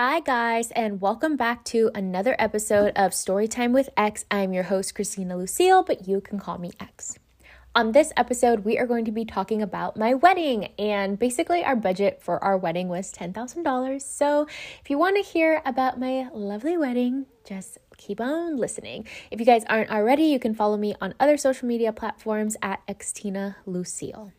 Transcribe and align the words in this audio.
Hi, 0.00 0.20
guys, 0.20 0.70
and 0.70 1.00
welcome 1.00 1.36
back 1.36 1.64
to 1.64 1.90
another 1.92 2.36
episode 2.38 2.92
of 2.94 3.10
Storytime 3.10 3.72
with 3.72 3.90
X. 3.96 4.24
I'm 4.30 4.52
your 4.52 4.62
host, 4.62 4.94
Christina 4.94 5.36
Lucille, 5.36 5.82
but 5.82 6.06
you 6.06 6.20
can 6.20 6.38
call 6.38 6.56
me 6.56 6.70
X. 6.78 7.18
On 7.74 7.90
this 7.90 8.12
episode, 8.16 8.64
we 8.64 8.78
are 8.78 8.86
going 8.86 9.06
to 9.06 9.10
be 9.10 9.24
talking 9.24 9.60
about 9.60 9.96
my 9.96 10.14
wedding, 10.14 10.66
and 10.78 11.18
basically, 11.18 11.64
our 11.64 11.74
budget 11.74 12.22
for 12.22 12.38
our 12.44 12.56
wedding 12.56 12.86
was 12.86 13.12
$10,000. 13.12 14.00
So, 14.00 14.46
if 14.80 14.88
you 14.88 14.98
want 14.98 15.16
to 15.16 15.28
hear 15.28 15.62
about 15.64 15.98
my 15.98 16.28
lovely 16.32 16.78
wedding, 16.78 17.26
just 17.44 17.78
keep 17.96 18.20
on 18.20 18.56
listening. 18.56 19.04
If 19.32 19.40
you 19.40 19.46
guys 19.46 19.64
aren't 19.68 19.90
already, 19.90 20.26
you 20.26 20.38
can 20.38 20.54
follow 20.54 20.76
me 20.76 20.94
on 21.00 21.12
other 21.18 21.36
social 21.36 21.66
media 21.66 21.92
platforms 21.92 22.56
at 22.62 22.86
Xtina 22.86 23.56
Lucille. 23.66 24.30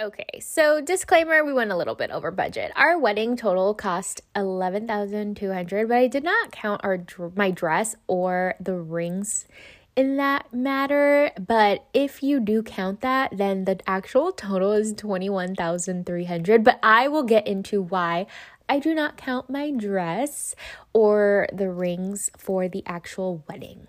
Okay, 0.00 0.38
so 0.38 0.80
disclaimer, 0.80 1.42
we 1.42 1.52
went 1.52 1.72
a 1.72 1.76
little 1.76 1.96
bit 1.96 2.12
over 2.12 2.30
budget. 2.30 2.70
Our 2.76 2.96
wedding 2.96 3.36
total 3.36 3.74
cost 3.74 4.20
11,200, 4.36 5.88
but 5.88 5.96
I 5.96 6.06
did 6.06 6.22
not 6.22 6.52
count 6.52 6.82
our 6.84 7.04
my 7.34 7.50
dress 7.50 7.96
or 8.06 8.54
the 8.60 8.74
rings 8.74 9.48
in 9.96 10.16
that 10.18 10.54
matter, 10.54 11.32
but 11.44 11.84
if 11.92 12.22
you 12.22 12.38
do 12.38 12.62
count 12.62 13.00
that, 13.00 13.36
then 13.36 13.64
the 13.64 13.80
actual 13.88 14.30
total 14.30 14.70
is 14.70 14.92
21,300, 14.92 16.62
but 16.62 16.78
I 16.80 17.08
will 17.08 17.24
get 17.24 17.48
into 17.48 17.82
why 17.82 18.28
I 18.68 18.78
do 18.78 18.94
not 18.94 19.16
count 19.16 19.50
my 19.50 19.72
dress 19.72 20.54
or 20.92 21.48
the 21.52 21.70
rings 21.70 22.30
for 22.38 22.68
the 22.68 22.84
actual 22.86 23.42
wedding. 23.48 23.88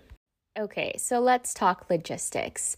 Okay, 0.58 0.96
so 0.98 1.20
let's 1.20 1.54
talk 1.54 1.88
logistics. 1.88 2.76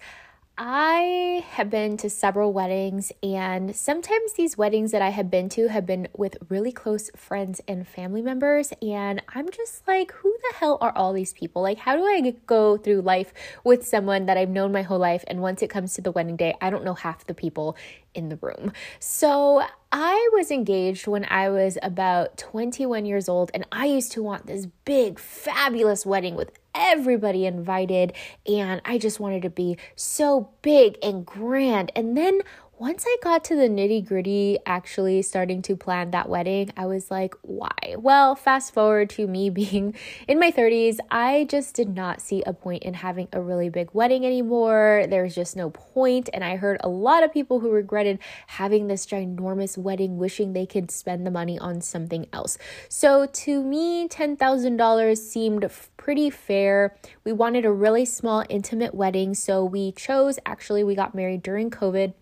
I 0.59 1.47
have 1.53 1.71
been 1.71 1.97
to 1.97 2.11
several 2.11 2.53
weddings, 2.53 3.11
and 3.23 3.75
sometimes 3.75 4.35
these 4.35 4.59
weddings 4.59 4.93
that 4.93 5.01
I 5.01 5.09
have 5.09 5.31
been 5.31 5.49
to 5.51 5.69
have 5.69 5.87
been 5.87 6.09
with 6.15 6.37
really 6.51 6.73
close 6.73 7.11
friends 7.17 7.63
and 7.67 7.89
family 7.89 8.21
members. 8.21 8.71
And 8.83 9.23
I'm 9.35 9.51
just 9.51 9.89
like, 9.89 10.13
who 10.13 10.37
the 10.51 10.57
hell 10.57 10.77
are 10.83 10.93
all 10.95 11.15
these 11.15 11.33
people? 11.33 11.63
Like, 11.63 11.79
how 11.79 11.97
do 11.97 12.05
I 12.05 12.35
go 12.45 12.77
through 12.77 13.01
life 13.01 13.33
with 13.65 13.87
someone 13.87 14.27
that 14.27 14.37
I've 14.37 14.51
known 14.51 14.73
my 14.73 14.83
whole 14.83 14.99
life? 14.99 15.25
And 15.27 15.41
once 15.41 15.63
it 15.63 15.71
comes 15.71 15.95
to 15.95 16.03
the 16.03 16.13
wedding 16.13 16.37
day, 16.37 16.55
I 16.61 16.69
don't 16.69 16.85
know 16.85 16.95
half 16.95 17.27
the 17.27 17.35
people 17.35 17.75
in 18.15 18.29
the 18.29 18.37
room. 18.37 18.73
So 18.99 19.63
I 19.91 20.31
was 20.33 20.51
engaged 20.51 21.07
when 21.07 21.25
I 21.27 21.49
was 21.49 21.79
about 21.83 22.39
21 22.39 23.05
years 23.05 23.29
old, 23.29 23.51
and 23.55 23.67
I 23.73 23.87
used 23.87 24.13
to 24.13 24.23
want 24.23 24.47
this 24.47 24.67
big, 24.85 25.19
fabulous 25.19 26.07
wedding 26.07 26.35
with 26.35 26.51
everybody 26.75 27.47
invited, 27.47 28.13
and 28.47 28.81
I 28.85 28.99
just 28.99 29.21
wanted 29.21 29.43
to 29.43 29.51
be 29.51 29.77
so 29.97 30.51
big 30.63 30.97
and 31.03 31.27
grand. 31.27 31.93
And 31.95 32.17
then 32.17 32.41
once 32.83 33.05
I 33.07 33.17
got 33.23 33.45
to 33.45 33.55
the 33.55 33.69
nitty 33.69 34.05
gritty, 34.05 34.59
actually 34.67 35.23
starting 35.23 35.63
to 35.63 35.77
plan 35.77 36.11
that 36.11 36.29
wedding, 36.29 36.73
I 36.77 36.87
was 36.87 37.13
like, 37.13 37.33
why? 37.43 37.95
Well, 37.97 38.35
fast 38.35 38.75
forward 38.75 39.09
to 39.11 39.29
me 39.29 39.51
being 39.63 39.95
in 40.27 40.41
my 40.41 40.51
30s, 40.51 40.97
I 41.09 41.47
just 41.49 41.77
did 41.77 41.95
not 41.95 42.21
see 42.21 42.43
a 42.43 42.53
point 42.53 42.83
in 42.83 42.95
having 42.95 43.29
a 43.33 43.41
really 43.41 43.69
big 43.69 43.91
wedding 43.93 44.27
anymore. 44.27 45.05
There's 45.09 45.33
just 45.33 45.55
no 45.55 45.71
point. 45.71 46.29
And 46.35 46.43
I 46.43 46.57
heard 46.57 46.81
a 46.83 46.89
lot 46.89 47.23
of 47.23 47.33
people 47.33 47.61
who 47.61 47.71
regretted 47.71 48.19
having 48.49 48.89
this 48.89 49.07
ginormous 49.07 49.79
wedding, 49.79 50.17
wishing 50.17 50.53
they 50.53 50.67
could 50.67 50.91
spend 50.91 51.25
the 51.25 51.31
money 51.31 51.61
on 51.61 51.83
something 51.83 52.27
else. 52.33 52.59
So 52.89 53.27
to 53.27 53.63
me, 53.63 54.09
$10,000 54.09 55.19
seemed 55.19 55.71
pretty 55.97 56.31
fair. 56.31 56.97
We 57.23 57.31
wanted 57.31 57.65
a 57.65 57.71
really 57.71 58.07
small, 58.07 58.45
intimate 58.49 58.93
wedding. 58.93 59.35
So 59.35 59.65
we 59.65 59.93
chose, 59.93 60.41
actually, 60.45 60.83
we 60.83 60.97
got 60.97 61.15
married 61.15 61.45
during 61.45 61.71
COVID 61.71 62.15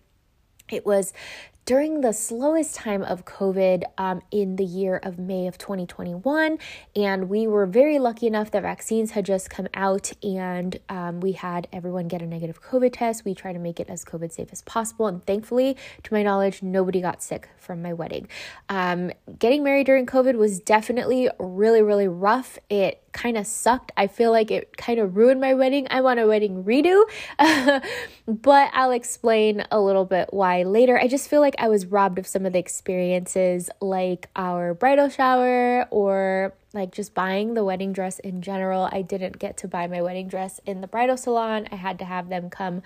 it 0.73 0.85
was 0.85 1.13
during 1.65 2.01
the 2.01 2.11
slowest 2.11 2.75
time 2.75 3.03
of 3.03 3.25
COVID 3.25 3.83
um, 3.97 4.21
in 4.31 4.55
the 4.55 4.63
year 4.63 4.97
of 4.97 5.19
May 5.19 5.47
of 5.47 5.57
2021. 5.57 6.57
And 6.95 7.29
we 7.29 7.47
were 7.47 7.65
very 7.65 7.99
lucky 7.99 8.27
enough 8.27 8.51
that 8.51 8.63
vaccines 8.63 9.11
had 9.11 9.25
just 9.25 9.49
come 9.49 9.67
out 9.73 10.11
and 10.23 10.79
um, 10.89 11.19
we 11.19 11.33
had 11.33 11.67
everyone 11.71 12.07
get 12.07 12.21
a 12.21 12.25
negative 12.25 12.61
COVID 12.61 12.93
test. 12.93 13.25
We 13.25 13.35
tried 13.35 13.53
to 13.53 13.59
make 13.59 13.79
it 13.79 13.89
as 13.89 14.03
COVID 14.03 14.31
safe 14.31 14.49
as 14.51 14.61
possible. 14.63 15.07
And 15.07 15.25
thankfully, 15.25 15.77
to 16.03 16.13
my 16.13 16.23
knowledge, 16.23 16.63
nobody 16.63 16.99
got 16.99 17.21
sick 17.21 17.49
from 17.57 17.81
my 17.81 17.93
wedding. 17.93 18.27
Um, 18.69 19.11
getting 19.37 19.63
married 19.63 19.85
during 19.85 20.05
COVID 20.05 20.35
was 20.35 20.59
definitely 20.59 21.29
really, 21.39 21.81
really 21.81 22.07
rough. 22.07 22.57
It 22.69 23.01
kind 23.11 23.37
of 23.37 23.45
sucked. 23.45 23.91
I 23.97 24.07
feel 24.07 24.31
like 24.31 24.51
it 24.51 24.77
kind 24.77 24.99
of 24.99 25.15
ruined 25.15 25.41
my 25.41 25.53
wedding. 25.53 25.87
I 25.89 26.01
want 26.01 26.19
a 26.19 26.27
wedding 26.27 26.63
redo, 26.63 27.03
but 28.27 28.71
I'll 28.73 28.91
explain 28.91 29.65
a 29.71 29.79
little 29.79 30.05
bit 30.05 30.29
why 30.31 30.63
later. 30.63 30.99
I 30.99 31.07
just 31.07 31.29
feel 31.29 31.41
like 31.41 31.50
I 31.57 31.67
was 31.67 31.85
robbed 31.85 32.19
of 32.19 32.27
some 32.27 32.45
of 32.45 32.53
the 32.53 32.59
experiences, 32.59 33.69
like 33.79 34.29
our 34.35 34.73
bridal 34.73 35.09
shower 35.09 35.87
or 35.91 36.53
like 36.73 36.91
just 36.91 37.13
buying 37.13 37.53
the 37.53 37.63
wedding 37.63 37.91
dress 37.91 38.19
in 38.19 38.41
general. 38.41 38.87
I 38.91 39.01
didn't 39.01 39.39
get 39.39 39.57
to 39.57 39.67
buy 39.67 39.87
my 39.87 40.01
wedding 40.01 40.27
dress 40.27 40.59
in 40.65 40.81
the 40.81 40.87
bridal 40.87 41.17
salon. 41.17 41.67
I 41.71 41.75
had 41.75 41.99
to 41.99 42.05
have 42.05 42.29
them 42.29 42.49
come 42.49 42.81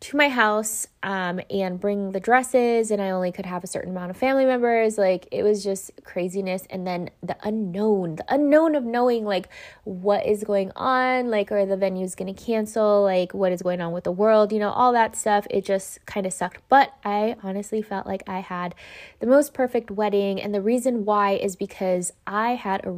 to 0.00 0.16
my 0.16 0.28
house 0.28 0.86
um, 1.02 1.40
and 1.50 1.78
bring 1.78 2.12
the 2.12 2.20
dresses, 2.20 2.90
and 2.90 3.00
I 3.00 3.10
only 3.10 3.32
could 3.32 3.46
have 3.46 3.62
a 3.62 3.66
certain 3.66 3.90
amount 3.90 4.10
of 4.10 4.16
family 4.16 4.44
members. 4.44 4.98
Like 4.98 5.28
it 5.30 5.42
was 5.42 5.62
just 5.62 5.90
craziness. 6.04 6.64
And 6.70 6.86
then 6.86 7.10
the 7.22 7.36
unknown, 7.42 8.16
the 8.16 8.24
unknown 8.28 8.74
of 8.74 8.84
knowing 8.84 9.24
like 9.24 9.48
what 9.84 10.26
is 10.26 10.42
going 10.42 10.72
on, 10.74 11.30
like 11.30 11.52
are 11.52 11.66
the 11.66 11.76
venues 11.76 12.16
going 12.16 12.34
to 12.34 12.44
cancel, 12.44 13.02
like 13.02 13.34
what 13.34 13.52
is 13.52 13.62
going 13.62 13.80
on 13.80 13.92
with 13.92 14.04
the 14.04 14.12
world, 14.12 14.52
you 14.52 14.58
know, 14.58 14.70
all 14.70 14.92
that 14.92 15.14
stuff. 15.14 15.46
It 15.50 15.64
just 15.64 16.04
kind 16.06 16.26
of 16.26 16.32
sucked. 16.32 16.62
But 16.68 16.94
I 17.04 17.36
honestly 17.42 17.82
felt 17.82 18.06
like 18.06 18.22
I 18.26 18.40
had 18.40 18.74
the 19.20 19.26
most 19.26 19.54
perfect 19.54 19.90
wedding. 19.90 20.40
And 20.40 20.54
the 20.54 20.62
reason 20.62 21.04
why 21.04 21.32
is 21.32 21.54
because 21.54 22.12
I 22.26 22.54
had 22.54 22.84
a 22.84 22.90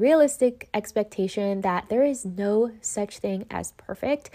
expectation 0.75 1.63
that 1.63 1.89
there 1.89 2.05
is 2.05 2.25
no 2.25 2.73
such 2.81 3.19
thing 3.19 3.47
as 3.51 3.73
perfect. 3.73 4.31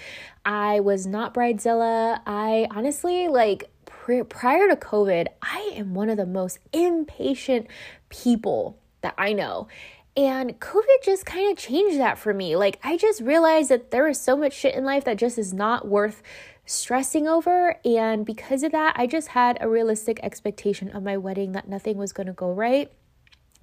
I 0.46 0.80
was 0.80 1.06
not 1.06 1.34
bridezilla. 1.34 2.22
I 2.26 2.68
honestly, 2.72 3.28
like, 3.28 3.70
prior 3.86 4.68
to 4.68 4.76
COVID, 4.76 5.28
I 5.42 5.72
am 5.76 5.94
one 5.94 6.10
of 6.10 6.18
the 6.18 6.26
most 6.26 6.60
impatient 6.72 7.68
people 8.10 8.78
that 9.02 9.14
I 9.18 9.34
know. 9.34 9.68
And 10.16 10.60
COVID 10.60 11.04
just 11.04 11.26
kind 11.26 11.52
of 11.52 11.58
changed 11.58 12.00
that 12.00 12.20
for 12.20 12.34
me. 12.34 12.56
Like, 12.56 12.80
I 12.84 12.98
just 12.98 13.22
realized 13.22 13.70
that 13.70 13.92
there 13.92 14.08
is 14.08 14.20
so 14.20 14.36
much 14.38 14.54
shit 14.54 14.76
in 14.76 14.86
life 14.86 15.06
that 15.06 15.18
just 15.18 15.38
is 15.38 15.54
not 15.54 15.88
worth 15.88 16.22
stressing 16.66 17.28
over. 17.28 17.78
And 17.84 18.26
because 18.26 18.64
of 18.64 18.72
that, 18.74 18.94
I 18.96 19.08
just 19.08 19.30
had 19.30 19.58
a 19.60 19.68
realistic 19.68 20.20
expectation 20.22 20.90
of 20.92 21.04
my 21.04 21.18
wedding 21.18 21.54
that 21.54 21.68
nothing 21.68 21.98
was 21.98 22.14
going 22.14 22.28
to 22.28 22.34
go 22.34 22.52
right. 22.52 22.92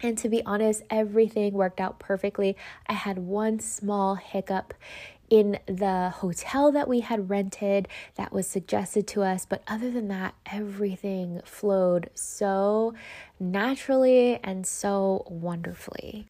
And 0.02 0.16
to 0.18 0.28
be 0.28 0.42
honest, 0.44 0.82
everything 0.90 1.52
worked 1.52 1.80
out 1.80 1.98
perfectly. 1.98 2.56
I 2.86 2.94
had 2.94 3.18
one 3.18 3.60
small 3.60 4.14
hiccup 4.14 4.74
in 5.28 5.58
the 5.66 6.10
hotel 6.10 6.72
that 6.72 6.88
we 6.88 7.00
had 7.00 7.30
rented 7.30 7.86
that 8.16 8.32
was 8.32 8.46
suggested 8.46 9.06
to 9.06 9.22
us. 9.22 9.46
But 9.46 9.62
other 9.68 9.90
than 9.90 10.08
that, 10.08 10.34
everything 10.46 11.40
flowed 11.44 12.10
so 12.14 12.94
naturally 13.38 14.40
and 14.42 14.66
so 14.66 15.24
wonderfully. 15.28 16.26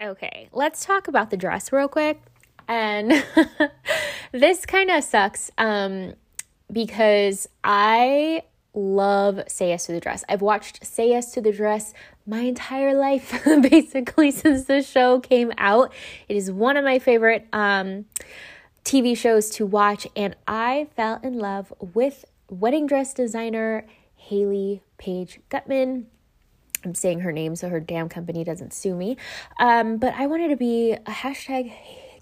Okay, 0.00 0.48
let's 0.52 0.84
talk 0.84 1.08
about 1.08 1.30
the 1.30 1.36
dress 1.36 1.72
real 1.72 1.88
quick. 1.88 2.20
And 2.68 3.24
this 4.32 4.64
kind 4.66 4.90
of 4.90 5.02
sucks 5.02 5.50
um, 5.58 6.14
because 6.70 7.48
I 7.64 8.42
love 8.74 9.40
Say 9.48 9.70
Yes 9.70 9.86
to 9.86 9.92
the 9.92 10.00
Dress. 10.00 10.22
I've 10.28 10.42
watched 10.42 10.84
Say 10.84 11.10
Yes 11.10 11.32
to 11.32 11.40
the 11.40 11.52
Dress 11.52 11.94
my 12.26 12.40
entire 12.40 12.94
life, 12.94 13.42
basically, 13.62 14.30
since 14.30 14.64
the 14.64 14.82
show 14.82 15.20
came 15.20 15.52
out. 15.58 15.92
It 16.28 16.36
is 16.36 16.50
one 16.50 16.76
of 16.76 16.84
my 16.84 16.98
favorite 16.98 17.46
um, 17.52 18.06
TV 18.84 19.16
shows 19.16 19.50
to 19.50 19.66
watch, 19.66 20.06
and 20.16 20.34
I 20.46 20.88
fell 20.96 21.20
in 21.22 21.38
love 21.38 21.72
with 21.78 22.24
wedding 22.50 22.86
dress 22.86 23.14
designer 23.14 23.86
Hayley 24.16 24.82
Paige 24.98 25.40
Gutman. 25.48 26.06
I'm 26.84 26.94
saying 26.94 27.20
her 27.20 27.32
name 27.32 27.56
so 27.56 27.68
her 27.68 27.80
damn 27.80 28.08
company 28.08 28.44
doesn't 28.44 28.72
sue 28.72 28.94
me. 28.94 29.16
Um, 29.58 29.96
but 29.96 30.14
I 30.14 30.26
wanted 30.26 30.48
to 30.48 30.56
be 30.56 30.92
a 30.92 31.10
hashtag 31.10 31.72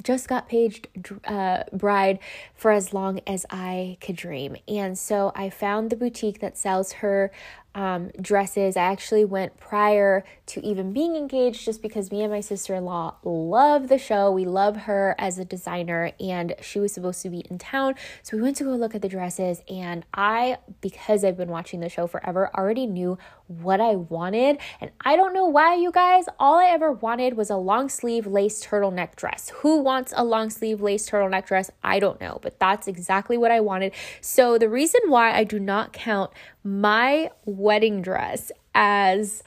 just 0.02 0.28
got 0.28 0.48
paged 0.48 0.88
uh, 1.24 1.64
bride 1.72 2.18
for 2.54 2.70
as 2.70 2.92
long 2.92 3.20
as 3.26 3.46
I 3.50 3.96
could 4.00 4.16
dream. 4.16 4.56
And 4.68 4.98
so 4.98 5.32
I 5.34 5.50
found 5.50 5.90
the 5.90 5.96
boutique 5.96 6.40
that 6.40 6.58
sells 6.58 6.92
her 6.94 7.30
um, 7.74 8.10
dresses. 8.20 8.76
I 8.76 8.84
actually 8.84 9.24
went 9.24 9.58
prior 9.58 10.24
to 10.46 10.64
even 10.64 10.92
being 10.92 11.16
engaged 11.16 11.64
just 11.64 11.82
because 11.82 12.10
me 12.10 12.22
and 12.22 12.32
my 12.32 12.40
sister 12.40 12.74
in 12.74 12.84
law 12.84 13.16
love 13.24 13.88
the 13.88 13.98
show. 13.98 14.30
We 14.30 14.44
love 14.44 14.76
her 14.76 15.14
as 15.18 15.38
a 15.38 15.44
designer, 15.44 16.12
and 16.20 16.54
she 16.60 16.78
was 16.78 16.92
supposed 16.92 17.22
to 17.22 17.30
be 17.30 17.40
in 17.50 17.58
town. 17.58 17.94
So 18.22 18.36
we 18.36 18.42
went 18.42 18.56
to 18.58 18.64
go 18.64 18.70
look 18.70 18.94
at 18.94 19.02
the 19.02 19.08
dresses. 19.08 19.62
And 19.68 20.04
I, 20.14 20.58
because 20.80 21.24
I've 21.24 21.36
been 21.36 21.48
watching 21.48 21.80
the 21.80 21.88
show 21.88 22.06
forever, 22.06 22.50
already 22.56 22.86
knew 22.86 23.18
what 23.46 23.80
I 23.80 23.96
wanted. 23.96 24.58
And 24.80 24.90
I 25.04 25.16
don't 25.16 25.34
know 25.34 25.46
why, 25.46 25.74
you 25.74 25.92
guys, 25.92 26.26
all 26.38 26.58
I 26.58 26.66
ever 26.66 26.92
wanted 26.92 27.36
was 27.36 27.50
a 27.50 27.56
long 27.56 27.88
sleeve 27.88 28.26
lace 28.26 28.64
turtleneck 28.64 29.16
dress. 29.16 29.50
Who 29.56 29.80
wants 29.80 30.12
a 30.16 30.24
long 30.24 30.50
sleeve 30.50 30.80
lace 30.80 31.08
turtleneck 31.08 31.46
dress? 31.46 31.70
I 31.82 31.98
don't 31.98 32.20
know, 32.20 32.38
but 32.42 32.58
that's 32.58 32.88
exactly 32.88 33.36
what 33.36 33.50
I 33.50 33.60
wanted. 33.60 33.92
So 34.20 34.58
the 34.58 34.68
reason 34.68 35.00
why 35.08 35.32
I 35.32 35.44
do 35.44 35.58
not 35.58 35.92
count 35.92 36.30
my 36.62 37.30
wedding 37.44 38.02
dress 38.02 38.50
as 38.74 39.42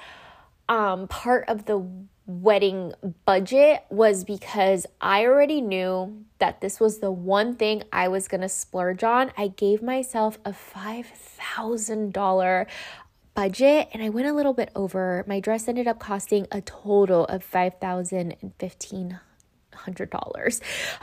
um, 0.69 1.07
part 1.07 1.45
of 1.47 1.65
the 1.65 1.85
wedding 2.27 2.93
budget 3.25 3.83
was 3.89 4.23
because 4.25 4.85
I 5.00 5.25
already 5.25 5.61
knew 5.61 6.25
that 6.39 6.61
this 6.61 6.79
was 6.79 7.00
the 7.00 7.11
one 7.11 7.55
thing 7.55 7.83
I 7.91 8.07
was 8.09 8.27
going 8.27 8.41
to 8.41 8.50
splurge 8.50 9.03
on. 9.03 9.31
I 9.38 9.47
gave 9.47 9.81
myself 9.81 10.38
a 10.43 10.51
$5,000 10.51 12.67
budget 13.38 13.88
and 13.94 14.01
I 14.01 14.10
went 14.10 14.28
a 14.28 14.34
little 14.34 14.54
bit 14.54 14.72
over. 14.75 15.24
My 15.28 15.39
dress 15.39 15.68
ended 15.68 15.88
up 15.88 16.00
costing 16.00 16.48
a 16.51 16.60
total 16.62 17.25
of 17.25 17.48
$5,015. 17.48 19.19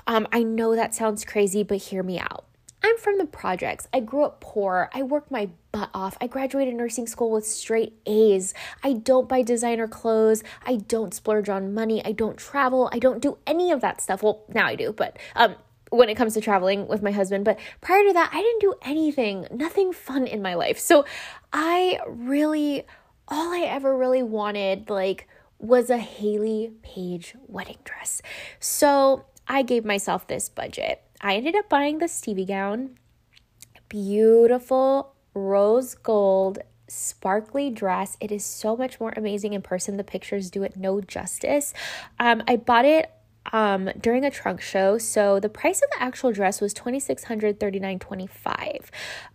Um, 0.09 0.27
I 0.33 0.43
know 0.43 0.75
that 0.75 0.97
sounds 0.97 1.25
crazy, 1.25 1.63
but 1.63 1.77
hear 1.79 2.03
me 2.03 2.19
out. 2.19 2.45
I'm 2.83 2.99
from 2.99 3.19
the 3.19 3.25
projects. 3.25 3.87
I 3.95 4.01
grew 4.01 4.25
up 4.25 4.41
poor. 4.41 4.91
I 4.93 5.05
worked 5.05 5.31
my 5.31 5.51
butt 5.71 5.91
off. 5.95 6.19
I 6.21 6.27
graduated 6.27 6.75
nursing 6.75 7.07
school 7.07 7.31
with 7.31 7.47
straight 7.47 7.93
A's. 8.05 8.53
I 8.83 8.95
don't 8.95 9.29
buy 9.29 9.43
designer 9.43 9.87
clothes. 9.87 10.43
I 10.67 10.79
don't 10.79 11.15
splurge 11.15 11.49
on 11.49 11.73
money. 11.73 12.05
I 12.05 12.11
don't 12.11 12.37
travel. 12.37 12.91
I 12.93 12.99
don't 12.99 13.23
do 13.23 13.39
any 13.47 13.71
of 13.71 13.81
that 13.83 14.01
stuff. 14.01 14.25
Well, 14.25 14.43
now 14.53 14.67
I 14.67 14.75
do, 14.75 14.93
but 14.93 15.21
um 15.37 15.55
when 15.95 16.09
it 16.09 16.17
comes 16.17 16.35
to 16.35 16.41
traveling 16.41 16.87
with 16.89 17.03
my 17.03 17.11
husband, 17.13 17.45
but 17.45 17.59
prior 17.81 18.03
to 18.05 18.13
that, 18.13 18.31
I 18.33 18.41
didn't 18.43 18.61
do 18.61 18.75
anything, 18.83 19.47
nothing 19.53 19.93
fun 19.93 20.27
in 20.27 20.43
my 20.43 20.55
life. 20.55 20.79
So 20.79 21.05
I 21.55 22.01
really 22.07 22.85
all 23.29 23.55
I 23.55 23.61
ever 23.61 23.97
really 23.97 24.25
wanted 24.25 24.91
like 24.91 25.29
was 25.59 25.89
a 25.89 25.97
Hayley 25.97 26.73
Paige 26.83 27.37
wedding 27.47 27.79
dress. 27.85 28.21
So 28.59 29.25
I 29.47 29.63
gave 29.63 29.85
myself 29.85 30.27
this 30.27 30.49
budget. 30.49 31.03
I 31.21 31.37
ended 31.37 31.55
up 31.55 31.69
buying 31.69 31.99
the 31.99 32.09
Stevie 32.09 32.45
gown, 32.45 32.99
beautiful 33.89 35.15
rose 35.33 35.95
gold 35.95 36.59
sparkly 36.89 37.71
dress. 37.71 38.17
It 38.21 38.31
is 38.31 38.45
so 38.45 38.77
much 38.77 39.01
more 39.01 39.15
amazing 39.17 39.53
in 39.53 39.63
person. 39.63 39.97
The 39.97 40.05
pictures 40.05 40.51
do 40.51 40.65
it 40.65 40.77
no 40.77 41.01
justice. 41.01 41.73
Um, 42.19 42.43
I 42.49 42.57
bought 42.57 42.85
it 42.85 43.11
um 43.53 43.91
during 44.01 44.25
a 44.25 44.31
trunk 44.31 44.61
show. 44.61 44.99
So 44.99 45.41
the 45.41 45.49
price 45.49 45.83
of 45.83 45.91
the 45.91 46.03
actual 46.03 46.33
dress 46.33 46.61
was 46.61 46.73
2639.25 46.75 48.87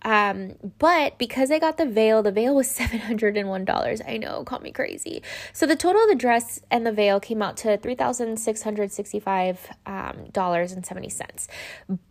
um 0.03 0.53
but 0.77 1.17
because 1.17 1.51
i 1.51 1.59
got 1.59 1.77
the 1.77 1.85
veil 1.85 2.23
the 2.23 2.31
veil 2.31 2.55
was 2.55 2.67
$701 2.77 4.01
i 4.07 4.17
know 4.17 4.43
call 4.43 4.59
me 4.59 4.71
crazy. 4.71 5.21
So 5.53 5.65
the 5.65 5.75
total 5.75 6.03
of 6.03 6.09
the 6.09 6.15
dress 6.15 6.61
and 6.71 6.85
the 6.85 6.91
veil 6.91 7.19
came 7.19 7.41
out 7.41 7.57
to 7.57 7.77
$3665 7.77 9.57
um, 9.85 10.25
dollars 10.31 10.71
and 10.71 10.85
70 10.85 11.09
cents. 11.09 11.47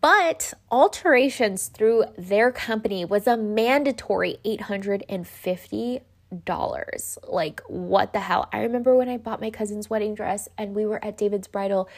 But 0.01 0.55
alterations 0.71 1.69
through 1.69 2.05
their 2.17 2.53
company 2.53 3.05
was 3.05 3.27
a 3.27 3.37
mandatory 3.37 4.39
850 4.45 6.01
dollars. 6.45 7.19
Like, 7.27 7.63
what 7.69 8.13
the 8.13 8.21
hell? 8.21 8.49
I 8.53 8.61
remember 8.63 8.97
when 8.97 9.09
I 9.09 9.17
bought 9.17 9.41
my 9.41 9.51
cousin's 9.51 9.89
wedding 9.89 10.15
dress 10.15 10.49
and 10.57 10.75
we 10.75 10.87
were 10.87 11.03
at 11.05 11.17
David's 11.17 11.49
Bridal. 11.49 11.89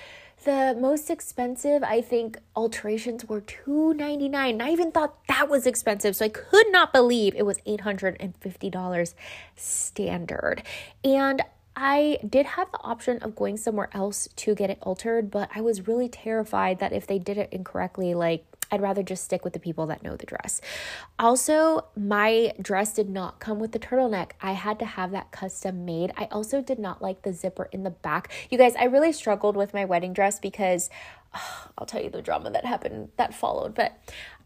The 0.45 0.77
most 0.81 1.11
expensive, 1.11 1.83
I 1.83 2.01
think, 2.01 2.39
alterations 2.57 3.27
were 3.27 3.43
$2.99. 3.43 4.63
I 4.63 4.71
even 4.71 4.91
thought 4.91 5.19
that 5.29 5.51
was 5.51 5.67
expensive. 5.67 6.17
So 6.17 6.25
I 6.25 6.31
could 6.31 6.67
not 6.71 6.93
believe 6.93 7.35
it 7.35 7.45
was 7.45 7.59
$850 7.67 9.15
standard. 9.57 10.63
And 11.05 11.43
I 11.77 12.19
did 12.29 12.47
have 12.47 12.71
the 12.73 12.81
option 12.83 13.19
of 13.23 13.37
going 13.37 13.57
somewhere 13.57 13.91
else 13.93 14.29
to 14.37 14.55
get 14.55 14.71
it 14.71 14.79
altered, 14.83 15.31
but 15.31 15.51
I 15.55 15.61
was 15.61 15.87
really 15.87 16.09
terrified 16.09 16.79
that 16.79 16.93
if 16.93 17.07
they 17.07 17.19
did 17.19 17.39
it 17.39 17.49
incorrectly, 17.53 18.15
like 18.15 18.45
I'd 18.71 18.81
rather 18.81 19.03
just 19.03 19.25
stick 19.25 19.45
with 19.45 19.53
the 19.53 19.59
people 19.59 19.87
that 19.87 20.03
know 20.03 20.17
the 20.17 20.27
dress. 20.27 20.61
Also, 21.19 21.87
my 21.97 22.53
dress 22.61 22.93
did 22.93 23.09
not 23.09 23.41
come 23.41 23.59
with 23.59 23.73
the 23.73 23.79
turtleneck. 23.79 24.33
I 24.41 24.53
had 24.53 24.79
to 24.79 24.85
have 24.85 25.11
that 25.13 25.31
custom 25.31 25.85
made. 25.85 26.13
I 26.17 26.29
also 26.31 26.63
did 26.63 26.79
not 26.79 27.03
like 27.03 27.23
the 27.23 27.33
zipper 27.33 27.69
in 27.73 27.83
the 27.83 27.91
back. 27.91 28.31
You 28.51 28.59
guys, 28.59 28.77
I 28.77 28.85
really 28.85 29.13
struggled 29.13 29.57
with 29.57 29.75
my 29.75 29.85
wedding 29.85 30.13
dress 30.13 30.39
because 30.39 30.91
oh, 31.35 31.69
I'll 31.79 31.87
tell 31.87 32.03
you 32.03 32.11
the 32.11 32.23
drama 32.23 32.51
that 32.51 32.65
happened 32.65 33.11
that 33.17 33.35
followed, 33.35 33.75
but 33.75 33.99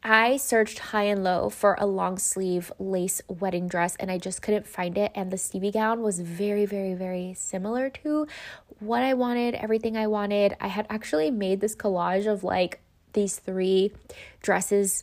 I 0.07 0.37
searched 0.37 0.81
high 0.81 1.05
and 1.05 1.25
low 1.25 1.49
for 1.49 1.77
a 1.81 1.87
long 1.87 2.19
sleeve 2.19 2.71
lace 2.79 3.23
wedding 3.27 3.69
dress 3.69 3.97
and 3.97 4.11
I 4.11 4.19
just 4.19 4.43
couldn't 4.43 4.67
find 4.67 4.99
it. 4.99 5.11
And 5.15 5.31
the 5.31 5.39
Stevie 5.39 5.71
gown 5.71 6.03
was 6.03 6.21
very, 6.21 6.67
very, 6.67 6.93
very 6.93 7.33
similar 7.35 7.89
to 8.05 8.27
what 8.81 9.03
I 9.03 9.15
wanted, 9.15 9.55
everything 9.55 9.97
I 9.97 10.07
wanted. 10.07 10.57
I 10.61 10.69
had 10.69 10.87
actually 10.91 11.31
made 11.31 11.61
this 11.61 11.75
collage 11.75 12.31
of 12.31 12.45
like 12.45 12.81
these 13.15 13.39
three 13.39 13.93
dresses 14.43 15.03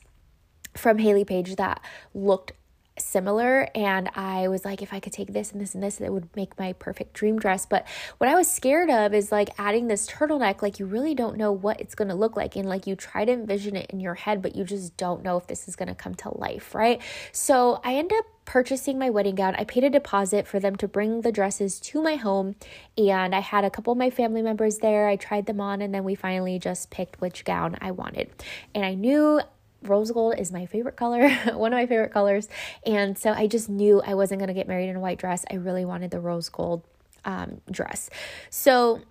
from 0.76 1.00
Hayley 1.00 1.26
Paige 1.26 1.56
that 1.56 1.82
looked 2.14 2.54
similar 3.02 3.68
and 3.76 4.10
I 4.16 4.48
was 4.48 4.66
like 4.66 4.82
if 4.82 4.94
I 4.94 5.00
could 5.00 5.14
take 5.14 5.34
this 5.34 5.52
and 5.52 5.62
this 5.62 5.74
and 5.74 5.84
this 5.84 6.00
it 6.00 6.12
would 6.12 6.30
make 6.36 6.58
my 6.58 6.74
perfect 6.74 7.14
dream 7.14 7.40
dress 7.40 7.66
but 7.66 7.88
what 8.18 8.30
I 8.30 8.36
was 8.36 8.52
scared 8.52 8.90
of 8.90 9.14
is 9.14 9.32
like 9.32 9.50
adding 9.58 9.88
this 9.88 10.08
turtleneck 10.08 10.62
like 10.62 10.80
you 10.80 10.86
really 10.86 11.16
don't 11.16 11.38
know 11.38 11.52
what 11.52 11.80
it's 11.82 11.96
going 11.96 12.10
to 12.10 12.16
look 12.16 12.36
like 12.36 12.56
and 12.56 12.68
like 12.68 12.88
you 12.88 12.96
try 12.96 13.26
to 13.26 13.32
envision 13.32 13.76
it 13.76 13.90
in 13.90 14.00
your 14.00 14.16
head 14.16 14.42
but 14.42 14.56
you 14.56 14.64
just 14.64 14.96
don't 14.98 15.24
know 15.24 15.38
if 15.38 15.48
this 15.48 15.68
is 15.68 15.76
going 15.76 15.90
to 15.90 15.96
come 15.96 16.16
to 16.16 16.36
life 16.38 16.74
right 16.76 17.02
so 17.32 17.82
I 17.84 17.96
end 17.96 18.12
up 18.14 18.26
purchasing 18.46 18.98
my 19.00 19.10
wedding 19.10 19.36
gown. 19.36 19.56
I 19.56 19.64
paid 19.64 19.84
a 19.84 19.90
deposit 19.90 20.48
for 20.48 20.60
them 20.60 20.76
to 20.78 20.88
bring 20.88 21.22
the 21.22 21.32
dresses 21.32 21.80
to 21.82 22.02
my 22.02 22.16
home, 22.16 22.56
and 22.98 23.34
I 23.34 23.40
had 23.40 23.64
a 23.64 23.70
couple 23.70 23.92
of 23.92 23.98
my 23.98 24.10
family 24.10 24.42
members 24.42 24.80
there. 24.80 25.08
I 25.08 25.16
tried 25.16 25.46
them 25.46 25.62
on, 25.62 25.82
and 25.82 25.94
then 25.94 26.04
we 26.04 26.16
finally 26.16 26.60
just 26.60 26.90
picked 26.90 27.22
which 27.22 27.46
gown 27.46 27.78
I 27.82 27.92
wanted. 27.92 28.30
And 28.74 28.84
I 28.84 28.94
knew 28.94 29.42
rose 29.84 30.12
gold 30.12 30.36
is 30.38 30.52
my 30.52 30.66
favorite 30.66 30.96
color, 30.96 31.30
one 31.54 31.74
of 31.74 31.78
my 31.78 31.86
favorite 31.86 32.12
colors. 32.12 32.48
And 32.86 33.18
so 33.18 33.32
I 33.32 33.48
just 33.48 33.70
knew 33.70 34.02
I 34.02 34.14
wasn't 34.14 34.40
going 34.40 34.48
to 34.48 34.54
get 34.54 34.68
married 34.68 34.90
in 34.90 34.96
a 34.96 35.00
white 35.00 35.20
dress. 35.20 35.46
I 35.50 35.56
really 35.56 35.86
wanted 35.86 36.12
the 36.12 36.20
rose 36.20 36.50
gold 36.50 36.84
um, 37.26 37.62
dress. 37.70 38.10
So 38.50 39.02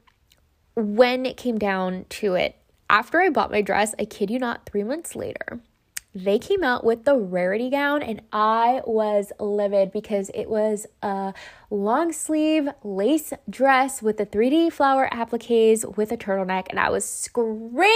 when 0.74 1.26
it 1.26 1.36
came 1.36 1.58
down 1.58 2.06
to 2.08 2.34
it, 2.34 2.56
after 2.88 3.20
I 3.20 3.30
bought 3.30 3.50
my 3.50 3.62
dress, 3.62 3.94
I 3.98 4.04
kid 4.04 4.30
you 4.30 4.38
not, 4.38 4.66
three 4.66 4.82
months 4.82 5.14
later, 5.14 5.60
they 6.14 6.38
came 6.38 6.64
out 6.64 6.82
with 6.82 7.04
the 7.04 7.16
rarity 7.16 7.70
gown 7.70 8.02
and 8.02 8.20
I 8.32 8.82
was 8.84 9.32
livid 9.38 9.92
because 9.92 10.28
it 10.34 10.50
was 10.50 10.86
a 11.02 11.32
long 11.70 12.12
sleeve 12.12 12.68
lace 12.82 13.32
dress 13.48 14.02
with 14.02 14.16
the 14.16 14.26
3D 14.26 14.72
flower 14.72 15.08
appliques 15.12 15.84
with 15.96 16.10
a 16.10 16.16
turtleneck 16.16 16.66
and 16.68 16.80
I 16.80 16.90
was 16.90 17.04
screaming. 17.04 17.90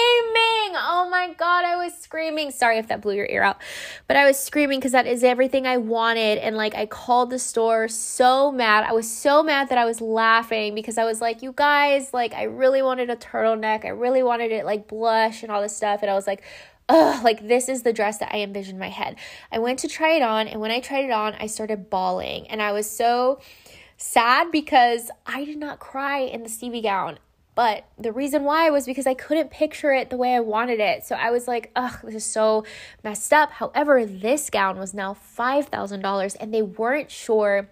Oh 0.76 1.08
my 1.10 1.34
god, 1.36 1.64
I 1.64 1.74
was 1.74 1.92
screaming. 1.98 2.52
Sorry 2.52 2.78
if 2.78 2.86
that 2.86 3.00
blew 3.00 3.14
your 3.14 3.26
ear 3.26 3.42
out. 3.42 3.60
But 4.06 4.16
I 4.16 4.26
was 4.26 4.38
screaming 4.38 4.80
cuz 4.80 4.92
that 4.92 5.08
is 5.08 5.24
everything 5.24 5.66
I 5.66 5.78
wanted 5.78 6.38
and 6.38 6.56
like 6.56 6.76
I 6.76 6.86
called 6.86 7.30
the 7.30 7.38
store 7.40 7.88
so 7.88 8.52
mad. 8.52 8.84
I 8.84 8.92
was 8.92 9.10
so 9.10 9.42
mad 9.42 9.70
that 9.70 9.78
I 9.78 9.84
was 9.84 10.00
laughing 10.00 10.76
because 10.76 10.98
I 10.98 11.04
was 11.04 11.20
like, 11.20 11.42
"You 11.42 11.52
guys, 11.52 12.14
like 12.14 12.32
I 12.32 12.44
really 12.44 12.82
wanted 12.82 13.10
a 13.10 13.16
turtleneck. 13.16 13.84
I 13.84 13.88
really 13.88 14.22
wanted 14.22 14.52
it 14.52 14.64
like 14.64 14.86
blush 14.86 15.42
and 15.42 15.50
all 15.50 15.60
this 15.60 15.76
stuff." 15.76 16.02
And 16.02 16.10
I 16.10 16.14
was 16.14 16.28
like, 16.28 16.42
ugh, 16.88 17.24
like 17.24 17.46
this 17.46 17.68
is 17.68 17.82
the 17.82 17.92
dress 17.92 18.18
that 18.18 18.34
I 18.34 18.40
envisioned 18.40 18.76
in 18.76 18.80
my 18.80 18.88
head. 18.88 19.16
I 19.50 19.58
went 19.58 19.78
to 19.80 19.88
try 19.88 20.12
it 20.12 20.22
on, 20.22 20.48
and 20.48 20.60
when 20.60 20.70
I 20.70 20.80
tried 20.80 21.04
it 21.04 21.10
on, 21.10 21.34
I 21.34 21.46
started 21.46 21.90
bawling, 21.90 22.48
and 22.48 22.60
I 22.62 22.72
was 22.72 22.88
so 22.88 23.40
sad 23.96 24.50
because 24.50 25.10
I 25.26 25.44
did 25.44 25.58
not 25.58 25.78
cry 25.78 26.20
in 26.20 26.42
the 26.42 26.48
Stevie 26.48 26.82
gown. 26.82 27.18
But 27.54 27.84
the 27.96 28.10
reason 28.10 28.42
why 28.42 28.68
was 28.70 28.84
because 28.84 29.06
I 29.06 29.14
couldn't 29.14 29.50
picture 29.50 29.92
it 29.92 30.10
the 30.10 30.16
way 30.16 30.34
I 30.34 30.40
wanted 30.40 30.80
it. 30.80 31.04
So 31.04 31.14
I 31.14 31.30
was 31.30 31.46
like, 31.46 31.70
ugh, 31.76 32.00
this 32.02 32.16
is 32.16 32.26
so 32.26 32.64
messed 33.04 33.32
up. 33.32 33.52
However, 33.52 34.04
this 34.04 34.50
gown 34.50 34.76
was 34.76 34.92
now 34.92 35.14
$5,000 35.14 36.36
and 36.40 36.52
they 36.52 36.62
weren't 36.62 37.12
sure 37.12 37.70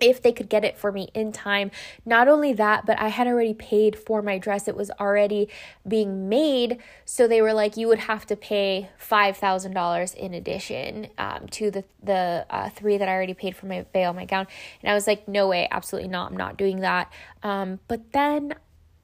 if 0.00 0.22
they 0.22 0.32
could 0.32 0.48
get 0.48 0.64
it 0.64 0.76
for 0.76 0.92
me 0.92 1.08
in 1.14 1.32
time. 1.32 1.70
Not 2.04 2.28
only 2.28 2.52
that, 2.52 2.84
but 2.86 2.98
I 2.98 3.08
had 3.08 3.26
already 3.26 3.54
paid 3.54 3.96
for 3.96 4.22
my 4.22 4.38
dress. 4.38 4.68
It 4.68 4.76
was 4.76 4.90
already 5.00 5.48
being 5.86 6.28
made. 6.28 6.78
So 7.04 7.26
they 7.28 7.40
were 7.40 7.52
like, 7.52 7.76
you 7.76 7.88
would 7.88 8.00
have 8.00 8.26
to 8.26 8.36
pay 8.36 8.90
$5,000 9.00 10.14
in 10.14 10.34
addition 10.34 11.08
um, 11.18 11.46
to 11.52 11.70
the, 11.70 11.84
the 12.02 12.46
uh, 12.50 12.70
three 12.70 12.98
that 12.98 13.08
I 13.08 13.12
already 13.12 13.34
paid 13.34 13.56
for 13.56 13.66
my 13.66 13.86
veil, 13.92 14.12
my 14.12 14.24
gown. 14.24 14.46
And 14.82 14.90
I 14.90 14.94
was 14.94 15.06
like, 15.06 15.28
no 15.28 15.48
way, 15.48 15.68
absolutely 15.70 16.10
not. 16.10 16.30
I'm 16.30 16.36
not 16.36 16.56
doing 16.56 16.80
that. 16.80 17.12
Um, 17.42 17.80
but 17.88 18.12
then 18.12 18.54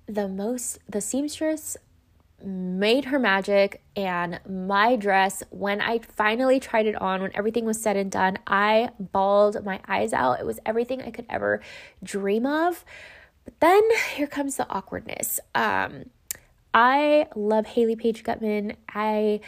the 0.07 0.29
most, 0.29 0.79
the 0.89 1.01
seamstress 1.01 1.77
made 2.45 3.07
her 3.07 3.19
magic 3.19 3.83
and 3.97 4.41
my 4.49 4.97
dress 4.97 5.43
when 5.51 5.81
i 5.81 5.99
finally 5.99 6.59
tried 6.59 6.87
it 6.87 6.95
on 7.01 7.23
when 7.23 7.31
everything 7.35 7.65
was 7.65 7.81
said 7.81 7.97
and 7.97 8.11
done 8.11 8.39
i 8.47 8.91
bawled 8.99 9.65
my 9.65 9.81
eyes 9.89 10.13
out. 10.13 10.41
It 10.41 10.47
was 10.47 10.59
everything 10.65 11.03
i 11.03 11.11
could 11.11 11.27
ever 11.29 11.61
dream 12.03 12.47
of. 12.47 12.85
But 13.45 13.61
then 13.61 13.83
here 14.15 14.27
comes 14.27 14.57
the 14.57 14.69
awkwardness. 14.69 15.41
Um 15.55 16.07
I 16.73 17.27
love 17.35 17.67
Hayley 17.67 17.97
Paige 17.97 18.23
Gutman. 18.23 18.77
I, 18.95 19.41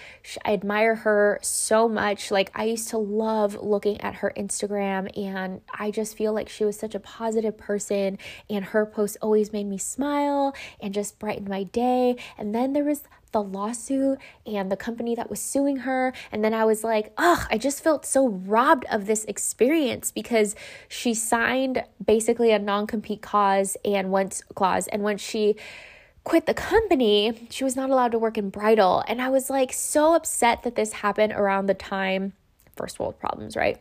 I 0.44 0.54
admire 0.54 0.96
her 0.96 1.38
so 1.40 1.88
much. 1.88 2.32
Like, 2.32 2.50
I 2.54 2.64
used 2.64 2.88
to 2.90 2.98
love 2.98 3.56
looking 3.62 4.00
at 4.00 4.16
her 4.16 4.32
Instagram, 4.36 5.16
and 5.16 5.60
I 5.72 5.92
just 5.92 6.16
feel 6.16 6.32
like 6.32 6.48
she 6.48 6.64
was 6.64 6.76
such 6.76 6.96
a 6.96 7.00
positive 7.00 7.56
person, 7.56 8.18
and 8.50 8.64
her 8.66 8.84
posts 8.84 9.16
always 9.22 9.52
made 9.52 9.66
me 9.66 9.78
smile 9.78 10.54
and 10.80 10.92
just 10.92 11.20
brightened 11.20 11.48
my 11.48 11.62
day. 11.62 12.16
And 12.36 12.52
then 12.52 12.72
there 12.72 12.84
was 12.84 13.04
the 13.30 13.42
lawsuit 13.42 14.18
and 14.44 14.70
the 14.70 14.76
company 14.76 15.14
that 15.14 15.30
was 15.30 15.40
suing 15.40 15.78
her. 15.78 16.12
And 16.30 16.44
then 16.44 16.52
I 16.52 16.64
was 16.64 16.84
like, 16.84 17.12
ugh, 17.16 17.46
I 17.50 17.56
just 17.56 17.82
felt 17.82 18.04
so 18.04 18.28
robbed 18.28 18.84
of 18.90 19.06
this 19.06 19.24
experience 19.24 20.10
because 20.12 20.54
she 20.88 21.14
signed 21.14 21.82
basically 22.04 22.52
a 22.52 22.58
non 22.58 22.86
compete 22.86 23.22
cause 23.22 23.76
and 23.84 24.10
once 24.10 24.42
clause. 24.54 24.86
And 24.88 25.02
when 25.02 25.16
she 25.16 25.56
quit 26.24 26.46
the 26.46 26.54
company, 26.54 27.46
she 27.50 27.64
was 27.64 27.76
not 27.76 27.90
allowed 27.90 28.12
to 28.12 28.18
work 28.18 28.38
in 28.38 28.50
bridal. 28.50 29.02
And 29.08 29.20
I 29.20 29.28
was 29.28 29.50
like 29.50 29.72
so 29.72 30.14
upset 30.14 30.62
that 30.62 30.76
this 30.76 30.92
happened 30.92 31.32
around 31.32 31.66
the 31.66 31.74
time, 31.74 32.32
first 32.76 32.98
world 32.98 33.18
problems, 33.18 33.56
right? 33.56 33.80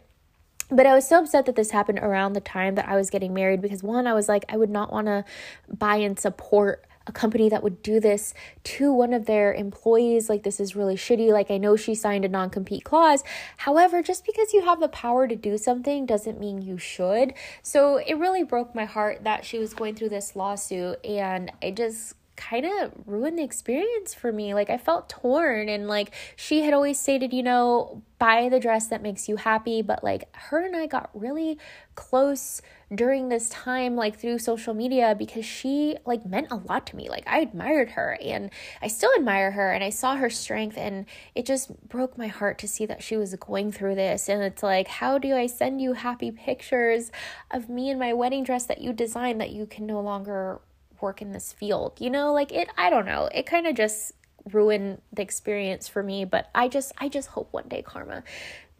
But 0.69 0.85
I 0.85 0.93
was 0.95 1.07
so 1.07 1.19
upset 1.19 1.45
that 1.47 1.55
this 1.55 1.71
happened 1.71 1.99
around 1.99 2.33
the 2.33 2.41
time 2.41 2.75
that 2.75 2.87
I 2.87 2.95
was 2.95 3.09
getting 3.09 3.33
married 3.33 3.61
because 3.61 3.83
one, 3.83 4.07
I 4.07 4.13
was 4.13 4.29
like, 4.29 4.45
I 4.47 4.57
would 4.57 4.69
not 4.69 4.91
want 4.91 5.07
to 5.07 5.25
buy 5.67 5.97
and 5.97 6.17
support 6.17 6.85
a 7.07 7.11
company 7.11 7.49
that 7.49 7.63
would 7.63 7.81
do 7.81 7.99
this 7.99 8.33
to 8.63 8.93
one 8.93 9.11
of 9.11 9.25
their 9.25 9.53
employees. 9.53 10.29
Like, 10.29 10.43
this 10.43 10.59
is 10.59 10.75
really 10.75 10.95
shitty. 10.95 11.31
Like, 11.31 11.49
I 11.51 11.57
know 11.57 11.75
she 11.75 11.95
signed 11.95 12.25
a 12.25 12.29
non 12.29 12.49
compete 12.49 12.83
clause. 12.83 13.23
However, 13.57 14.01
just 14.01 14.25
because 14.25 14.53
you 14.53 14.63
have 14.63 14.79
the 14.79 14.87
power 14.87 15.27
to 15.27 15.35
do 15.35 15.57
something 15.57 16.05
doesn't 16.05 16.39
mean 16.39 16.61
you 16.61 16.77
should. 16.77 17.33
So, 17.63 17.97
it 17.97 18.13
really 18.13 18.43
broke 18.43 18.75
my 18.75 18.85
heart 18.85 19.23
that 19.23 19.45
she 19.45 19.57
was 19.57 19.73
going 19.73 19.95
through 19.95 20.09
this 20.09 20.35
lawsuit. 20.35 21.03
And 21.03 21.51
I 21.61 21.71
just 21.71 22.15
kind 22.41 22.65
of 22.65 22.91
ruined 23.05 23.37
the 23.37 23.43
experience 23.43 24.13
for 24.13 24.31
me. 24.31 24.53
Like 24.53 24.69
I 24.69 24.77
felt 24.77 25.09
torn 25.09 25.69
and 25.69 25.87
like 25.87 26.11
she 26.35 26.61
had 26.61 26.73
always 26.73 26.99
stated, 26.99 27.33
you 27.33 27.43
know, 27.43 28.01
buy 28.17 28.49
the 28.49 28.59
dress 28.59 28.87
that 28.87 29.01
makes 29.01 29.29
you 29.29 29.35
happy, 29.35 29.81
but 29.81 30.03
like 30.03 30.27
her 30.35 30.65
and 30.65 30.75
I 30.75 30.87
got 30.87 31.09
really 31.13 31.59
close 31.93 32.61
during 32.93 33.29
this 33.29 33.47
time 33.49 33.95
like 33.95 34.19
through 34.19 34.39
social 34.39 34.73
media 34.73 35.15
because 35.17 35.45
she 35.45 35.97
like 36.05 36.25
meant 36.25 36.47
a 36.51 36.55
lot 36.55 36.87
to 36.87 36.95
me. 36.95 37.09
Like 37.09 37.27
I 37.27 37.39
admired 37.39 37.91
her 37.91 38.17
and 38.19 38.49
I 38.81 38.87
still 38.87 39.11
admire 39.15 39.51
her 39.51 39.71
and 39.71 39.83
I 39.83 39.91
saw 39.91 40.15
her 40.15 40.29
strength 40.29 40.77
and 40.77 41.05
it 41.35 41.45
just 41.45 41.87
broke 41.87 42.17
my 42.17 42.27
heart 42.27 42.57
to 42.59 42.67
see 42.67 42.87
that 42.87 43.03
she 43.03 43.17
was 43.17 43.35
going 43.35 43.71
through 43.71 43.95
this 43.95 44.27
and 44.27 44.41
it's 44.41 44.63
like 44.63 44.87
how 44.87 45.19
do 45.19 45.35
I 45.35 45.45
send 45.45 45.79
you 45.79 45.93
happy 45.93 46.31
pictures 46.31 47.11
of 47.51 47.69
me 47.69 47.91
in 47.91 47.99
my 47.99 48.13
wedding 48.13 48.43
dress 48.43 48.65
that 48.65 48.81
you 48.81 48.93
designed 48.93 49.39
that 49.41 49.51
you 49.51 49.67
can 49.67 49.85
no 49.85 50.01
longer 50.01 50.59
work 51.01 51.21
in 51.21 51.31
this 51.31 51.53
field. 51.53 51.93
You 51.99 52.09
know, 52.09 52.33
like 52.33 52.51
it 52.51 52.69
I 52.77 52.89
don't 52.89 53.05
know. 53.05 53.29
It 53.33 53.45
kind 53.45 53.67
of 53.67 53.75
just 53.75 54.13
ruined 54.51 55.01
the 55.13 55.21
experience 55.21 55.87
for 55.87 56.01
me, 56.03 56.25
but 56.25 56.49
I 56.55 56.67
just 56.67 56.91
I 56.97 57.09
just 57.09 57.29
hope 57.29 57.49
one 57.51 57.67
day 57.67 57.81
karma 57.81 58.23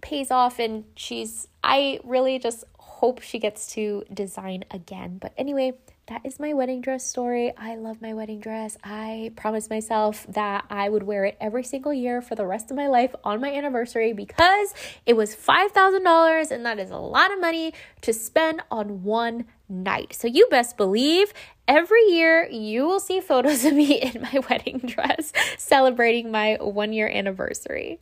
pays 0.02 0.32
off 0.32 0.60
and 0.60 0.86
she's 0.96 1.48
I 1.64 2.00
really 2.04 2.40
just 2.40 2.64
hope 2.78 3.22
she 3.22 3.40
gets 3.40 3.74
to 3.74 4.04
design 4.14 4.66
again. 4.72 5.18
But 5.20 5.34
anyway, 5.38 5.74
that 6.12 6.26
is 6.26 6.42
my 6.42 6.52
wedding 6.52 6.82
dress 6.82 7.08
story. 7.08 7.54
I 7.56 7.76
love 7.76 8.02
my 8.02 8.14
wedding 8.14 8.42
dress. 8.42 8.78
I 8.84 9.32
promised 9.38 9.70
myself 9.70 10.26
that 10.28 10.66
I 10.70 10.90
would 10.90 11.04
wear 11.04 11.24
it 11.24 11.38
every 11.40 11.64
single 11.64 11.94
year 11.94 12.22
for 12.22 12.36
the 12.36 12.46
rest 12.46 12.70
of 12.70 12.76
my 12.76 12.88
life 12.88 13.16
on 13.24 13.40
my 13.40 13.50
anniversary 13.50 14.12
because 14.12 14.74
it 15.06 15.16
was 15.16 15.34
$5,000 15.34 16.52
and 16.52 16.66
that 16.66 16.80
is 16.80 16.92
a 16.92 16.98
lot 16.98 17.32
of 17.32 17.40
money 17.40 17.74
to 18.02 18.12
spend 18.12 18.62
on 18.70 19.04
one 19.04 19.46
night. 19.70 20.14
So 20.14 20.28
you 20.28 20.48
best 20.52 20.76
believe 20.76 21.32
every 21.66 22.04
year 22.10 22.46
you 22.52 22.86
will 22.86 23.00
see 23.00 23.22
photos 23.22 23.64
of 23.64 23.74
me 23.74 23.94
in 24.02 24.22
my 24.22 24.42
wedding 24.50 24.80
dress 24.80 25.32
celebrating 25.58 26.30
my 26.30 26.58
one 26.60 26.92
year 26.92 27.08
anniversary. 27.08 28.02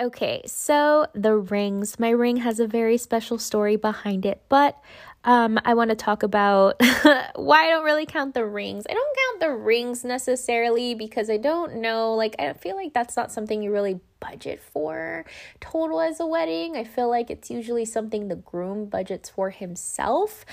Okay, 0.00 0.42
so 0.46 1.08
the 1.12 1.34
rings. 1.34 1.98
My 1.98 2.10
ring 2.10 2.36
has 2.38 2.60
a 2.60 2.68
very 2.68 2.96
special 2.96 3.36
story 3.36 3.74
behind 3.74 4.24
it, 4.24 4.40
but 4.48 4.80
um, 5.28 5.58
I 5.62 5.74
want 5.74 5.90
to 5.90 5.94
talk 5.94 6.22
about 6.22 6.76
why 7.34 7.66
I 7.66 7.68
don't 7.68 7.84
really 7.84 8.06
count 8.06 8.32
the 8.32 8.46
rings. 8.46 8.86
I 8.88 8.94
don't 8.94 9.16
count 9.28 9.40
the 9.40 9.56
rings 9.58 10.02
necessarily 10.02 10.94
because 10.94 11.28
I 11.28 11.36
don't 11.36 11.82
know, 11.82 12.14
like, 12.14 12.34
I 12.38 12.54
feel 12.54 12.76
like 12.76 12.94
that's 12.94 13.14
not 13.14 13.30
something 13.30 13.62
you 13.62 13.70
really 13.70 14.00
budget 14.20 14.60
for 14.60 15.24
total 15.60 16.00
as 16.00 16.20
a 16.20 16.26
wedding. 16.26 16.76
I 16.76 16.84
feel 16.84 17.08
like 17.08 17.30
it's 17.30 17.50
usually 17.50 17.84
something 17.84 18.28
the 18.28 18.36
groom 18.36 18.86
budgets 18.86 19.28
for 19.28 19.50
himself. 19.50 20.44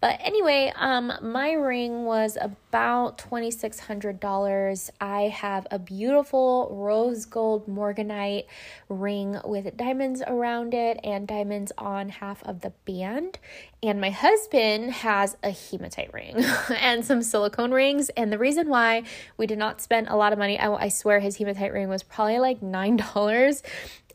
But 0.00 0.18
anyway, 0.20 0.72
um 0.76 1.12
my 1.22 1.52
ring 1.52 2.04
was 2.04 2.36
about 2.40 3.18
$2600. 3.18 4.90
I 5.00 5.22
have 5.22 5.66
a 5.70 5.78
beautiful 5.78 6.68
rose 6.72 7.24
gold 7.26 7.66
morganite 7.66 8.46
ring 8.88 9.38
with 9.44 9.76
diamonds 9.76 10.22
around 10.26 10.74
it 10.74 10.98
and 11.04 11.26
diamonds 11.26 11.72
on 11.78 12.08
half 12.08 12.42
of 12.44 12.60
the 12.60 12.72
band. 12.84 13.38
And 13.84 14.00
my 14.00 14.10
husband 14.10 14.92
has 14.92 15.36
a 15.42 15.50
hematite 15.50 16.12
ring 16.14 16.36
and 16.76 17.04
some 17.04 17.22
silicone 17.22 17.72
rings. 17.72 18.10
And 18.10 18.32
the 18.32 18.38
reason 18.38 18.68
why 18.68 19.02
we 19.36 19.46
did 19.46 19.58
not 19.58 19.80
spend 19.80 20.08
a 20.08 20.16
lot 20.16 20.32
of 20.32 20.38
money, 20.38 20.58
I, 20.58 20.72
I 20.72 20.88
swear 20.88 21.18
his 21.20 21.36
hematite 21.36 21.72
ring 21.72 21.88
was 21.88 22.02
probably 22.02 22.38
like 22.38 22.60
$9 22.60 22.98
dollars 23.14 23.62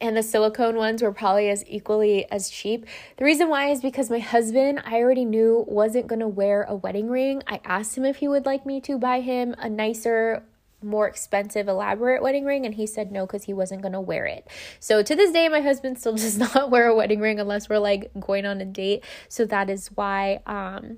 and 0.01 0.15
the 0.15 0.23
silicone 0.23 0.75
ones 0.75 1.01
were 1.01 1.11
probably 1.11 1.49
as 1.49 1.63
equally 1.67 2.29
as 2.31 2.49
cheap. 2.49 2.85
The 3.17 3.25
reason 3.25 3.49
why 3.49 3.69
is 3.69 3.81
because 3.81 4.09
my 4.09 4.19
husband, 4.19 4.81
I 4.85 4.97
already 4.97 5.25
knew, 5.25 5.65
wasn't 5.67 6.07
going 6.07 6.19
to 6.19 6.27
wear 6.27 6.63
a 6.63 6.75
wedding 6.75 7.09
ring. 7.09 7.41
I 7.47 7.59
asked 7.63 7.97
him 7.97 8.05
if 8.05 8.17
he 8.17 8.27
would 8.27 8.45
like 8.45 8.65
me 8.65 8.79
to 8.81 8.97
buy 8.97 9.21
him 9.21 9.55
a 9.57 9.69
nicer, 9.69 10.43
more 10.83 11.07
expensive, 11.07 11.67
elaborate 11.67 12.21
wedding 12.21 12.45
ring, 12.45 12.65
and 12.65 12.75
he 12.75 12.85
said 12.85 13.11
no 13.11 13.25
because 13.25 13.45
he 13.45 13.53
wasn't 13.53 13.81
to 13.83 14.01
wear 14.01 14.25
it. 14.25 14.47
So 14.79 15.01
to 15.01 15.15
this 15.15 15.31
day, 15.31 15.47
my 15.47 15.61
husband 15.61 15.97
still 15.97 16.13
does 16.15 16.37
not 16.37 16.69
wear 16.69 16.87
a 16.87 16.95
wedding 16.95 17.19
ring 17.19 17.39
unless 17.39 17.69
we're 17.69 17.79
like 17.79 18.11
going 18.19 18.45
on 18.45 18.61
a 18.61 18.65
date. 18.65 19.03
So 19.29 19.45
that 19.45 19.69
is 19.69 19.87
why 19.95 20.41
um, 20.45 20.97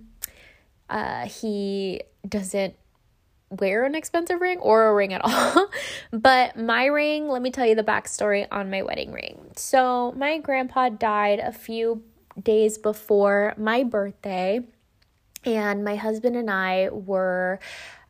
uh, 0.90 1.26
he 1.26 2.02
doesn't 2.28 2.76
wear 3.50 3.86
an 3.86 3.96
expensive 3.96 4.42
ring 4.42 4.60
or 4.60 4.88
a 4.88 4.94
ring 4.94 5.14
at 5.14 5.22
all. 5.24 5.70
but 6.12 6.56
my 6.58 6.86
ring, 6.86 7.28
let 7.28 7.42
me 7.42 7.52
tell 7.52 7.66
you 7.66 7.76
the 7.76 7.84
backstory 7.84 8.48
on 8.52 8.70
my 8.70 8.82
wedding 8.82 9.12
ring. 9.12 9.52
So, 9.56 10.14
my 10.14 10.38
grandpa 10.38 10.90
died 10.90 11.40
a 11.40 11.52
few 11.52 12.04
days 12.42 12.78
before 12.78 13.54
my 13.58 13.84
birthday, 13.84 14.62
and 15.46 15.84
my 15.84 15.96
husband 15.96 16.36
and 16.36 16.50
I 16.50 16.90
were 16.90 17.60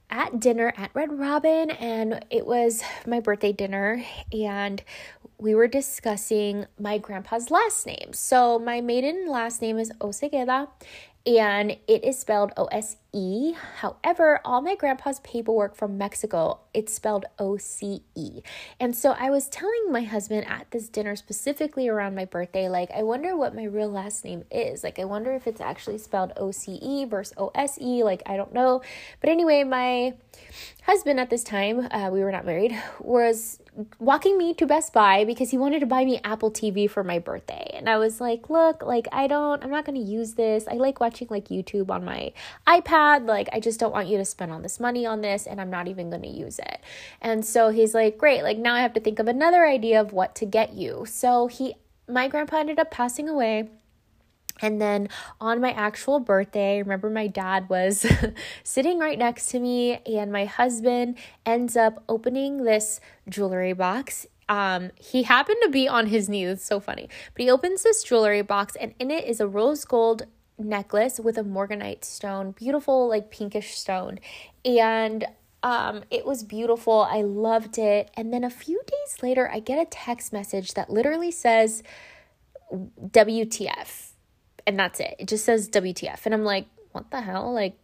at 0.10 0.39
dinner 0.39 0.74
at 0.75 0.91
Red 0.93 1.17
Robin, 1.17 1.69
and 1.72 2.25
it 2.29 2.46
was 2.46 2.81
my 3.05 3.19
birthday 3.19 3.51
dinner, 3.51 4.03
and 4.31 4.84
we 5.38 5.55
were 5.55 5.67
discussing 5.67 6.65
my 6.79 6.98
grandpa's 6.98 7.51
last 7.51 7.86
name. 7.86 8.12
So, 8.13 8.60
my 8.60 8.81
maiden 8.81 9.27
last 9.29 9.62
name 9.62 9.77
is 9.77 9.91
Oseguera, 10.01 10.67
and 11.25 11.77
it 11.88 12.03
is 12.03 12.19
spelled 12.19 12.51
O 12.58 12.65
S 12.65 12.98
E. 13.11 13.53
However, 13.77 14.39
all 14.45 14.61
my 14.61 14.75
grandpa's 14.75 15.19
paperwork 15.21 15.75
from 15.75 15.97
Mexico, 15.97 16.59
it's 16.73 16.93
spelled 16.93 17.25
O 17.39 17.57
C 17.57 18.03
E. 18.15 18.41
And 18.79 18.95
so 18.95 19.15
I 19.19 19.29
was 19.29 19.47
telling 19.47 19.91
my 19.91 20.03
husband 20.03 20.45
at 20.47 20.69
this 20.71 20.89
dinner, 20.89 21.15
specifically 21.15 21.87
around 21.87 22.15
my 22.15 22.25
birthday, 22.25 22.69
like, 22.69 22.91
I 22.91 23.03
wonder 23.03 23.35
what 23.35 23.55
my 23.55 23.63
real 23.63 23.89
last 23.89 24.23
name 24.23 24.43
is. 24.51 24.83
Like, 24.83 24.99
I 24.99 25.05
wonder 25.05 25.33
if 25.33 25.47
it's 25.47 25.61
actually 25.61 25.97
spelled 25.97 26.33
O 26.37 26.51
C 26.51 26.73
E 26.81 27.05
versus 27.05 27.33
O 27.37 27.51
S 27.55 27.79
E. 27.81 28.03
Like, 28.03 28.21
I 28.25 28.37
don't 28.37 28.53
know. 28.53 28.81
But 29.21 29.29
anyway, 29.29 29.63
my 29.63 30.13
husband 30.83 31.19
at 31.19 31.29
this 31.29 31.43
time, 31.43 31.87
uh, 31.91 32.09
we 32.11 32.23
were 32.23 32.31
not 32.31 32.45
married, 32.45 32.77
was 32.99 33.59
walking 33.97 34.37
me 34.37 34.53
to 34.53 34.65
Best 34.65 34.91
Buy 34.93 35.23
because 35.23 35.51
he 35.51 35.57
wanted 35.57 35.79
to 35.79 35.85
buy 35.85 36.03
me 36.03 36.19
Apple 36.23 36.51
TV 36.51 36.89
for 36.89 37.03
my 37.03 37.17
birthday. 37.17 37.71
And 37.73 37.89
I 37.89 37.97
was 37.97 38.19
like, 38.19 38.49
look, 38.49 38.83
like, 38.83 39.07
I 39.11 39.27
don't, 39.27 39.63
I'm 39.63 39.69
not 39.69 39.85
going 39.85 39.97
to 39.97 40.11
use 40.11 40.33
this. 40.33 40.67
I 40.67 40.73
like 40.73 40.99
watching 40.99 41.27
like 41.29 41.47
YouTube 41.47 41.89
on 41.89 42.03
my 42.03 42.33
iPad. 42.67 42.98
Like, 43.25 43.49
I 43.53 43.59
just 43.59 43.79
don't 43.79 43.91
want 43.91 44.07
you 44.07 44.17
to 44.17 44.25
spend 44.25 44.51
all 44.51 44.59
this 44.59 44.79
money 44.79 45.05
on 45.05 45.21
this 45.21 45.45
and 45.45 45.59
I'm 45.59 45.69
not 45.69 45.87
even 45.87 46.09
going 46.09 46.21
to 46.23 46.27
use 46.27 46.59
it. 46.59 46.81
And 47.21 47.45
so 47.45 47.69
he's 47.69 47.93
like, 47.93 48.17
great. 48.17 48.43
Like, 48.43 48.57
now 48.57 48.75
I 48.75 48.81
have 48.81 48.93
to 48.93 48.99
think 48.99 49.19
of 49.19 49.27
another 49.27 49.65
idea 49.65 49.99
of 49.99 50.13
what 50.13 50.35
to 50.35 50.45
get 50.45 50.73
you. 50.73 51.05
So 51.07 51.47
he, 51.47 51.75
my 52.07 52.27
grandpa 52.27 52.57
ended 52.57 52.79
up 52.79 52.91
passing 52.91 53.29
away. 53.29 53.69
And 54.61 54.81
then 54.81 55.09
on 55.39 55.61
my 55.61 55.71
actual 55.71 56.19
birthday, 56.19 56.81
remember 56.81 57.09
my 57.09 57.27
dad 57.27 57.69
was 57.69 58.05
sitting 58.63 58.99
right 58.99 59.17
next 59.17 59.47
to 59.51 59.59
me, 59.59 60.01
and 60.05 60.31
my 60.31 60.45
husband 60.45 61.17
ends 61.45 61.77
up 61.77 62.03
opening 62.09 62.63
this 62.63 62.99
jewelry 63.29 63.73
box. 63.73 64.27
Um, 64.49 64.91
he 64.95 65.23
happened 65.23 65.59
to 65.61 65.69
be 65.69 65.87
on 65.87 66.07
his 66.07 66.27
knees. 66.27 66.49
It's 66.49 66.65
so 66.65 66.79
funny. 66.79 67.07
But 67.33 67.43
he 67.43 67.49
opens 67.49 67.83
this 67.83 68.03
jewelry 68.03 68.41
box, 68.41 68.75
and 68.75 68.93
in 68.99 69.11
it 69.11 69.25
is 69.25 69.39
a 69.39 69.47
rose 69.47 69.85
gold 69.85 70.23
necklace 70.59 71.19
with 71.19 71.37
a 71.37 71.43
morganite 71.43 72.03
stone, 72.03 72.51
beautiful, 72.51 73.07
like 73.07 73.31
pinkish 73.31 73.77
stone. 73.77 74.19
And 74.63 75.25
um, 75.63 76.03
it 76.11 76.25
was 76.25 76.43
beautiful. 76.43 77.07
I 77.09 77.21
loved 77.21 77.77
it. 77.77 78.11
And 78.15 78.33
then 78.33 78.43
a 78.43 78.49
few 78.49 78.81
days 78.85 79.23
later, 79.23 79.49
I 79.51 79.59
get 79.59 79.81
a 79.81 79.89
text 79.89 80.31
message 80.31 80.73
that 80.75 80.89
literally 80.89 81.31
says, 81.31 81.83
WTF 82.71 84.09
and 84.69 84.77
that's 84.77 84.99
it. 84.99 85.15
It 85.17 85.27
just 85.27 85.45
says 85.45 85.67
WTF. 85.69 86.25
And 86.25 86.35
I'm 86.35 86.43
like, 86.43 86.67
what 86.91 87.09
the 87.09 87.21
hell? 87.21 87.51
Like, 87.51 87.75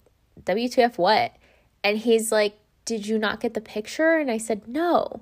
WTF 0.43 0.99
what? 0.99 1.35
And 1.83 1.97
he's 1.97 2.31
like, 2.31 2.57
Did 2.85 3.07
you 3.07 3.17
not 3.17 3.39
get 3.39 3.55
the 3.55 3.61
picture? 3.61 4.17
And 4.17 4.29
I 4.29 4.37
said, 4.37 4.67
No. 4.67 5.21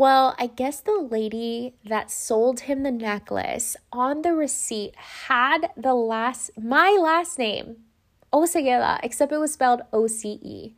Well, 0.00 0.34
I 0.38 0.46
guess 0.46 0.80
the 0.80 1.06
lady 1.10 1.74
that 1.84 2.10
sold 2.10 2.60
him 2.60 2.84
the 2.84 2.90
necklace 2.90 3.76
on 3.92 4.22
the 4.22 4.32
receipt 4.32 4.96
had 4.96 5.68
the 5.76 5.92
last, 5.92 6.52
my 6.58 6.96
last 6.98 7.38
name, 7.38 7.76
Oceguera, 8.32 8.98
except 9.02 9.30
it 9.30 9.36
was 9.36 9.52
spelled 9.52 9.82
O 9.92 10.06
C 10.06 10.40
E. 10.42 10.74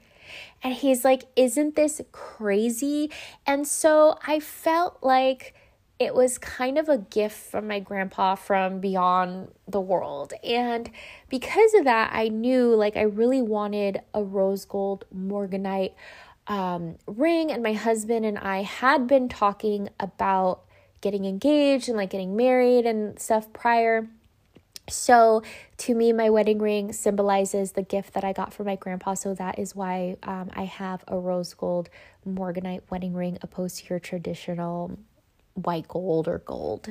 And 0.61 0.75
he's 0.75 1.05
like, 1.05 1.27
Isn't 1.37 1.77
this 1.77 2.01
crazy? 2.11 3.13
And 3.47 3.65
so 3.65 4.19
I 4.27 4.41
felt 4.41 4.99
like 5.05 5.55
it 6.01 6.17
was 6.17 6.37
kind 6.37 6.77
of 6.77 6.89
a 6.89 6.99
gift 6.99 7.37
from 7.37 7.69
my 7.69 7.79
grandpa 7.79 8.35
from 8.35 8.81
beyond 8.81 9.53
the 9.69 9.81
world. 9.81 10.33
And 10.43 10.91
because 11.29 11.75
of 11.75 11.85
that, 11.85 12.11
I 12.13 12.27
knew 12.27 12.75
like 12.75 12.97
I 12.97 13.03
really 13.03 13.41
wanted 13.41 14.01
a 14.15 14.25
rose 14.25 14.65
gold 14.65 15.05
morganite 15.17 15.93
um, 16.47 16.97
ring. 17.07 17.51
And 17.51 17.63
my 17.63 17.73
husband 17.73 18.25
and 18.25 18.39
I 18.39 18.63
had 18.63 19.07
been 19.07 19.29
talking 19.29 19.89
about 20.01 20.63
getting 21.01 21.25
engaged 21.25 21.89
and 21.89 21.97
like 21.97 22.11
getting 22.11 22.37
married 22.37 22.87
and 22.87 23.19
stuff 23.19 23.53
prior. 23.53 24.09
So, 24.89 25.43
to 25.79 25.95
me, 25.95 26.13
my 26.13 26.29
wedding 26.29 26.59
ring 26.59 26.93
symbolizes 26.93 27.73
the 27.73 27.83
gift 27.83 28.15
that 28.15 28.25
I 28.25 28.33
got 28.33 28.53
from 28.53 28.67
my 28.67 28.75
grandpa. 28.75 29.15
So, 29.15 29.33
that 29.35 29.59
is 29.59 29.77
why 29.77 30.17
um, 30.25 30.51
I 30.55 30.65
have 30.65 31.05
a 31.07 31.19
rose 31.19 31.55
gold 31.55 31.89
morganite 32.29 32.83
wedding 32.91 33.15
ring 33.15 33.39
opposed 33.43 33.79
to 33.79 33.91
your 33.91 34.01
traditional 34.01 34.99
white 35.55 35.87
gold 35.87 36.27
or 36.27 36.39
gold. 36.39 36.89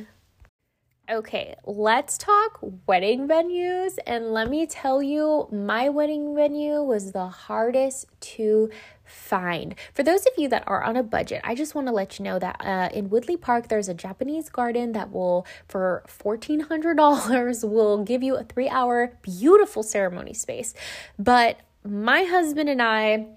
Okay, 1.10 1.56
let's 1.66 2.18
talk 2.18 2.60
wedding 2.88 3.28
venues. 3.28 3.98
And 4.08 4.32
let 4.32 4.50
me 4.50 4.66
tell 4.66 5.04
you, 5.04 5.50
my 5.52 5.90
wedding 5.90 6.34
venue 6.34 6.82
was 6.82 7.12
the 7.12 7.28
hardest 7.28 8.06
to 8.22 8.70
find. 9.12 9.76
For 9.94 10.04
those 10.04 10.26
of 10.26 10.34
you 10.38 10.48
that 10.50 10.64
are 10.68 10.84
on 10.84 10.96
a 10.96 11.04
budget, 11.04 11.42
I 11.44 11.56
just 11.56 11.76
want 11.76 11.88
to 11.88 11.94
let 11.94 12.18
you 12.18 12.24
know 12.24 12.40
that 12.40 12.58
uh, 12.60 12.90
in 12.94 13.10
Woodley 13.10 13.38
Park, 13.38 13.68
there's 13.68 13.90
a 13.90 13.94
Japanese 13.94 14.50
garden 14.50 14.94
that 14.94 15.12
will, 15.12 15.46
for 15.68 16.04
$1,400, 16.08 17.64
will 17.70 18.04
give 18.04 18.24
you 18.24 18.36
a 18.36 18.44
three 18.44 18.70
hour 18.70 19.18
beautiful 19.22 19.84
ceremony 19.84 20.34
space. 20.34 20.74
But 21.20 21.60
my 21.84 22.24
husband 22.24 22.70
and 22.70 22.82
I, 22.82 23.28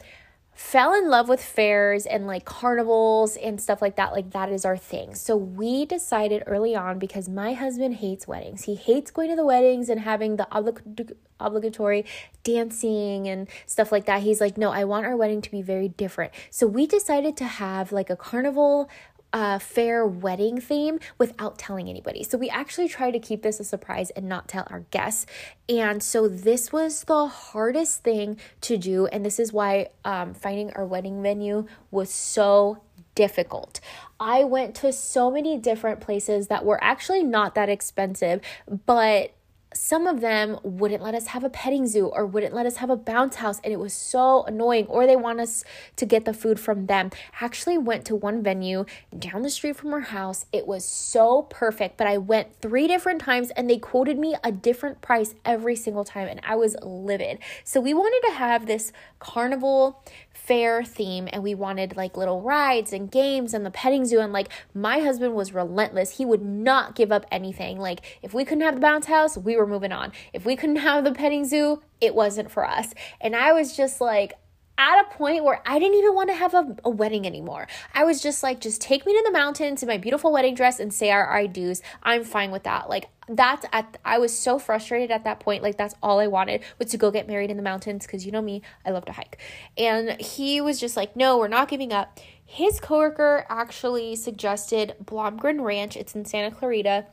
fell 0.54 0.94
in 0.94 1.11
love 1.11 1.28
with 1.28 1.42
fairs 1.42 2.06
and 2.06 2.26
like 2.26 2.44
carnivals 2.44 3.37
and 3.37 3.61
stuff 3.61 3.82
like 3.82 3.96
that. 3.96 4.12
Like, 4.12 4.30
that 4.30 4.50
is 4.50 4.64
our 4.64 4.76
thing. 4.76 5.14
So, 5.14 5.37
we 5.37 5.84
decided 5.84 6.44
early 6.46 6.76
on 6.76 6.99
because 6.99 7.28
my 7.28 7.52
husband 7.52 7.96
hates 7.96 8.28
weddings. 8.28 8.64
He 8.64 8.75
hates 8.75 9.11
going 9.11 9.30
to 9.30 9.37
the 9.37 9.44
weddings 9.44 9.88
and 9.88 10.00
having 10.00 10.37
the 10.37 10.46
oblig- 10.52 11.12
obligatory 11.40 12.04
dancing 12.44 13.26
and 13.28 13.49
stuff 13.66 13.90
like 13.90 14.06
that. 14.06 14.23
He's 14.23 14.40
like, 14.40 14.56
no, 14.56 14.70
I 14.70 14.84
want 14.84 15.06
our 15.06 15.16
wedding 15.16 15.42
to 15.42 15.50
be 15.50 15.62
very 15.62 15.88
different. 15.88 16.32
So, 16.50 16.66
we 16.66 16.87
decided 16.87 17.37
to 17.38 17.44
have 17.44 17.90
like 17.92 18.08
a 18.08 18.16
carnival 18.16 18.88
uh, 19.34 19.58
fair 19.58 20.06
wedding 20.06 20.60
theme 20.60 21.00
without 21.18 21.58
telling 21.58 21.88
anybody. 21.88 22.22
So 22.22 22.38
we 22.38 22.48
actually 22.48 22.88
tried 22.88 23.10
to 23.10 23.18
keep 23.18 23.42
this 23.42 23.58
a 23.58 23.64
surprise 23.64 24.10
and 24.10 24.28
not 24.28 24.46
tell 24.46 24.64
our 24.70 24.84
guests. 24.92 25.26
And 25.68 26.00
so 26.02 26.28
this 26.28 26.72
was 26.72 27.02
the 27.04 27.26
hardest 27.26 28.04
thing 28.04 28.38
to 28.60 28.78
do. 28.78 29.06
And 29.08 29.26
this 29.26 29.40
is 29.40 29.52
why 29.52 29.88
um, 30.04 30.34
finding 30.34 30.72
our 30.74 30.86
wedding 30.86 31.20
venue 31.20 31.66
was 31.90 32.10
so 32.10 32.80
difficult. 33.16 33.80
I 34.20 34.44
went 34.44 34.76
to 34.76 34.92
so 34.92 35.32
many 35.32 35.58
different 35.58 36.00
places 36.00 36.46
that 36.46 36.64
were 36.64 36.82
actually 36.82 37.24
not 37.24 37.56
that 37.56 37.68
expensive, 37.68 38.40
but 38.86 39.34
some 39.74 40.06
of 40.06 40.20
them 40.20 40.58
wouldn't 40.62 41.02
let 41.02 41.14
us 41.14 41.28
have 41.28 41.44
a 41.44 41.50
petting 41.50 41.86
zoo 41.86 42.06
or 42.06 42.24
wouldn't 42.24 42.54
let 42.54 42.64
us 42.64 42.76
have 42.76 42.90
a 42.90 42.96
bounce 42.96 43.36
house 43.36 43.60
and 43.64 43.72
it 43.72 43.78
was 43.78 43.92
so 43.92 44.44
annoying 44.44 44.86
or 44.86 45.06
they 45.06 45.16
want 45.16 45.40
us 45.40 45.64
to 45.96 46.06
get 46.06 46.24
the 46.24 46.32
food 46.32 46.58
from 46.60 46.86
them. 46.86 47.10
I 47.40 47.44
actually 47.44 47.78
went 47.78 48.04
to 48.06 48.14
one 48.14 48.42
venue 48.42 48.86
down 49.18 49.42
the 49.42 49.50
street 49.50 49.76
from 49.76 49.92
our 49.92 50.00
house. 50.00 50.46
It 50.52 50.66
was 50.66 50.84
so 50.84 51.42
perfect 51.42 51.96
but 51.96 52.06
i 52.06 52.16
went 52.16 52.60
three 52.60 52.86
different 52.86 53.20
times 53.20 53.50
and 53.50 53.68
they 53.68 53.78
quoted 53.78 54.18
me 54.18 54.34
a 54.42 54.52
different 54.52 55.00
price 55.00 55.34
every 55.44 55.76
single 55.76 56.04
time 56.04 56.28
and 56.28 56.40
i 56.46 56.54
was 56.54 56.76
livid. 56.82 57.38
So 57.64 57.80
we 57.80 57.94
wanted 57.94 58.26
to 58.28 58.34
have 58.34 58.66
this 58.66 58.92
carnival 59.24 60.02
fair 60.32 60.84
theme 60.84 61.26
and 61.32 61.42
we 61.42 61.54
wanted 61.54 61.96
like 61.96 62.18
little 62.18 62.42
rides 62.42 62.92
and 62.92 63.10
games 63.10 63.54
and 63.54 63.64
the 63.64 63.70
petting 63.70 64.04
zoo 64.04 64.20
and 64.20 64.32
like 64.32 64.48
my 64.74 64.98
husband 64.98 65.34
was 65.34 65.54
relentless 65.54 66.18
he 66.18 66.24
would 66.24 66.42
not 66.42 66.94
give 66.94 67.10
up 67.10 67.24
anything 67.32 67.78
like 67.78 68.18
if 68.22 68.34
we 68.34 68.44
couldn't 68.44 68.62
have 68.62 68.74
the 68.74 68.80
bounce 68.80 69.06
house 69.06 69.38
we 69.38 69.56
were 69.56 69.66
moving 69.66 69.90
on 69.90 70.12
if 70.34 70.44
we 70.44 70.54
couldn't 70.54 70.76
have 70.76 71.02
the 71.02 71.12
petting 71.12 71.46
zoo 71.46 71.82
it 71.98 72.14
wasn't 72.14 72.50
for 72.50 72.66
us 72.66 72.92
and 73.22 73.34
i 73.34 73.52
was 73.52 73.74
just 73.74 74.02
like 74.02 74.34
at 74.76 75.00
a 75.00 75.16
point 75.16 75.44
where 75.44 75.62
I 75.64 75.78
didn't 75.78 75.98
even 75.98 76.14
want 76.14 76.30
to 76.30 76.34
have 76.34 76.54
a, 76.54 76.76
a, 76.84 76.90
wedding 76.90 77.26
anymore. 77.26 77.68
I 77.94 78.04
was 78.04 78.20
just 78.20 78.42
like, 78.42 78.60
just 78.60 78.80
take 78.80 79.06
me 79.06 79.12
to 79.12 79.22
the 79.24 79.30
mountains 79.30 79.82
in 79.82 79.88
my 79.88 79.98
beautiful 79.98 80.32
wedding 80.32 80.54
dress 80.54 80.80
and 80.80 80.92
say 80.92 81.10
our 81.10 81.32
I 81.32 81.46
do's. 81.46 81.80
I'm 82.02 82.24
fine 82.24 82.50
with 82.50 82.64
that. 82.64 82.88
Like 82.88 83.08
that's 83.28 83.66
at 83.72 83.98
I 84.04 84.18
was 84.18 84.37
so 84.37 84.58
frustrated 84.58 85.10
at 85.10 85.24
that 85.24 85.40
point. 85.40 85.62
Like 85.62 85.76
that's 85.76 85.94
all 86.02 86.18
I 86.18 86.26
wanted 86.26 86.62
was 86.78 86.90
to 86.90 86.98
go 86.98 87.10
get 87.10 87.26
married 87.26 87.50
in 87.50 87.56
the 87.56 87.62
mountains 87.62 88.06
because 88.06 88.26
you 88.26 88.32
know 88.32 88.42
me, 88.42 88.62
I 88.84 88.90
love 88.90 89.04
to 89.06 89.12
hike. 89.12 89.38
And 89.76 90.20
he 90.20 90.60
was 90.60 90.80
just 90.80 90.96
like, 90.96 91.16
no, 91.16 91.38
we're 91.38 91.48
not 91.48 91.68
giving 91.68 91.92
up. 91.92 92.18
His 92.44 92.78
coworker 92.80 93.46
actually 93.48 94.16
suggested 94.16 94.94
Blomgren 95.02 95.62
Ranch. 95.62 95.96
It's 95.96 96.14
in 96.14 96.24
Santa 96.24 96.54
Clarita 96.54 97.06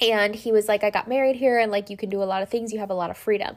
and 0.00 0.34
he 0.34 0.50
was 0.50 0.66
like, 0.66 0.82
I 0.82 0.90
got 0.90 1.08
married 1.08 1.36
here, 1.36 1.58
and 1.58 1.70
like, 1.70 1.88
you 1.88 1.96
can 1.96 2.10
do 2.10 2.22
a 2.22 2.24
lot 2.24 2.42
of 2.42 2.48
things. 2.48 2.72
You 2.72 2.80
have 2.80 2.90
a 2.90 2.94
lot 2.94 3.10
of 3.10 3.16
freedom. 3.16 3.56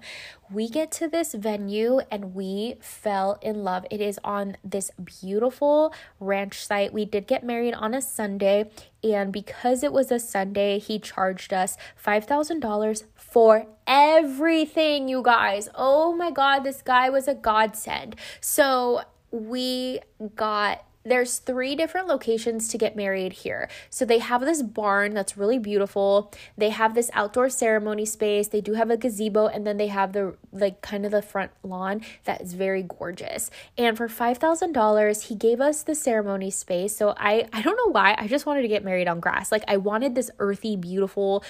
We 0.51 0.69
get 0.69 0.91
to 0.93 1.07
this 1.07 1.33
venue 1.33 1.99
and 2.09 2.33
we 2.33 2.75
fell 2.79 3.37
in 3.41 3.63
love. 3.63 3.85
It 3.91 3.99
is 3.99 4.19
on 4.23 4.55
this 4.63 4.91
beautiful 5.21 5.93
ranch 6.19 6.65
site. 6.65 6.93
We 6.93 7.05
did 7.05 7.27
get 7.27 7.43
married 7.43 7.73
on 7.73 7.93
a 7.93 8.01
Sunday, 8.01 8.69
and 9.03 9.33
because 9.33 9.83
it 9.83 9.91
was 9.91 10.11
a 10.11 10.19
Sunday, 10.19 10.79
he 10.79 10.99
charged 10.99 11.53
us 11.53 11.77
$5,000 12.03 13.03
for 13.15 13.67
everything, 13.85 15.07
you 15.07 15.21
guys. 15.21 15.69
Oh 15.75 16.13
my 16.13 16.31
God, 16.31 16.59
this 16.59 16.81
guy 16.81 17.09
was 17.09 17.27
a 17.27 17.35
godsend. 17.35 18.15
So, 18.39 19.01
we 19.29 19.99
got 20.35 20.85
there's 21.09 21.39
three 21.39 21.75
different 21.75 22.07
locations 22.07 22.67
to 22.69 22.77
get 22.77 22.95
married 22.95 23.33
here. 23.33 23.69
So 23.89 24.05
they 24.05 24.19
have 24.19 24.41
this 24.41 24.61
barn 24.61 25.13
that's 25.13 25.37
really 25.37 25.59
beautiful. 25.59 26.31
They 26.57 26.69
have 26.69 26.95
this 26.95 27.09
outdoor 27.13 27.49
ceremony 27.49 28.05
space. 28.05 28.47
They 28.47 28.61
do 28.61 28.73
have 28.73 28.89
a 28.89 28.97
gazebo 28.97 29.47
and 29.47 29.65
then 29.65 29.77
they 29.77 29.87
have 29.87 30.13
the 30.13 30.35
like 30.51 30.81
kind 30.81 31.05
of 31.05 31.11
the 31.11 31.21
front 31.21 31.51
lawn 31.63 32.01
that 32.25 32.41
is 32.41 32.53
very 32.53 32.83
gorgeous. 32.83 33.49
And 33.77 33.97
for 33.97 34.07
$5,000, 34.07 35.23
he 35.23 35.35
gave 35.35 35.61
us 35.61 35.83
the 35.83 35.95
ceremony 35.95 36.51
space. 36.51 36.95
So 36.95 37.13
I 37.17 37.47
I 37.53 37.61
don't 37.61 37.75
know 37.75 37.91
why. 37.91 38.15
I 38.17 38.27
just 38.27 38.45
wanted 38.45 38.61
to 38.63 38.67
get 38.67 38.83
married 38.83 39.07
on 39.07 39.19
grass. 39.19 39.51
Like 39.51 39.63
I 39.67 39.77
wanted 39.77 40.15
this 40.15 40.31
earthy 40.39 40.75
beautiful 40.75 41.43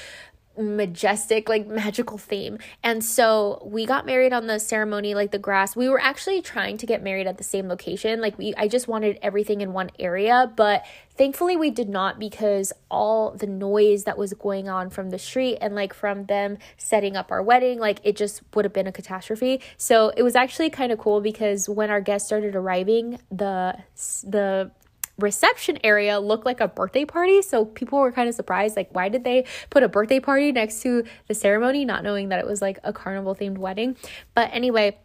majestic 0.58 1.50
like 1.50 1.68
magical 1.68 2.18
theme. 2.18 2.58
And 2.84 3.04
so 3.04 3.62
we 3.66 3.86
got 3.86 4.06
married 4.06 4.34
on 4.34 4.48
the 4.48 4.60
ceremony 4.60 5.16
like 5.16 5.32
the 5.32 5.40
grass. 5.40 5.76
We 5.76 5.90
were 5.90 6.02
actually 6.02 6.42
trying 6.42 6.78
to 6.78 6.86
get 6.86 7.04
married 7.04 7.28
at 7.28 7.38
the 7.38 7.44
same 7.44 7.68
location. 7.68 8.22
Like 8.22 8.38
we 8.38 8.54
i 8.56 8.68
just 8.68 8.88
wanted 8.88 9.20
everything 9.22 9.62
in 9.62 9.74
one 9.74 9.92
area. 10.00 10.52
But 10.56 10.86
thankfully 11.16 11.58
we 11.58 11.70
did 11.70 11.90
not 11.90 12.20
because 12.20 12.72
all 12.90 13.32
the 13.32 13.48
noise 13.48 14.04
that 14.04 14.18
was 14.18 14.34
going 14.34 14.70
on 14.70 14.90
from 14.90 15.10
the 15.10 15.20
street 15.20 15.58
and 15.62 15.76
like 15.76 15.94
from 15.94 16.26
them 16.26 16.58
setting 16.78 17.16
up 17.16 17.32
our 17.32 17.42
wedding 17.42 17.80
like 17.80 18.00
it 18.04 18.16
just 18.16 18.42
would 18.54 18.66
have 18.66 18.74
been 18.74 18.88
a 18.88 18.92
catastrophe. 18.92 19.62
So 19.78 20.12
it 20.16 20.24
was 20.24 20.36
actually 20.36 20.70
kind 20.70 20.92
of 20.92 21.00
cool 21.00 21.22
because 21.22 21.68
when 21.68 21.90
our 21.90 22.02
guests 22.02 22.28
started 22.28 22.56
arriving 22.56 23.20
the 23.32 23.78
the 24.24 24.72
reception 25.20 25.78
area 25.84 26.20
looked 26.20 26.46
like 26.46 26.60
a 26.60 26.68
birthday 26.68 27.06
party. 27.06 27.42
So 27.42 27.66
people 27.66 28.00
were 28.00 28.12
kind 28.12 28.30
of 28.30 28.36
surprised, 28.36 28.76
like, 28.76 28.90
why 28.94 29.10
did 29.10 29.24
they 29.24 29.46
put 29.70 29.84
a 29.84 29.90
birthday 29.90 30.20
party 30.20 30.52
next 30.52 30.82
to 30.82 31.04
the 31.28 31.34
ceremony, 31.34 31.86
not 31.86 32.04
knowing 32.04 32.30
that 32.30 32.40
it 32.40 32.46
was 32.46 32.62
like 32.62 32.80
a 32.84 32.94
carnival 32.94 33.36
themed 33.36 33.58
wedding? 33.58 33.98
But 34.36 34.50
anyway, 34.54 34.98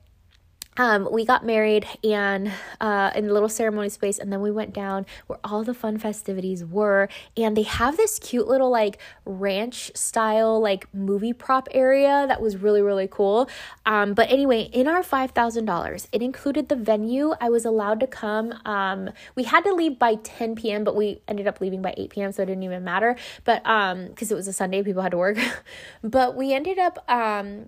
um, 0.76 1.08
we 1.12 1.24
got 1.24 1.44
married 1.44 1.87
and 2.02 2.50
uh, 2.80 3.11
in 3.14 3.26
the 3.26 3.32
little 3.32 3.48
ceremony 3.48 3.90
space, 3.90 4.18
and 4.18 4.32
then 4.32 4.40
we 4.40 4.50
went 4.50 4.72
down 4.72 5.04
where 5.26 5.38
all 5.44 5.64
the 5.64 5.74
fun 5.74 5.98
festivities 5.98 6.64
were. 6.64 7.08
And 7.37 7.56
they 7.56 7.62
have 7.62 7.96
this 7.96 8.18
cute 8.18 8.48
little 8.48 8.70
like 8.70 8.98
ranch 9.26 9.92
style 9.94 10.61
like 10.61 10.92
movie 10.94 11.35
prop 11.35 11.68
area 11.72 12.24
that 12.26 12.40
was 12.40 12.56
really 12.56 12.80
really 12.80 13.08
cool. 13.08 13.50
Um, 13.85 14.14
but 14.14 14.30
anyway, 14.30 14.62
in 14.72 14.88
our 14.88 15.02
five 15.02 15.32
thousand 15.32 15.66
dollars, 15.66 16.08
it 16.11 16.22
included 16.22 16.68
the 16.70 16.76
venue. 16.76 17.35
I 17.40 17.50
was 17.50 17.64
allowed 17.66 18.00
to 18.00 18.06
come. 18.06 18.54
Um, 18.64 19.11
we 19.35 19.44
had 19.44 19.64
to 19.64 19.74
leave 19.74 19.98
by 19.98 20.14
ten 20.16 20.54
p.m., 20.54 20.85
but 20.85 20.96
we 20.96 21.20
ended 21.28 21.46
up 21.46 21.61
leaving 21.61 21.82
by 21.82 21.92
eight 21.98 22.11
p.m., 22.11 22.32
so 22.32 22.42
it 22.42 22.46
didn't 22.46 22.62
even 22.62 22.82
matter. 22.82 23.16
But 23.44 23.66
um, 23.66 24.06
because 24.08 24.32
it 24.32 24.35
was 24.35 24.48
a 24.48 24.52
Sunday, 24.52 24.82
people 24.82 25.02
had 25.02 25.12
to 25.12 25.18
work. 25.18 25.38
but 26.02 26.35
we 26.35 26.54
ended 26.54 26.78
up 26.78 27.04
um 27.11 27.66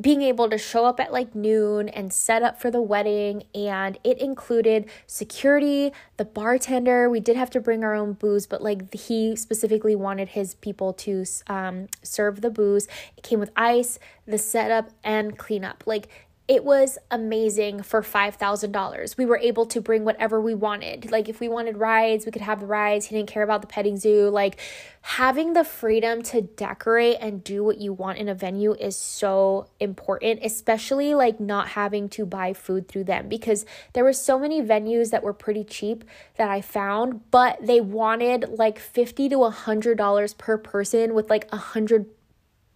being 0.00 0.20
able 0.20 0.50
to 0.50 0.58
show 0.58 0.84
up 0.84 1.00
at 1.00 1.10
like 1.10 1.34
noon 1.34 1.88
and 1.88 2.12
set 2.12 2.42
up 2.42 2.60
for 2.60 2.70
the 2.70 2.82
wedding 2.82 3.44
and 3.54 3.98
it 4.04 4.18
included 4.18 4.88
security 5.06 5.90
the 6.18 6.24
bartender. 6.24 7.08
We 7.08 7.20
did 7.20 7.36
have 7.36 7.48
to 7.50 7.60
bring 7.60 7.82
our 7.82 7.94
own 7.94 8.12
booze 8.12 8.46
but 8.46 8.62
like 8.62 8.92
he 8.92 9.34
specifically 9.36 9.96
wanted 9.96 10.30
his 10.30 10.54
people 10.56 10.92
to 10.94 11.24
um, 11.46 11.86
serve 12.02 12.42
the 12.42 12.50
booze. 12.50 12.88
It 13.16 13.22
came 13.22 13.40
with 13.40 13.50
ice 13.56 13.98
the 14.26 14.38
setup 14.38 14.90
and 15.04 15.38
cleanup. 15.38 15.84
Like 15.86 16.08
it 16.48 16.64
was 16.64 16.96
amazing 17.10 17.82
for 17.82 18.02
$5,000. 18.02 19.16
We 19.16 19.26
were 19.26 19.38
able 19.38 19.66
to 19.66 19.80
bring 19.80 20.04
whatever 20.04 20.40
we 20.40 20.54
wanted. 20.54 21.10
Like, 21.10 21.28
if 21.28 21.40
we 21.40 21.48
wanted 21.48 21.76
rides, 21.76 22.24
we 22.24 22.30
could 22.30 22.42
have 22.42 22.60
the 22.60 22.66
rides. 22.66 23.06
He 23.06 23.16
didn't 23.16 23.28
care 23.28 23.42
about 23.42 23.62
the 23.62 23.66
petting 23.66 23.96
zoo. 23.96 24.28
Like, 24.28 24.60
having 25.02 25.52
the 25.52 25.62
freedom 25.62 26.20
to 26.20 26.42
decorate 26.42 27.16
and 27.20 27.44
do 27.44 27.62
what 27.62 27.78
you 27.78 27.92
want 27.92 28.18
in 28.18 28.28
a 28.28 28.34
venue 28.34 28.74
is 28.74 28.96
so 28.96 29.68
important, 29.78 30.40
especially 30.42 31.14
like 31.14 31.38
not 31.38 31.68
having 31.68 32.08
to 32.08 32.26
buy 32.26 32.52
food 32.52 32.88
through 32.88 33.04
them 33.04 33.28
because 33.28 33.64
there 33.92 34.02
were 34.02 34.12
so 34.12 34.36
many 34.36 34.60
venues 34.60 35.10
that 35.10 35.22
were 35.22 35.32
pretty 35.32 35.62
cheap 35.62 36.04
that 36.38 36.50
I 36.50 36.60
found, 36.60 37.30
but 37.30 37.56
they 37.64 37.80
wanted 37.80 38.48
like 38.50 38.80
50 38.80 39.28
to 39.28 39.36
$100 39.36 40.38
per 40.38 40.58
person 40.58 41.14
with 41.14 41.30
like 41.30 41.44
a 41.52 41.56
100 41.56 42.06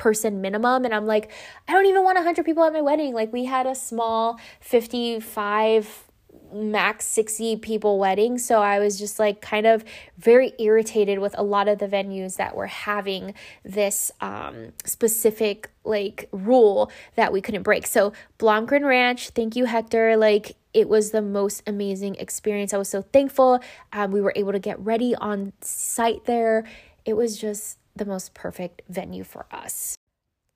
person 0.00 0.40
minimum. 0.40 0.84
And 0.84 0.94
I'm 0.94 1.06
like 1.06 1.30
I 1.68 1.72
don't 1.72 1.86
even 1.86 2.02
want 2.02 2.16
100 2.16 2.44
people 2.44 2.64
at 2.64 2.72
my 2.72 2.80
wedding. 2.80 3.14
Like 3.14 3.32
we 3.32 3.44
had 3.44 3.66
a 3.66 3.74
small 3.74 4.40
55 4.60 6.10
max 6.52 7.04
60 7.06 7.56
people 7.56 7.98
wedding. 7.98 8.38
So 8.38 8.60
I 8.60 8.78
was 8.78 8.98
just 8.98 9.18
like 9.18 9.40
kind 9.40 9.66
of 9.66 9.84
very 10.18 10.52
irritated 10.58 11.18
with 11.18 11.34
a 11.38 11.42
lot 11.42 11.68
of 11.68 11.78
the 11.78 11.86
venues 11.86 12.36
that 12.36 12.56
were 12.56 12.66
having 12.66 13.34
this 13.64 14.10
um, 14.20 14.72
specific 14.84 15.70
like 15.84 16.28
rule 16.32 16.90
that 17.16 17.32
we 17.32 17.40
couldn't 17.40 17.62
break. 17.62 17.86
So 17.86 18.12
Blomgren 18.38 18.84
Ranch 18.84 19.30
thank 19.30 19.56
you 19.56 19.66
Hector. 19.66 20.16
Like 20.16 20.56
it 20.72 20.88
was 20.88 21.10
the 21.10 21.22
most 21.22 21.62
amazing 21.66 22.14
experience. 22.16 22.72
I 22.72 22.78
was 22.78 22.88
so 22.88 23.02
thankful. 23.02 23.60
Um, 23.92 24.10
we 24.12 24.20
were 24.20 24.32
able 24.36 24.52
to 24.52 24.58
get 24.58 24.78
ready 24.80 25.14
on 25.14 25.52
site 25.60 26.24
there. 26.24 26.64
It 27.04 27.14
was 27.14 27.38
just 27.38 27.78
the 28.00 28.06
most 28.06 28.34
perfect 28.34 28.82
venue 28.88 29.22
for 29.22 29.46
us. 29.52 29.94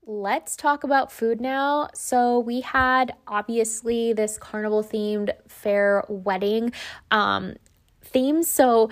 Let's 0.06 0.56
talk 0.56 0.82
about 0.82 1.12
food 1.12 1.40
now. 1.40 1.88
So, 1.94 2.38
we 2.40 2.62
had 2.62 3.14
obviously 3.28 4.12
this 4.12 4.36
carnival 4.36 4.82
themed 4.82 5.30
fair 5.46 6.04
wedding 6.08 6.72
um, 7.10 7.54
theme. 8.02 8.42
So, 8.42 8.90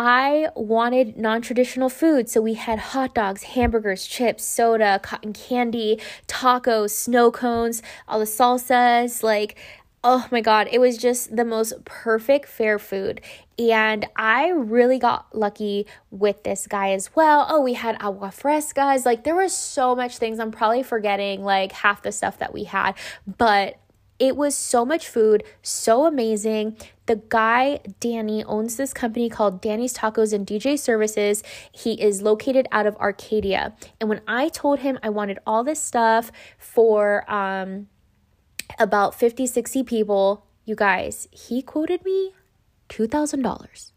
I 0.00 0.50
wanted 0.54 1.16
non 1.16 1.42
traditional 1.42 1.88
food. 1.88 2.28
So 2.28 2.40
we 2.40 2.54
had 2.54 2.78
hot 2.78 3.16
dogs, 3.16 3.42
hamburgers, 3.42 4.06
chips, 4.06 4.44
soda, 4.44 5.00
cotton 5.02 5.32
candy, 5.32 6.00
tacos, 6.28 6.90
snow 6.90 7.32
cones, 7.32 7.82
all 8.06 8.20
the 8.20 8.24
salsas. 8.24 9.24
Like, 9.24 9.58
oh 10.04 10.26
my 10.30 10.40
god, 10.40 10.68
it 10.70 10.78
was 10.78 10.96
just 10.96 11.34
the 11.34 11.44
most 11.44 11.84
perfect 11.84 12.48
fair 12.48 12.78
food. 12.78 13.20
And 13.58 14.06
I 14.16 14.50
really 14.50 14.98
got 14.98 15.34
lucky 15.36 15.86
with 16.10 16.44
this 16.44 16.66
guy 16.66 16.92
as 16.92 17.14
well. 17.16 17.46
Oh, 17.48 17.60
we 17.60 17.74
had 17.74 17.96
agua 18.00 18.28
frescas. 18.28 19.04
Like 19.04 19.24
there 19.24 19.34
was 19.34 19.52
so 19.52 19.96
much 19.96 20.18
things. 20.18 20.38
I'm 20.38 20.52
probably 20.52 20.82
forgetting 20.82 21.42
like 21.42 21.72
half 21.72 22.02
the 22.02 22.12
stuff 22.12 22.38
that 22.38 22.52
we 22.52 22.64
had, 22.64 22.94
but 23.26 23.78
it 24.18 24.36
was 24.36 24.56
so 24.56 24.84
much 24.84 25.08
food, 25.08 25.44
so 25.62 26.04
amazing. 26.04 26.76
The 27.06 27.16
guy, 27.28 27.80
Danny, 28.00 28.42
owns 28.44 28.76
this 28.76 28.92
company 28.92 29.28
called 29.28 29.60
Danny's 29.60 29.94
Tacos 29.94 30.32
and 30.32 30.44
DJ 30.46 30.78
Services. 30.78 31.42
He 31.70 32.00
is 32.00 32.20
located 32.20 32.66
out 32.72 32.86
of 32.86 32.96
Arcadia. 32.96 33.76
And 34.00 34.08
when 34.08 34.20
I 34.26 34.48
told 34.48 34.80
him 34.80 34.98
I 35.02 35.08
wanted 35.08 35.38
all 35.46 35.62
this 35.62 35.80
stuff 35.80 36.32
for 36.58 37.30
um 37.30 37.88
about 38.78 39.14
50, 39.14 39.46
60 39.46 39.82
people, 39.84 40.46
you 40.64 40.74
guys, 40.74 41.28
he 41.30 41.62
quoted 41.62 42.04
me 42.04 42.32
$2,000. 42.88 43.92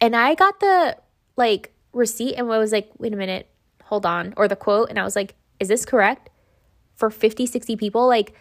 And 0.00 0.16
I 0.16 0.34
got 0.34 0.60
the 0.60 0.96
like 1.36 1.72
receipt 1.92 2.34
and 2.34 2.50
I 2.50 2.58
was 2.58 2.72
like, 2.72 2.90
wait 2.98 3.12
a 3.12 3.16
minute, 3.16 3.48
hold 3.84 4.06
on, 4.06 4.34
or 4.36 4.48
the 4.48 4.56
quote. 4.56 4.90
And 4.90 4.98
I 4.98 5.04
was 5.04 5.16
like, 5.16 5.34
is 5.58 5.68
this 5.68 5.84
correct? 5.84 6.30
For 6.96 7.10
50, 7.10 7.46
60 7.46 7.76
people, 7.76 8.06
like 8.06 8.34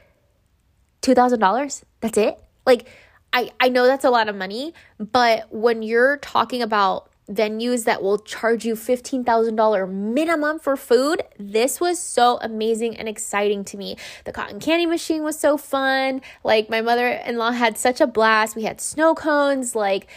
$2,000? 1.02 1.84
That's 2.02 2.18
it? 2.18 2.38
Like, 2.66 2.88
I, 3.32 3.52
I 3.60 3.70
know 3.70 3.86
that's 3.86 4.06
a 4.06 4.10
lot 4.10 4.28
of 4.28 4.36
money, 4.36 4.74
but 4.98 5.52
when 5.54 5.82
you're 5.82 6.18
talking 6.18 6.62
about 6.62 7.09
venues 7.30 7.86
that 7.86 8.02
will 8.02 8.18
charge 8.18 8.66
you 8.66 8.76
$15,000 8.76 9.92
minimum 9.92 10.60
for 10.60 10.76
food. 10.76 11.24
This 11.38 11.80
was 11.80 12.00
so 12.00 12.40
amazing 12.42 12.98
and 12.98 13.08
exciting 13.08 13.64
to 13.66 13.78
me. 13.78 13.98
The 14.26 14.32
cotton 14.32 14.60
candy 14.60 14.86
machine 14.86 15.24
was 15.24 15.40
so 15.40 15.58
fun. 15.58 16.22
Like, 16.44 16.70
my 16.70 16.82
mother 16.82 17.08
in 17.08 17.38
law 17.38 17.52
had 17.52 17.78
such 17.78 18.02
a 18.02 18.08
blast. 18.08 18.56
We 18.56 18.64
had 18.64 18.82
snow 18.82 19.14
cones. 19.14 19.76
Like, 19.76 20.08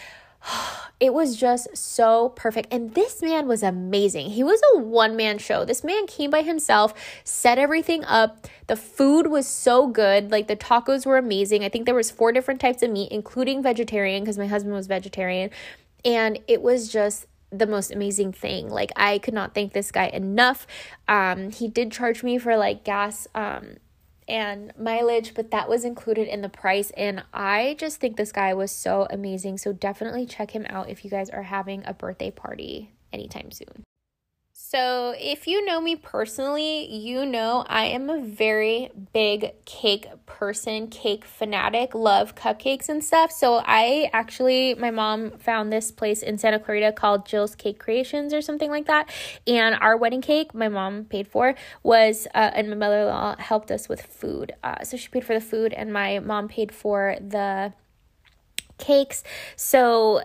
it 0.99 1.13
was 1.13 1.35
just 1.35 1.75
so 1.75 2.29
perfect. 2.29 2.73
And 2.73 2.93
this 2.93 3.21
man 3.21 3.47
was 3.47 3.63
amazing. 3.63 4.31
He 4.31 4.43
was 4.43 4.61
a 4.73 4.79
one 4.79 5.15
man 5.15 5.37
show. 5.37 5.65
This 5.65 5.83
man 5.83 6.07
came 6.07 6.29
by 6.29 6.41
himself, 6.41 6.93
set 7.23 7.57
everything 7.57 8.03
up. 8.05 8.47
The 8.67 8.75
food 8.75 9.27
was 9.27 9.47
so 9.47 9.87
good. 9.87 10.31
Like 10.31 10.47
the 10.47 10.55
tacos 10.55 11.05
were 11.05 11.17
amazing. 11.17 11.63
I 11.63 11.69
think 11.69 11.85
there 11.85 11.95
was 11.95 12.11
four 12.11 12.31
different 12.31 12.61
types 12.61 12.81
of 12.81 12.91
meat, 12.91 13.11
including 13.11 13.61
vegetarian 13.61 14.23
because 14.23 14.37
my 14.37 14.47
husband 14.47 14.73
was 14.73 14.87
vegetarian. 14.87 15.49
And 16.05 16.39
it 16.47 16.61
was 16.61 16.89
just 16.89 17.27
the 17.51 17.67
most 17.67 17.91
amazing 17.91 18.33
thing. 18.33 18.69
Like 18.69 18.91
I 18.95 19.19
could 19.19 19.33
not 19.33 19.53
thank 19.53 19.73
this 19.73 19.91
guy 19.91 20.07
enough. 20.07 20.65
Um, 21.07 21.51
he 21.51 21.67
did 21.67 21.91
charge 21.91 22.23
me 22.23 22.37
for 22.37 22.57
like 22.57 22.83
gas 22.83 23.27
um, 23.35 23.77
and 24.27 24.73
mileage, 24.77 25.33
but 25.33 25.51
that 25.51 25.69
was 25.69 25.85
included 25.85 26.27
in 26.27 26.41
the 26.41 26.49
price. 26.49 26.91
And 26.97 27.23
I 27.33 27.75
just 27.77 27.99
think 27.99 28.17
this 28.17 28.31
guy 28.31 28.53
was 28.53 28.71
so 28.71 29.07
amazing. 29.09 29.59
So 29.59 29.71
definitely 29.71 30.25
check 30.25 30.51
him 30.51 30.65
out 30.69 30.89
if 30.89 31.03
you 31.05 31.11
guys 31.11 31.29
are 31.29 31.43
having 31.43 31.83
a 31.85 31.93
birthday 31.93 32.31
party 32.31 32.91
anytime 33.11 33.51
soon. 33.51 33.83
So, 34.73 35.13
if 35.19 35.45
you 35.45 35.63
know 35.63 35.79
me 35.79 35.95
personally, 35.95 36.91
you 36.91 37.27
know 37.27 37.63
I 37.69 37.85
am 37.85 38.09
a 38.09 38.19
very 38.19 38.89
big 39.13 39.53
cake 39.65 40.07
person, 40.25 40.87
cake 40.87 41.25
fanatic, 41.25 41.93
love 41.93 42.33
cupcakes 42.33 42.89
and 42.89 43.03
stuff. 43.03 43.31
So, 43.31 43.61
I 43.63 44.09
actually, 44.13 44.73
my 44.73 44.89
mom 44.89 45.37
found 45.37 45.71
this 45.71 45.91
place 45.91 46.23
in 46.23 46.39
Santa 46.39 46.57
Clarita 46.57 46.93
called 46.93 47.27
Jill's 47.27 47.53
Cake 47.53 47.77
Creations 47.77 48.33
or 48.33 48.41
something 48.41 48.71
like 48.71 48.87
that. 48.87 49.11
And 49.45 49.75
our 49.75 49.95
wedding 49.95 50.21
cake, 50.21 50.55
my 50.55 50.69
mom 50.69 51.05
paid 51.05 51.27
for, 51.27 51.53
was, 51.83 52.25
uh, 52.33 52.49
and 52.55 52.67
my 52.67 52.75
mother 52.75 53.01
in 53.01 53.05
law 53.05 53.35
helped 53.37 53.69
us 53.69 53.87
with 53.87 54.01
food. 54.01 54.53
Uh, 54.63 54.83
so, 54.83 54.97
she 54.97 55.07
paid 55.09 55.23
for 55.23 55.35
the 55.35 55.45
food, 55.45 55.71
and 55.73 55.93
my 55.93 56.17
mom 56.17 56.47
paid 56.47 56.71
for 56.71 57.15
the 57.21 57.73
cakes. 58.79 59.23
So, 59.55 60.23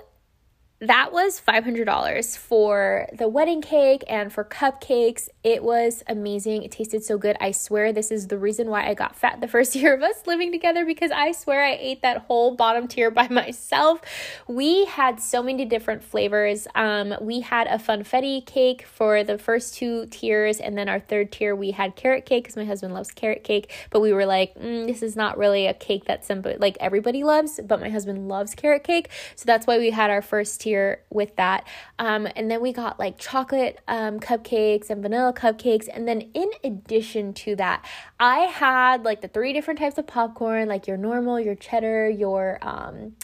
that 0.80 1.12
was 1.12 1.40
$500 1.40 2.38
for 2.38 3.08
the 3.12 3.26
wedding 3.26 3.62
cake 3.62 4.04
and 4.08 4.32
for 4.32 4.44
cupcakes. 4.44 5.28
It 5.42 5.64
was 5.64 6.04
amazing. 6.06 6.62
It 6.62 6.70
tasted 6.70 7.02
so 7.02 7.18
good. 7.18 7.36
I 7.40 7.50
swear 7.50 7.92
this 7.92 8.12
is 8.12 8.28
the 8.28 8.38
reason 8.38 8.68
why 8.68 8.86
I 8.86 8.94
got 8.94 9.16
fat 9.16 9.40
the 9.40 9.48
first 9.48 9.74
year 9.76 9.94
of 9.94 10.02
us 10.02 10.24
living 10.26 10.52
together 10.52 10.84
because 10.84 11.10
I 11.10 11.32
swear 11.32 11.64
I 11.64 11.76
ate 11.80 12.02
that 12.02 12.18
whole 12.18 12.54
bottom 12.54 12.86
tier 12.86 13.10
by 13.10 13.26
myself. 13.30 14.00
We 14.46 14.84
had 14.84 15.20
so 15.20 15.42
many 15.42 15.64
different 15.64 16.04
flavors. 16.04 16.68
Um, 16.76 17.12
we 17.20 17.40
had 17.40 17.66
a 17.66 17.78
funfetti 17.78 18.46
cake 18.46 18.86
for 18.86 19.24
the 19.24 19.36
first 19.36 19.74
two 19.74 20.06
tiers, 20.06 20.60
and 20.60 20.78
then 20.78 20.88
our 20.88 21.00
third 21.00 21.32
tier 21.32 21.56
we 21.56 21.72
had 21.72 21.96
carrot 21.96 22.24
cake 22.24 22.44
because 22.44 22.56
my 22.56 22.64
husband 22.64 22.94
loves 22.94 23.10
carrot 23.10 23.42
cake. 23.42 23.72
But 23.90 23.98
we 23.98 24.12
were 24.12 24.26
like, 24.26 24.54
mm, 24.54 24.86
this 24.86 25.02
is 25.02 25.16
not 25.16 25.38
really 25.38 25.66
a 25.66 25.74
cake 25.74 26.04
that 26.04 26.24
simple 26.24 26.54
like 26.58 26.76
everybody 26.78 27.24
loves, 27.24 27.58
but 27.64 27.80
my 27.80 27.88
husband 27.88 28.28
loves 28.28 28.54
carrot 28.54 28.84
cake, 28.84 29.10
so 29.34 29.44
that's 29.44 29.66
why 29.66 29.78
we 29.78 29.90
had 29.90 30.10
our 30.10 30.22
first 30.22 30.60
tier 30.60 30.67
tier 30.68 31.02
with 31.10 31.34
that. 31.36 31.66
Um, 31.98 32.28
and 32.36 32.50
then 32.50 32.60
we 32.60 32.72
got 32.72 32.98
like 32.98 33.18
chocolate 33.18 33.80
um, 33.88 34.20
cupcakes 34.20 34.90
and 34.90 35.02
vanilla 35.02 35.32
cupcakes. 35.32 35.88
And 35.92 36.06
then 36.06 36.30
in 36.34 36.50
addition 36.62 37.32
to 37.34 37.56
that, 37.56 37.84
I 38.20 38.40
had 38.40 39.04
like 39.04 39.20
the 39.20 39.28
three 39.28 39.52
different 39.52 39.80
types 39.80 39.98
of 39.98 40.06
popcorn, 40.06 40.68
like 40.68 40.86
your 40.86 40.96
normal, 40.96 41.40
your 41.40 41.54
cheddar, 41.54 42.08
your 42.08 42.58
um, 42.62 43.14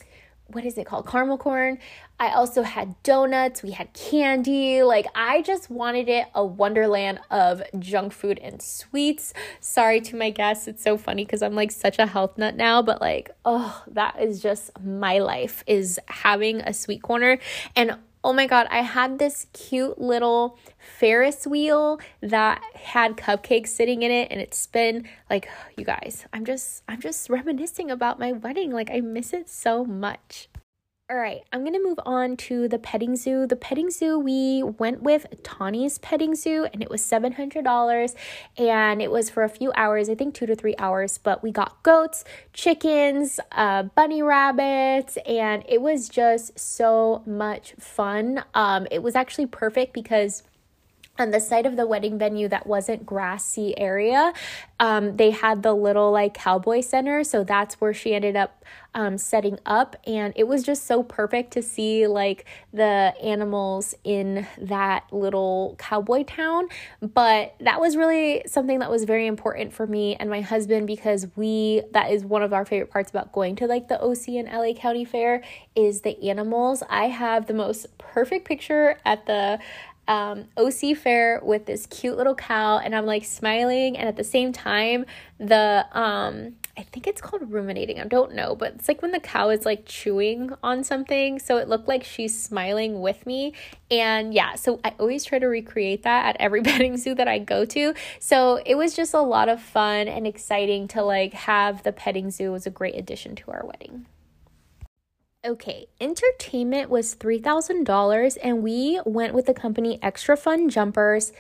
what 0.48 0.64
is 0.64 0.76
it 0.78 0.87
called? 0.87 1.07
Caramel 1.07 1.38
corn. 1.38 1.78
I 2.20 2.28
also 2.33 2.62
had 2.62 3.02
donuts, 3.02 3.62
we 3.62 3.72
had 3.72 3.92
candy. 3.92 4.83
Like, 4.83 5.07
I 5.14 5.42
just 5.42 5.68
wanted 5.70 6.09
it 6.09 6.26
a 6.35 6.44
wonderland 6.44 7.20
of 7.30 7.62
junk 7.78 8.12
food 8.12 8.38
and 8.38 8.62
sweets. 8.62 9.33
Sorry 9.61 10.00
to 10.02 10.16
my 10.16 10.30
guests. 10.30 10.68
It's 10.68 10.83
so 10.83 10.96
funny 10.96 11.24
because 11.24 11.42
I'm 11.42 11.54
like 11.54 11.72
such 11.72 11.98
a 11.98 12.07
health 12.07 12.38
nut 12.38 12.57
now, 12.57 12.83
but 12.83 13.00
like, 13.00 13.30
oh, 13.44 13.83
that 13.88 14.20
is 14.20 14.40
just 14.40 14.70
my 14.80 15.18
life 15.18 15.64
is 15.66 15.98
having 16.07 16.61
a 16.61 16.72
sweet 16.72 17.02
corner. 17.02 17.38
And 17.74 17.98
oh 18.24 18.32
my 18.32 18.46
god, 18.46 18.66
I 18.70 18.80
had 18.80 19.18
this 19.18 19.46
cute 19.52 20.00
little 20.00 20.58
Ferris 20.78 21.46
wheel 21.46 22.00
that 22.22 22.62
had 22.74 23.18
cupcakes 23.18 23.68
sitting 23.68 24.02
in 24.02 24.10
it 24.10 24.28
and 24.30 24.40
it 24.40 24.54
spin 24.54 25.06
like 25.28 25.48
you 25.76 25.84
guys. 25.84 26.24
I'm 26.32 26.44
just 26.44 26.82
I'm 26.88 27.00
just 27.00 27.28
reminiscing 27.28 27.90
about 27.90 28.18
my 28.18 28.32
wedding. 28.32 28.72
Like 28.72 28.90
I 28.90 29.00
miss 29.00 29.32
it 29.32 29.48
so 29.48 29.84
much. 29.84 30.48
All 31.10 31.18
right, 31.18 31.42
I'm 31.52 31.60
going 31.60 31.74
to 31.74 31.84
move 31.84 32.00
on 32.06 32.34
to 32.48 32.66
the 32.66 32.78
petting 32.78 33.14
zoo. 33.14 33.46
The 33.46 33.56
petting 33.56 33.90
zoo, 33.90 34.18
we 34.18 34.62
went 34.62 35.02
with 35.02 35.26
Tawny's 35.42 35.98
Petting 35.98 36.34
Zoo 36.34 36.66
and 36.72 36.82
it 36.82 36.88
was 36.88 37.02
$700 37.02 38.14
and 38.56 39.02
it 39.02 39.10
was 39.10 39.28
for 39.28 39.42
a 39.42 39.50
few 39.50 39.70
hours, 39.76 40.08
I 40.08 40.14
think 40.14 40.34
two 40.34 40.46
to 40.46 40.56
three 40.56 40.74
hours, 40.78 41.18
but 41.18 41.42
we 41.42 41.52
got 41.52 41.82
goats, 41.82 42.24
chickens, 42.54 43.38
uh, 43.52 43.82
bunny 43.82 44.22
rabbits, 44.22 45.18
and 45.26 45.62
it 45.68 45.82
was 45.82 46.08
just 46.08 46.58
so 46.58 47.22
much 47.26 47.74
fun. 47.78 48.42
Um, 48.54 48.86
it 48.90 49.02
was 49.02 49.14
actually 49.14 49.46
perfect 49.46 49.92
because 49.92 50.42
on 51.18 51.31
the 51.31 51.40
side 51.40 51.66
of 51.66 51.77
the 51.77 51.87
wedding 51.87 52.18
venue 52.18 52.48
that 52.48 52.66
wasn't 52.66 53.05
grassy 53.05 53.79
area 53.79 54.33
um, 54.81 55.16
they 55.16 55.31
had 55.31 55.62
the 55.62 55.72
little 55.72 56.11
like 56.11 56.35
cowboy 56.35 56.81
center 56.81 57.24
so 57.24 57.44
that's 57.44 57.81
where 57.81 57.94
she 57.94 58.14
ended 58.14 58.37
up 58.37 58.64
um, 58.94 59.18
setting 59.18 59.59
up 59.66 59.96
and 60.07 60.33
it 60.37 60.46
was 60.46 60.62
just 60.62 60.87
so 60.87 61.03
perfect 61.03 61.53
to 61.53 61.62
see 61.62 62.07
like 62.07 62.44
the 62.72 63.12
animals 63.22 63.94
in 64.05 64.46
that 64.59 65.05
little 65.12 65.74
cowboy 65.79 66.22
town 66.24 66.68
but 67.00 67.55
that 67.61 67.81
was 67.81 67.96
really 67.96 68.42
something 68.46 68.79
that 68.79 68.90
was 68.90 69.05
very 69.05 69.27
important 69.27 69.72
for 69.72 69.87
me 69.87 70.16
and 70.16 70.31
my 70.31 70.40
husband 70.40 70.87
because 70.87 71.27
we 71.37 71.83
that 71.92 72.11
is 72.11 72.24
one 72.24 72.42
of 72.42 72.53
our 72.53 72.64
favorite 72.64 72.90
parts 72.90 73.11
about 73.11 73.33
going 73.33 73.57
to 73.57 73.66
like 73.66 73.88
the 73.88 74.00
oc 74.00 74.29
and 74.29 74.48
la 74.48 74.72
county 74.74 75.05
fair 75.05 75.42
is 75.74 76.03
the 76.03 76.29
animals. 76.29 76.83
I 76.88 77.07
have 77.07 77.46
the 77.46 77.55
most 77.55 77.96
perfect 77.98 78.46
picture 78.46 78.98
at 79.05 79.27
the 79.27 79.59
um, 80.08 80.46
OC 80.56 80.96
Fair 80.96 81.40
with 81.42 81.66
this 81.66 81.86
cute 81.86 82.16
little 82.16 82.34
cow, 82.34 82.78
and 82.78 82.94
I'm 82.94 83.06
like 83.06 83.24
smiling, 83.24 83.96
and 83.96 84.08
at 84.08 84.16
the 84.16 84.24
same 84.24 84.52
time, 84.52 85.06
the 85.38 85.86
um, 85.92 86.56
I 86.76 86.82
think 86.82 87.06
it's 87.06 87.20
called 87.20 87.52
ruminating. 87.52 88.00
I 88.00 88.04
don't 88.04 88.34
know, 88.34 88.56
but 88.56 88.74
it's 88.74 88.88
like 88.88 89.00
when 89.00 89.12
the 89.12 89.20
cow 89.20 89.50
is 89.50 89.64
like 89.64 89.84
chewing 89.86 90.52
on 90.62 90.82
something. 90.82 91.38
So 91.38 91.56
it 91.58 91.68
looked 91.68 91.86
like 91.86 92.02
she's 92.02 92.40
smiling 92.40 93.00
with 93.00 93.24
me. 93.26 93.52
And 93.90 94.34
yeah, 94.34 94.56
so 94.56 94.80
I 94.84 94.92
always 94.98 95.24
try 95.24 95.38
to 95.38 95.46
recreate 95.46 96.02
that 96.02 96.26
at 96.26 96.36
every 96.40 96.62
petting 96.64 96.96
zoo 96.96 97.14
that 97.14 97.28
I 97.28 97.38
go 97.38 97.64
to. 97.66 97.94
So 98.18 98.60
it 98.66 98.74
was 98.74 98.94
just 98.96 99.14
a 99.14 99.20
lot 99.20 99.48
of 99.48 99.62
fun 99.62 100.08
and 100.08 100.26
exciting 100.26 100.88
to 100.88 101.02
like 101.02 101.32
have 101.34 101.84
the 101.84 101.92
petting 101.92 102.30
zoo 102.30 102.44
it 102.46 102.52
was 102.52 102.66
a 102.66 102.70
great 102.70 102.96
addition 102.96 103.36
to 103.36 103.50
our 103.52 103.64
wedding. 103.64 104.06
Okay, 105.46 105.88
entertainment 106.00 106.88
was 106.88 107.14
$3,000 107.16 108.38
and 108.42 108.62
we 108.62 108.98
went 109.04 109.35
with 109.35 109.44
the 109.44 109.52
company 109.52 109.98
Extra 110.00 110.38
Fun 110.38 110.70
Jumpers. 110.70 111.33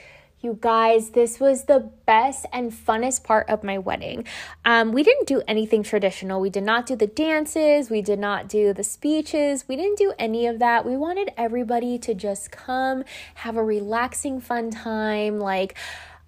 You 0.42 0.58
guys, 0.60 1.10
this 1.10 1.40
was 1.40 1.64
the 1.64 1.90
best 2.04 2.44
and 2.52 2.70
funnest 2.70 3.24
part 3.24 3.48
of 3.48 3.64
my 3.64 3.78
wedding. 3.78 4.26
Um, 4.62 4.92
we 4.92 5.02
didn't 5.02 5.26
do 5.26 5.40
anything 5.48 5.82
traditional. 5.82 6.38
We 6.38 6.50
did 6.50 6.64
not 6.64 6.84
do 6.84 6.96
the 6.96 7.06
dances. 7.06 7.88
We 7.88 8.02
did 8.02 8.18
not 8.18 8.46
do 8.46 8.74
the 8.74 8.84
speeches. 8.84 9.66
We 9.66 9.74
didn't 9.74 9.96
do 9.96 10.12
any 10.18 10.46
of 10.46 10.58
that. 10.58 10.84
We 10.84 10.98
wanted 10.98 11.30
everybody 11.38 11.98
to 12.00 12.12
just 12.12 12.50
come, 12.50 13.04
have 13.36 13.56
a 13.56 13.64
relaxing, 13.64 14.38
fun 14.38 14.70
time. 14.70 15.38
Like, 15.38 15.78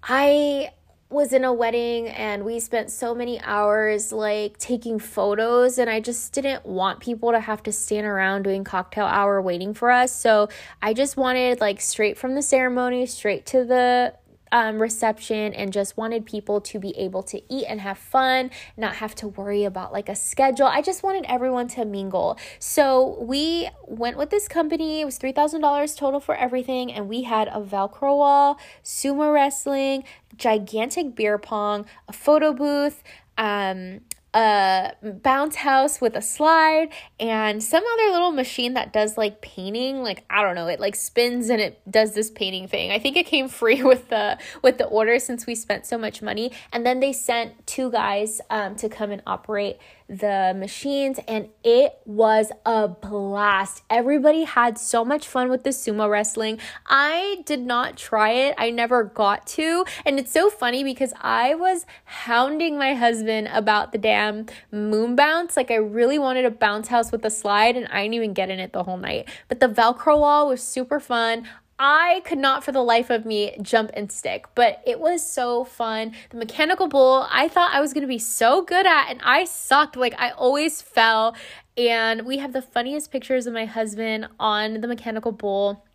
I 0.01 0.71
was 1.09 1.31
in 1.31 1.45
a 1.45 1.53
wedding 1.53 2.09
and 2.09 2.43
we 2.43 2.59
spent 2.59 2.91
so 2.91 3.15
many 3.15 3.39
hours 3.41 4.11
like 4.11 4.57
taking 4.57 4.99
photos 4.99 5.77
and 5.77 5.89
I 5.89 6.01
just 6.01 6.33
didn't 6.33 6.65
want 6.65 6.99
people 6.99 7.31
to 7.31 7.39
have 7.39 7.63
to 7.63 7.71
stand 7.71 8.05
around 8.05 8.43
doing 8.43 8.65
cocktail 8.65 9.05
hour 9.05 9.41
waiting 9.41 9.73
for 9.73 9.89
us. 9.89 10.13
So 10.13 10.49
I 10.81 10.93
just 10.93 11.15
wanted 11.15 11.61
like 11.61 11.79
straight 11.79 12.17
from 12.17 12.35
the 12.35 12.41
ceremony, 12.41 13.05
straight 13.05 13.45
to 13.47 13.63
the 13.63 14.15
um, 14.51 14.81
reception 14.81 15.53
and 15.53 15.71
just 15.71 15.97
wanted 15.97 16.25
people 16.25 16.61
to 16.61 16.79
be 16.79 16.97
able 16.97 17.23
to 17.23 17.41
eat 17.53 17.65
and 17.67 17.81
have 17.81 17.97
fun, 17.97 18.51
not 18.75 18.95
have 18.95 19.15
to 19.15 19.27
worry 19.27 19.63
about 19.63 19.91
like 19.93 20.09
a 20.09 20.15
schedule. 20.15 20.67
I 20.67 20.81
just 20.81 21.03
wanted 21.03 21.25
everyone 21.27 21.67
to 21.69 21.85
mingle. 21.85 22.37
So 22.59 23.17
we 23.21 23.69
went 23.85 24.17
with 24.17 24.29
this 24.29 24.47
company. 24.47 25.01
It 25.01 25.05
was 25.05 25.19
$3,000 25.19 25.97
total 25.97 26.19
for 26.19 26.35
everything. 26.35 26.91
And 26.91 27.07
we 27.07 27.23
had 27.23 27.47
a 27.47 27.61
Velcro 27.61 28.17
wall, 28.17 28.59
sumo 28.83 29.33
wrestling, 29.33 30.03
gigantic 30.35 31.15
beer 31.15 31.37
pong, 31.37 31.85
a 32.07 32.13
photo 32.13 32.53
booth, 32.53 33.03
um, 33.37 34.01
a 34.37 34.93
bounce 35.01 35.55
house 35.55 35.99
with 35.99 36.15
a 36.15 36.21
slide 36.21 36.89
and 37.19 37.63
some 37.63 37.83
other 37.83 38.11
little 38.11 38.31
machine 38.31 38.75
that 38.75 38.93
does 38.93 39.17
like 39.17 39.41
painting. 39.41 40.03
Like 40.03 40.23
i 40.29 40.43
don't 40.43 40.53
know 40.53 40.67
it 40.67 40.79
like 40.79 40.95
spins 40.95 41.49
and 41.49 41.59
it 41.59 41.81
does 41.89 42.13
this 42.13 42.29
painting 42.29 42.67
thing. 42.67 42.91
I 42.91 42.99
think 42.99 43.17
it 43.17 43.25
came 43.25 43.47
free 43.61 43.81
with 43.81 44.09
the 44.09 44.37
with 44.61 44.77
the 44.77 44.85
order 44.85 45.17
since 45.17 45.47
we 45.47 45.55
spent 45.55 45.87
so 45.87 45.97
much 45.97 46.21
money. 46.21 46.51
And 46.71 46.85
then 46.85 46.99
they 46.99 47.13
sent 47.13 47.65
two 47.65 47.89
guys 47.89 48.39
um, 48.51 48.75
to 48.75 48.89
come 48.89 49.09
and 49.09 49.23
operate 49.25 49.79
the 50.09 50.53
machines, 50.55 51.19
and 51.27 51.49
it 51.63 51.99
was 52.05 52.51
a 52.65 52.87
blast. 52.87 53.83
Everybody 53.89 54.43
had 54.43 54.77
so 54.77 55.03
much 55.03 55.27
fun 55.27 55.49
with 55.49 55.63
the 55.63 55.71
sumo 55.71 56.09
wrestling. 56.09 56.59
I 56.85 57.43
did 57.45 57.65
not 57.65 57.97
try 57.97 58.31
it, 58.31 58.55
I 58.57 58.69
never 58.69 59.03
got 59.03 59.45
to. 59.47 59.85
And 60.05 60.19
it's 60.19 60.31
so 60.31 60.49
funny 60.49 60.83
because 60.83 61.13
I 61.19 61.55
was 61.55 61.85
hounding 62.05 62.77
my 62.77 62.93
husband 62.93 63.49
about 63.51 63.91
the 63.91 63.97
damn 63.97 64.45
moon 64.71 65.15
bounce. 65.15 65.57
Like, 65.57 65.71
I 65.71 65.75
really 65.75 66.19
wanted 66.19 66.45
a 66.45 66.51
bounce 66.51 66.87
house 66.87 67.11
with 67.11 67.25
a 67.25 67.29
slide, 67.29 67.75
and 67.75 67.87
I 67.87 68.03
didn't 68.03 68.13
even 68.15 68.33
get 68.33 68.49
in 68.49 68.59
it 68.59 68.73
the 68.73 68.83
whole 68.83 68.97
night. 68.97 69.27
But 69.47 69.59
the 69.59 69.67
Velcro 69.67 70.19
wall 70.19 70.47
was 70.47 70.61
super 70.63 70.99
fun. 70.99 71.47
I 71.79 72.21
could 72.25 72.39
not 72.39 72.63
for 72.63 72.71
the 72.71 72.81
life 72.81 73.11
of 73.11 73.25
me 73.25 73.55
jump 73.61 73.91
and 73.93 74.11
stick, 74.11 74.47
but 74.55 74.81
it 74.85 74.99
was 74.99 75.27
so 75.27 75.63
fun. 75.63 76.13
The 76.31 76.37
mechanical 76.37 76.87
bull, 76.87 77.27
I 77.29 77.47
thought 77.47 77.73
I 77.73 77.81
was 77.81 77.93
going 77.93 78.01
to 78.01 78.07
be 78.07 78.17
so 78.17 78.63
good 78.63 78.87
at, 78.87 79.09
and 79.09 79.19
I 79.23 79.45
sucked. 79.45 79.95
Like, 79.95 80.15
I 80.17 80.31
always 80.31 80.81
fell. 80.81 81.35
And 81.77 82.25
we 82.25 82.39
have 82.39 82.53
the 82.53 82.63
funniest 82.63 83.11
pictures 83.11 83.45
of 83.45 83.53
my 83.53 83.65
husband 83.65 84.27
on 84.39 84.81
the 84.81 84.87
mechanical 84.87 85.31
bull. 85.31 85.85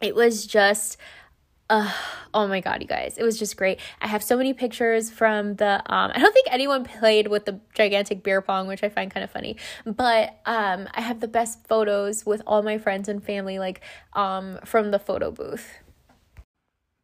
It 0.00 0.14
was 0.14 0.46
just 0.46 0.96
uh, 1.68 1.92
oh 2.32 2.46
my 2.46 2.60
god, 2.60 2.80
you 2.80 2.88
guys, 2.88 3.16
it 3.18 3.24
was 3.24 3.38
just 3.38 3.56
great. 3.56 3.80
I 4.00 4.06
have 4.06 4.22
so 4.22 4.36
many 4.36 4.52
pictures 4.52 5.10
from 5.10 5.56
the. 5.56 5.82
Um, 5.92 6.12
I 6.14 6.18
don't 6.18 6.32
think 6.32 6.46
anyone 6.50 6.84
played 6.84 7.28
with 7.28 7.44
the 7.44 7.60
gigantic 7.74 8.22
beer 8.22 8.40
pong, 8.40 8.66
which 8.68 8.84
I 8.84 8.88
find 8.88 9.10
kind 9.10 9.24
of 9.24 9.30
funny. 9.30 9.56
But 9.84 10.38
um, 10.46 10.88
I 10.94 11.00
have 11.00 11.20
the 11.20 11.28
best 11.28 11.66
photos 11.66 12.24
with 12.24 12.42
all 12.46 12.62
my 12.62 12.78
friends 12.78 13.08
and 13.08 13.22
family, 13.22 13.58
like 13.58 13.80
um, 14.12 14.58
from 14.64 14.90
the 14.90 14.98
photo 14.98 15.30
booth. 15.30 15.66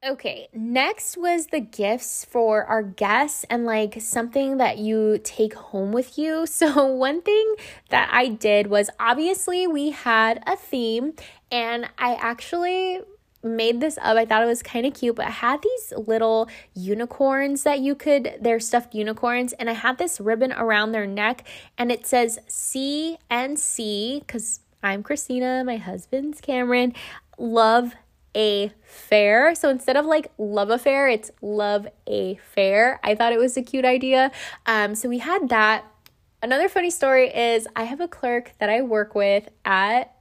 Okay, 0.05 0.49
next 0.53 1.17
was 1.17 1.47
the 1.47 1.61
gifts 1.61 2.25
for 2.25 2.65
our 2.65 2.83
guests 2.83 3.45
and 3.49 3.65
like 3.65 4.01
something 4.01 4.57
that 4.57 4.79
you 4.79 5.21
take 5.23 5.55
home 5.55 5.93
with 5.93 6.19
you. 6.19 6.47
So, 6.47 6.87
one 6.87 7.23
thing 7.23 7.55
that 7.91 8.11
I 8.13 8.29
did 8.29 8.69
was 8.69 8.91
obviously 9.01 9.67
we 9.67 9.91
had 9.91 10.43
a 10.47 10.57
theme, 10.57 11.15
and 11.51 11.89
I 11.99 12.15
actually 12.15 13.01
made 13.43 13.81
this 13.81 13.99
up. 13.99 14.17
I 14.17 14.25
thought 14.25 14.43
it 14.43 14.47
was 14.47 14.63
kind 14.63 14.87
of 14.87 14.95
cute, 14.95 15.17
but 15.17 15.27
I 15.27 15.31
had 15.31 15.63
these 15.63 15.93
little 15.97 16.49
unicorns 16.75 17.65
that 17.65 17.81
you 17.81 17.95
could, 17.95 18.39
they're 18.41 18.61
stuffed 18.61 18.95
unicorns, 18.95 19.53
and 19.55 19.69
I 19.69 19.75
had 19.75 19.99
this 19.99 20.21
ribbon 20.21 20.53
around 20.53 20.93
their 20.93 21.07
neck 21.07 21.45
and 21.77 21.91
it 21.91 22.07
says 22.07 22.39
C 22.47 23.19
and 23.29 23.59
C 23.59 24.21
because 24.21 24.61
I'm 24.83 25.03
Christina, 25.03 25.63
my 25.65 25.77
husband's 25.77 26.41
Cameron, 26.41 26.95
love 27.39 27.95
a 28.35 28.73
fair. 28.83 29.55
So 29.55 29.69
instead 29.69 29.97
of 29.97 30.07
like 30.07 30.33
love 30.39 30.71
affair, 30.71 31.09
it's 31.09 31.31
love 31.41 31.87
a 32.07 32.37
fair. 32.55 32.99
I 33.05 33.15
thought 33.15 33.33
it 33.33 33.39
was 33.39 33.57
a 33.57 33.63
cute 33.63 33.85
idea. 33.85 34.31
Um, 34.67 34.95
so 34.95 35.09
we 35.09 35.19
had 35.19 35.49
that. 35.51 35.85
Another 36.43 36.69
funny 36.69 36.91
story 36.91 37.29
is 37.29 37.69
I 37.77 37.85
have 37.85 38.01
a 38.01 38.09
clerk 38.09 38.53
that 38.59 38.69
I 38.69 38.83
work 38.83 39.15
with 39.15 39.49
at 39.65 40.15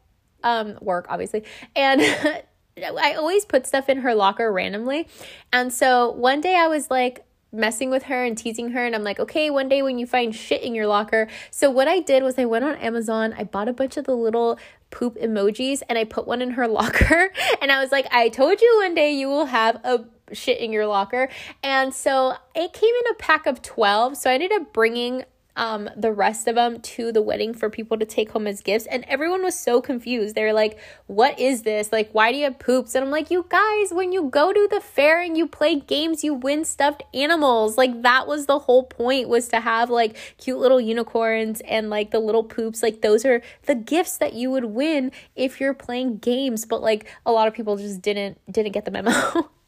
um 0.44 0.76
work 0.82 1.06
obviously 1.08 1.44
and 1.76 2.02
I 2.78 3.14
always 3.14 3.46
put 3.46 3.68
stuff 3.68 3.90
in 3.90 4.00
her 4.00 4.16
locker 4.16 4.52
randomly. 4.52 5.08
And 5.52 5.74
so 5.74 6.12
one 6.12 6.42
day 6.42 6.56
I 6.56 6.68
was 6.68 6.90
like, 6.90 7.26
messing 7.52 7.90
with 7.90 8.04
her 8.04 8.24
and 8.24 8.38
teasing 8.38 8.70
her 8.72 8.86
and 8.86 8.96
I'm 8.96 9.04
like, 9.04 9.20
"Okay, 9.20 9.50
one 9.50 9.68
day 9.68 9.82
when 9.82 9.98
you 10.00 10.08
find 10.08 10.34
shit 10.34 10.62
in 10.62 10.74
your 10.74 10.88
locker." 10.88 11.28
So 11.50 11.70
what 11.70 11.88
I 11.88 12.00
did 12.00 12.24
was 12.24 12.40
I 12.40 12.46
went 12.46 12.64
on 12.66 12.76
Amazon, 12.76 13.34
I 13.38 13.44
bought 13.44 13.68
a 13.68 13.74
bunch 13.74 13.98
of 13.98 14.06
the 14.06 14.16
little 14.16 14.58
poop 14.90 15.16
emojis 15.16 15.82
and 15.90 15.98
I 15.98 16.04
put 16.06 16.28
one 16.28 16.42
in 16.42 16.52
her 16.52 16.68
locker 16.80 17.32
and 17.62 17.72
I 17.72 17.82
was 17.82 17.92
like, 17.92 18.08
"I 18.12 18.30
told 18.30 18.62
you 18.62 18.80
one 18.82 18.96
day 18.96 19.12
you 19.12 19.28
will 19.28 19.46
have 19.48 19.76
a 19.84 20.06
shit 20.34 20.60
in 20.60 20.72
your 20.72 20.86
locker." 20.86 21.30
And 21.62 21.94
so 21.94 22.36
it 22.56 22.74
came 22.74 22.96
in 22.96 23.12
a 23.12 23.16
pack 23.16 23.46
of 23.46 23.62
12. 23.62 24.18
So 24.18 24.30
I 24.30 24.36
ended 24.36 24.54
up 24.54 24.74
bringing 24.74 25.26
um 25.56 25.90
the 25.96 26.12
rest 26.12 26.48
of 26.48 26.56
them 26.56 26.80
to 26.82 27.12
the 27.12 27.22
wedding 27.22 27.54
for 27.54 27.70
people 27.70 27.98
to 27.98 28.06
take 28.06 28.32
home 28.32 28.48
as 28.48 28.62
gifts. 28.62 28.86
And 28.86 29.04
everyone 29.08 29.44
was 29.44 29.58
so 29.58 29.82
confused. 29.82 30.36
They're 30.36 30.54
like 30.54 30.80
what 31.08 31.40
is 31.40 31.64
this? 31.64 31.92
Like 31.92 32.10
why 32.12 32.32
do 32.32 32.38
you 32.38 32.46
have 32.46 32.60
poops? 32.60 32.96
And 32.96 33.04
i'm 33.04 33.12
like 33.12 33.32
you 33.32 33.46
guys 33.50 33.94
when 33.94 34.12
you 34.12 34.30
go 34.30 34.54
to 34.54 34.68
the 34.72 34.82
fair 34.82 35.22
and 35.22 35.38
you 35.38 35.48
play 35.48 35.76
games 35.80 36.24
you 36.24 36.34
win 36.34 36.66
stuffed 36.66 37.04
animals. 37.14 37.78
Like 37.78 38.02
that 38.02 38.28
was 38.28 38.46
the 38.46 38.60
whole 38.60 38.84
point 38.84 39.30
was 39.30 39.48
to 39.50 39.60
have 39.60 39.90
like 39.90 40.18
cute 40.38 40.60
little 40.60 40.82
unicorns 40.82 41.62
and 41.62 41.90
like 41.90 42.12
the 42.12 42.20
little 42.20 42.44
poops. 42.44 42.82
Like 42.84 43.02
those 43.02 43.26
are 43.26 43.42
the 43.66 43.76
gifts 43.76 44.18
that 44.18 44.34
you 44.34 44.52
would 44.52 44.66
win 44.66 45.12
if 45.36 45.60
you're 45.60 45.74
playing 45.74 46.18
games. 46.18 46.66
But 46.66 46.82
like 46.82 47.10
a 47.26 47.32
lot 47.32 47.48
of 47.48 47.54
people 47.54 47.78
just 47.78 48.02
didn't 48.02 48.40
didn't 48.52 48.72
get 48.72 48.86
the 48.86 48.92
memo 48.92 49.50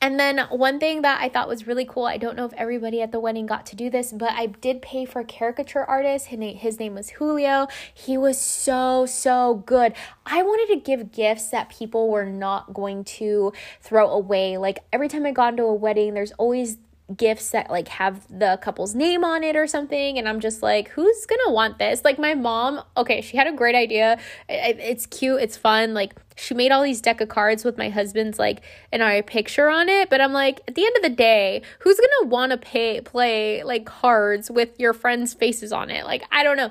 And 0.00 0.18
then 0.18 0.38
one 0.50 0.78
thing 0.78 1.02
that 1.02 1.20
I 1.20 1.28
thought 1.28 1.48
was 1.48 1.66
really 1.66 1.84
cool, 1.84 2.04
I 2.04 2.16
don't 2.16 2.36
know 2.36 2.44
if 2.44 2.52
everybody 2.54 3.02
at 3.02 3.12
the 3.12 3.20
wedding 3.20 3.46
got 3.46 3.66
to 3.66 3.76
do 3.76 3.90
this, 3.90 4.12
but 4.12 4.30
I 4.32 4.46
did 4.46 4.82
pay 4.82 5.04
for 5.04 5.20
a 5.20 5.24
caricature 5.24 5.84
artist. 5.84 6.26
His 6.26 6.38
name, 6.38 6.56
his 6.56 6.78
name 6.78 6.94
was 6.94 7.10
Julio. 7.10 7.68
He 7.92 8.16
was 8.16 8.40
so, 8.40 9.06
so 9.06 9.62
good. 9.66 9.94
I 10.26 10.42
wanted 10.42 10.74
to 10.74 10.80
give 10.80 11.12
gifts 11.12 11.48
that 11.50 11.68
people 11.68 12.08
were 12.08 12.26
not 12.26 12.72
going 12.74 13.04
to 13.04 13.52
throw 13.80 14.10
away. 14.10 14.56
Like 14.58 14.80
every 14.92 15.08
time 15.08 15.26
I 15.26 15.32
got 15.32 15.54
into 15.54 15.64
a 15.64 15.74
wedding, 15.74 16.14
there's 16.14 16.32
always 16.32 16.78
gifts 17.16 17.50
that 17.52 17.70
like 17.70 17.88
have 17.88 18.26
the 18.28 18.58
couple's 18.60 18.94
name 18.94 19.24
on 19.24 19.42
it 19.42 19.56
or 19.56 19.66
something 19.66 20.18
and 20.18 20.28
i'm 20.28 20.40
just 20.40 20.62
like 20.62 20.88
who's 20.90 21.24
gonna 21.24 21.50
want 21.50 21.78
this 21.78 22.04
like 22.04 22.18
my 22.18 22.34
mom 22.34 22.82
okay 22.98 23.22
she 23.22 23.38
had 23.38 23.46
a 23.46 23.52
great 23.52 23.74
idea 23.74 24.18
it's 24.46 25.06
cute 25.06 25.40
it's 25.40 25.56
fun 25.56 25.94
like 25.94 26.14
she 26.38 26.54
made 26.54 26.70
all 26.70 26.82
these 26.82 27.00
deck 27.00 27.20
of 27.20 27.28
cards 27.28 27.64
with 27.64 27.76
my 27.76 27.88
husband's 27.90 28.38
like 28.38 28.62
and 28.92 29.02
our 29.02 29.22
picture 29.22 29.68
on 29.68 29.88
it. 29.88 30.08
But 30.08 30.20
I'm 30.20 30.32
like, 30.32 30.60
at 30.68 30.74
the 30.74 30.84
end 30.84 30.96
of 30.96 31.02
the 31.02 31.10
day, 31.10 31.62
who's 31.80 31.98
gonna 31.98 32.30
want 32.30 32.52
to 32.52 32.58
pay 32.58 33.00
play 33.00 33.62
like 33.64 33.84
cards 33.84 34.50
with 34.50 34.78
your 34.78 34.92
friends' 34.92 35.34
faces 35.34 35.72
on 35.72 35.90
it? 35.90 36.04
Like, 36.04 36.22
I 36.30 36.42
don't 36.42 36.56
know. 36.56 36.70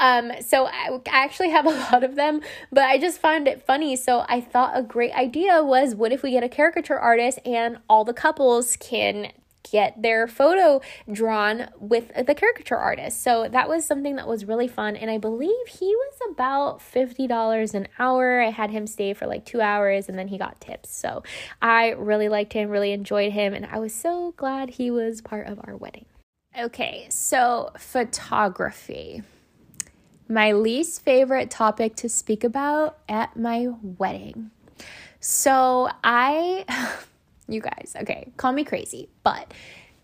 Um, 0.00 0.30
so 0.40 0.66
I, 0.66 0.90
I 1.10 1.24
actually 1.24 1.50
have 1.50 1.66
a 1.66 1.70
lot 1.70 2.04
of 2.04 2.14
them, 2.14 2.40
but 2.70 2.84
I 2.84 2.98
just 2.98 3.20
found 3.20 3.48
it 3.48 3.64
funny. 3.66 3.96
So 3.96 4.24
I 4.28 4.40
thought 4.40 4.78
a 4.78 4.82
great 4.82 5.12
idea 5.12 5.62
was 5.62 5.94
what 5.94 6.12
if 6.12 6.22
we 6.22 6.30
get 6.30 6.44
a 6.44 6.48
caricature 6.48 6.98
artist 6.98 7.40
and 7.44 7.78
all 7.88 8.04
the 8.04 8.14
couples 8.14 8.76
can 8.76 9.32
get 9.70 10.00
their 10.00 10.26
photo 10.26 10.80
drawn 11.10 11.68
with 11.78 12.12
the 12.14 12.34
caricature 12.34 12.76
artist. 12.76 13.22
So 13.22 13.48
that 13.48 13.68
was 13.68 13.84
something 13.84 14.16
that 14.16 14.26
was 14.26 14.44
really 14.44 14.68
fun. 14.68 14.96
And 14.96 15.10
I 15.10 15.18
believe 15.18 15.66
he 15.68 15.86
was 15.86 16.14
about 16.30 16.80
$50 16.80 17.74
an 17.74 17.88
hour. 17.98 18.40
I 18.40 18.50
had 18.50 18.70
him 18.70 18.86
stay 18.86 19.14
for 19.14 19.26
like 19.26 19.44
two 19.44 19.60
hours 19.60 20.08
and 20.08 20.18
then 20.18 20.28
he 20.28 20.38
got 20.38 20.60
tips. 20.60 20.90
So 20.90 21.22
I 21.60 21.90
really 21.90 22.28
liked 22.28 22.52
him, 22.52 22.70
really 22.70 22.92
enjoyed 22.92 23.32
him. 23.32 23.54
And 23.54 23.66
I 23.66 23.78
was 23.78 23.94
so 23.94 24.34
glad 24.36 24.70
he 24.70 24.90
was 24.90 25.20
part 25.20 25.46
of 25.46 25.60
our 25.64 25.76
wedding. 25.76 26.06
Okay, 26.58 27.06
so 27.10 27.70
photography. 27.78 29.22
My 30.28 30.52
least 30.52 31.02
favorite 31.02 31.50
topic 31.50 31.96
to 31.96 32.08
speak 32.08 32.44
about 32.44 32.98
at 33.08 33.36
my 33.36 33.68
wedding. 33.82 34.50
So 35.20 35.88
I. 36.02 36.64
you 37.48 37.60
guys, 37.60 37.94
okay, 38.00 38.30
call 38.36 38.52
me 38.52 38.64
crazy, 38.64 39.08
but 39.24 39.52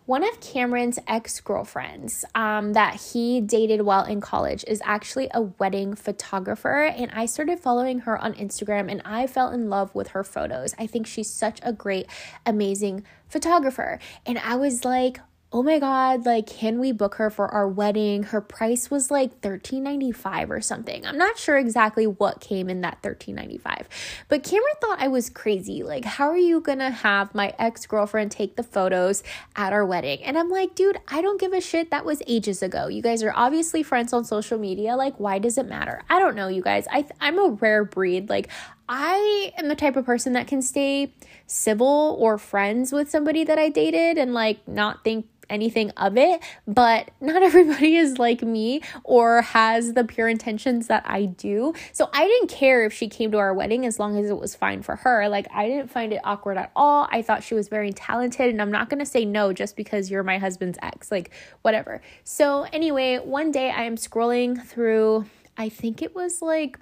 one 0.07 0.23
of 0.23 0.39
Cameron's 0.41 0.99
ex 1.09 1.41
girlfriends 1.41 2.27
um, 2.35 2.75
that 2.75 3.01
he 3.01 3.41
dated 3.41 3.81
while 3.83 4.05
in 4.05 4.21
college 4.21 4.63
is 4.69 4.83
actually 4.85 5.31
a 5.33 5.41
wedding 5.41 5.95
photographer. 5.95 6.83
And 6.83 7.11
I 7.13 7.25
started 7.25 7.59
following 7.59 8.01
her 8.01 8.19
on 8.19 8.35
Instagram 8.35 8.91
and 8.91 9.01
I 9.07 9.27
fell 9.27 9.51
in 9.51 9.71
love 9.71 9.95
with 9.95 10.09
her 10.09 10.23
photos. 10.23 10.75
I 10.79 10.87
think 10.87 11.07
she's 11.07 11.31
such 11.31 11.59
a 11.63 11.73
great, 11.73 12.07
amazing 12.45 13.05
photographer. 13.29 13.99
And 14.27 14.39
I 14.39 14.57
was 14.57 14.85
like, 14.85 15.21
oh 15.55 15.63
my 15.63 15.79
god 15.79 16.27
like 16.27 16.49
can 16.49 16.81
we 16.81 16.91
book 16.91 17.15
her 17.15 17.31
for 17.31 17.47
our 17.47 17.69
wedding? 17.69 18.25
Her 18.25 18.41
price 18.41 18.91
was 18.91 19.09
like 19.09 19.41
13.95 19.41 20.51
or 20.51 20.61
something. 20.61 21.07
I'm 21.07 21.17
not 21.17 21.39
sure 21.39 21.57
exactly 21.57 22.09
what 22.09 22.41
came 22.41 22.69
in 22.69 22.81
that 22.81 23.01
13.95 23.03 23.85
but 24.29 24.43
cameron 24.43 24.75
thought 24.81 24.99
i 25.01 25.07
was 25.07 25.31
crazy. 25.31 25.85
Like 25.85 26.05
how 26.05 26.29
are 26.29 26.37
you 26.37 26.61
gonna 26.61 26.91
have 26.91 27.35
my 27.37 27.55
ex-girlfriend 27.57 28.33
take 28.33 28.57
the 28.57 28.65
photos 28.65 29.23
at 29.55 29.73
our 29.73 29.87
wedding? 29.87 30.25
And 30.25 30.37
i'm 30.37 30.51
like 30.51 30.75
dude 30.75 30.99
i 31.07 31.23
don't 31.23 31.41
give 31.41 31.53
a 31.53 31.61
shit. 31.61 31.93
That 31.93 32.05
was 32.05 32.21
ages 32.27 32.61
ago. 32.61 32.89
You 32.89 33.01
guys 33.01 33.23
are 33.23 33.33
obviously 33.35 33.85
friends 33.85 34.13
on 34.13 34.25
social 34.25 34.59
media. 34.59 34.97
Like 34.97 35.21
why 35.21 35.39
does 35.39 35.57
it 35.57 35.67
matter? 35.67 36.03
I 36.11 36.19
don't 36.19 36.35
know 36.35 36.49
you 36.49 36.63
guys. 36.63 36.89
I 36.91 37.07
i'm 37.21 37.39
a 37.39 37.51
rare 37.51 37.85
breed. 37.85 38.29
Like 38.29 38.49
I 38.89 39.53
am 39.57 39.69
the 39.69 39.75
type 39.75 39.97
of 39.97 40.05
person 40.05 40.35
that 40.35 40.47
can 40.47 40.61
stay 40.61 41.15
civil 41.47 42.17
or 42.19 42.37
friends 42.37 42.93
with 42.93 43.09
somebody 43.09 43.45
that 43.45 43.59
I 43.59 43.71
dated 43.71 44.19
and 44.19 44.35
like 44.35 44.67
not 44.69 45.05
think 45.05 45.27
anything 45.51 45.91
of 45.97 46.17
it, 46.17 46.43
but 46.67 47.11
not 47.21 47.43
everybody 47.55 47.97
is 47.97 48.19
like 48.19 48.43
me 48.43 48.83
or 49.03 49.43
has 49.43 49.95
the 49.95 50.05
pure 50.05 50.29
intentions 50.29 50.87
that 50.87 51.03
I 51.07 51.27
do. 51.27 51.75
So 51.93 52.11
I 52.13 52.27
didn't 52.27 52.49
care 52.49 52.85
if 52.85 52.93
she 52.93 53.09
came 53.09 53.31
to 53.33 53.39
our 53.39 53.55
wedding 53.55 53.87
as 53.87 53.99
long 53.99 54.19
as 54.19 54.31
it 54.31 54.39
was 54.39 54.55
fine 54.55 54.83
for 54.83 54.97
her. 54.97 55.29
Like 55.29 55.47
I 55.53 55.69
didn't 55.69 55.91
find 55.91 56.13
it 56.13 56.21
awkward 56.25 56.57
at 56.57 56.71
all. 56.75 57.09
I 57.11 57.23
thought 57.23 57.43
she 57.43 57.55
was 57.55 57.69
very 57.69 57.93
talented 57.93 58.51
and 58.51 58.61
I'm 58.61 58.73
not 58.73 58.89
going 58.89 59.01
to 59.01 59.07
say 59.07 59.25
no 59.25 59.53
just 59.53 59.77
because 59.77 60.11
you're 60.11 60.23
my 60.23 60.39
husband's 60.39 60.79
ex, 60.83 61.11
like 61.11 61.31
whatever. 61.63 62.01
So 62.25 62.67
anyway, 62.73 63.19
one 63.19 63.51
day 63.51 63.71
I 63.71 63.85
am 63.85 63.97
scrolling 63.97 64.65
through 64.65 65.27
I 65.57 65.69
think 65.69 66.03
it 66.03 66.15
was 66.15 66.43
like 66.43 66.79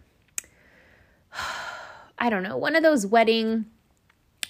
I 2.18 2.30
don't 2.30 2.42
know, 2.42 2.56
one 2.56 2.76
of 2.76 2.82
those 2.82 3.04
wedding 3.06 3.66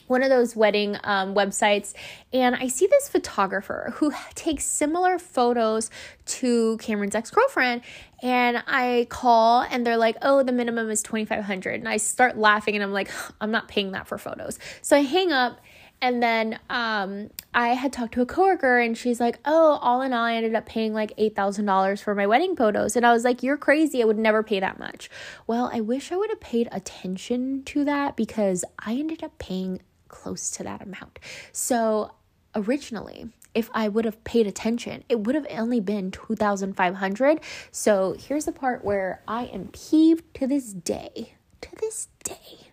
one 0.07 0.23
of 0.23 0.31
those 0.31 0.55
wedding 0.57 0.97
um, 1.05 1.35
websites, 1.35 1.95
and 2.33 2.55
I 2.55 2.69
see 2.69 2.87
this 2.87 3.09
photographer 3.09 3.93
who 3.97 4.13
takes 4.35 4.65
similar 4.65 5.19
photos 5.19 5.91
to 6.27 6.77
Cameron's 6.79 7.15
ex 7.15 7.31
girlfriend. 7.31 7.83
And 8.23 8.63
I 8.69 9.09
call, 9.11 9.63
and 9.63 9.85
they're 9.85 9.97
like, 9.97 10.17
"Oh, 10.23 10.43
the 10.43 10.53
minimum 10.53 10.91
is 10.91 11.03
twenty 11.03 11.25
five 11.25 11.45
hundred. 11.45 11.81
And 11.81 11.89
I 11.89 11.97
start 11.97 12.39
laughing, 12.39 12.75
and 12.75 12.83
I'm 12.83 12.93
like, 12.93 13.11
"I'm 13.41 13.51
not 13.51 13.69
paying 13.69 13.93
that 13.93 14.07
for 14.07 14.19
photos." 14.19 14.59
So 14.81 14.97
I 14.97 15.01
hang 15.03 15.33
up. 15.33 15.61
And 16.01 16.21
then 16.21 16.59
um, 16.69 17.31
I 17.55 17.69
had 17.69 17.93
talked 17.93 18.15
to 18.15 18.23
a 18.23 18.27
coworker, 18.27 18.81
and 18.81 18.99
she's 18.99 19.21
like, 19.21 19.39
"Oh, 19.45 19.79
all 19.81 20.03
in 20.03 20.13
all, 20.13 20.25
I 20.25 20.35
ended 20.35 20.57
up 20.57 20.67
paying 20.67 20.93
like 20.93 21.13
eight 21.17 21.37
thousand 21.37 21.67
dollars 21.67 22.03
for 22.03 22.13
my 22.13 22.27
wedding 22.27 22.57
photos." 22.57 22.97
And 22.97 23.07
I 23.07 23.13
was 23.13 23.23
like, 23.23 23.45
"You're 23.45 23.57
crazy! 23.57 24.03
I 24.03 24.05
would 24.05 24.19
never 24.19 24.43
pay 24.43 24.59
that 24.59 24.81
much." 24.81 25.09
Well, 25.47 25.71
I 25.73 25.81
wish 25.81 26.11
I 26.11 26.17
would 26.17 26.31
have 26.31 26.41
paid 26.41 26.69
attention 26.73 27.63
to 27.67 27.85
that 27.85 28.17
because 28.17 28.65
I 28.81 28.95
ended 28.95 29.23
up 29.23 29.39
paying 29.39 29.81
close 30.13 30.53
to 30.53 30.63
that 30.63 30.81
amount. 30.81 31.19
So 31.51 32.13
originally, 32.55 33.31
if 33.55 33.69
I 33.75 33.89
would 33.89 34.05
have 34.05 34.23
paid 34.23 34.47
attention, 34.47 35.03
it 35.09 35.21
would 35.21 35.35
have 35.35 35.47
only 35.51 35.81
been 35.81 36.11
2500. 36.11 37.41
So 37.71 38.15
here's 38.19 38.45
the 38.45 38.53
part 38.53 38.85
where 38.85 39.23
I 39.27 39.47
am 39.47 39.69
peeved 39.69 40.35
to 40.35 40.47
this 40.47 40.73
day, 40.73 41.35
to 41.61 41.69
this 41.81 42.09
day 42.23 42.69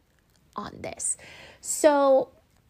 on 0.56 0.78
this. 0.82 1.18
So 1.62 2.30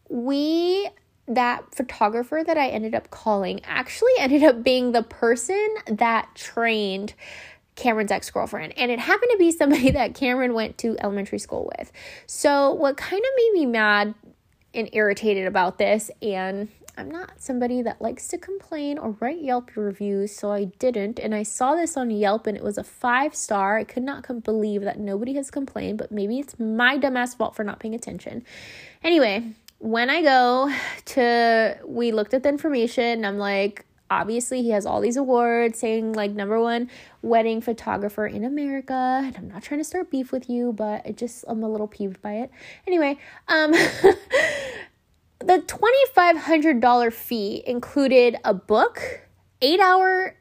we 0.10 0.89
that 1.27 1.75
photographer 1.75 2.43
that 2.43 2.58
I 2.58 2.69
ended 2.69 2.95
up 2.95 3.12
calling 3.12 3.62
actually 3.63 4.13
ended 4.17 4.43
up 4.43 4.63
being 4.63 4.93
the 4.93 5.03
person 5.03 5.75
that 5.86 6.27
trained 6.34 7.13
Cameron's 7.75 8.12
ex 8.12 8.29
girlfriend. 8.32 8.73
And 8.77 8.91
it 8.91 8.99
happened 8.99 9.29
to 9.32 9.38
be 9.38 9.51
somebody 9.51 9.91
that 9.91 10.15
Cameron 10.15 10.53
went 10.53 10.77
to 10.79 10.97
elementary 10.99 11.39
school 11.39 11.71
with. 11.77 11.91
So, 12.25 12.73
what 12.73 12.97
kind 12.97 13.21
of 13.21 13.29
made 13.38 13.51
me 13.53 13.65
mad 13.67 14.15
and 14.73 14.89
irritated 14.93 15.47
about 15.47 15.77
this 15.77 16.12
and 16.21 16.69
I'm 16.99 17.10
not 17.10 17.41
somebody 17.41 17.82
that 17.84 18.01
likes 18.01 18.27
to 18.27 18.38
complain 18.38 18.97
or 18.97 19.12
write 19.21 19.41
Yelp 19.41 19.71
reviews, 19.77 20.36
so 20.36 20.51
I 20.51 20.65
didn't. 20.65 21.17
And 21.17 21.34
I 21.34 21.43
saw 21.43 21.73
this 21.73 21.95
on 21.95 22.12
Yelp 22.12 22.45
and 22.45 22.58
it 22.58 22.63
was 22.63 22.77
a 22.77 22.84
five 22.84 23.34
star. 23.34 23.77
I 23.77 23.86
could 23.86 24.03
not 24.03 24.43
believe 24.43 24.82
that 24.82 24.99
nobody 24.99 25.34
has 25.36 25.49
complained, 25.49 25.97
but 25.97 26.12
maybe 26.12 26.39
it's 26.39 26.60
my 26.60 26.97
dumbass 26.97 27.38
fault 27.38 27.55
for 27.55 27.63
not 27.63 27.79
paying 27.79 27.95
attention. 27.95 28.43
Anyway, 29.01 29.53
when 29.77 30.10
I 30.10 30.21
go 30.21 30.73
to, 31.05 31.77
we 31.86 32.12
looked 32.12 32.34
at 32.34 32.43
the 32.43 32.49
information, 32.49 33.23
I'm 33.23 33.38
like, 33.38 33.86
obviously 34.10 34.62
he 34.62 34.72
has 34.72 34.86
all 34.86 35.02
these 35.02 35.17
awards 35.17 35.80
saying 35.80 36.13
like 36.13 36.32
number 36.32 36.60
one 36.60 36.89
wedding 37.22 37.62
photographer 37.62 38.26
in 38.26 38.43
america 38.43 39.22
and 39.24 39.38
i'm 39.38 39.48
not 39.48 39.63
trying 39.63 39.80
to 39.80 39.84
start 39.84 40.10
beef 40.12 40.32
with 40.32 40.50
you 40.50 40.74
but 40.74 41.02
i 41.06 41.12
just 41.12 41.45
i'm 41.48 41.63
a 41.63 41.69
little 41.69 41.88
peeved 41.88 42.22
by 42.22 42.34
it 42.34 42.52
anyway 42.88 43.17
um 43.48 43.72
the 45.39 45.60
$2500 45.60 47.13
fee 47.13 47.63
included 47.65 48.36
a 48.43 48.54
book 48.54 49.28
eight 49.62 49.80
hour 49.80 50.36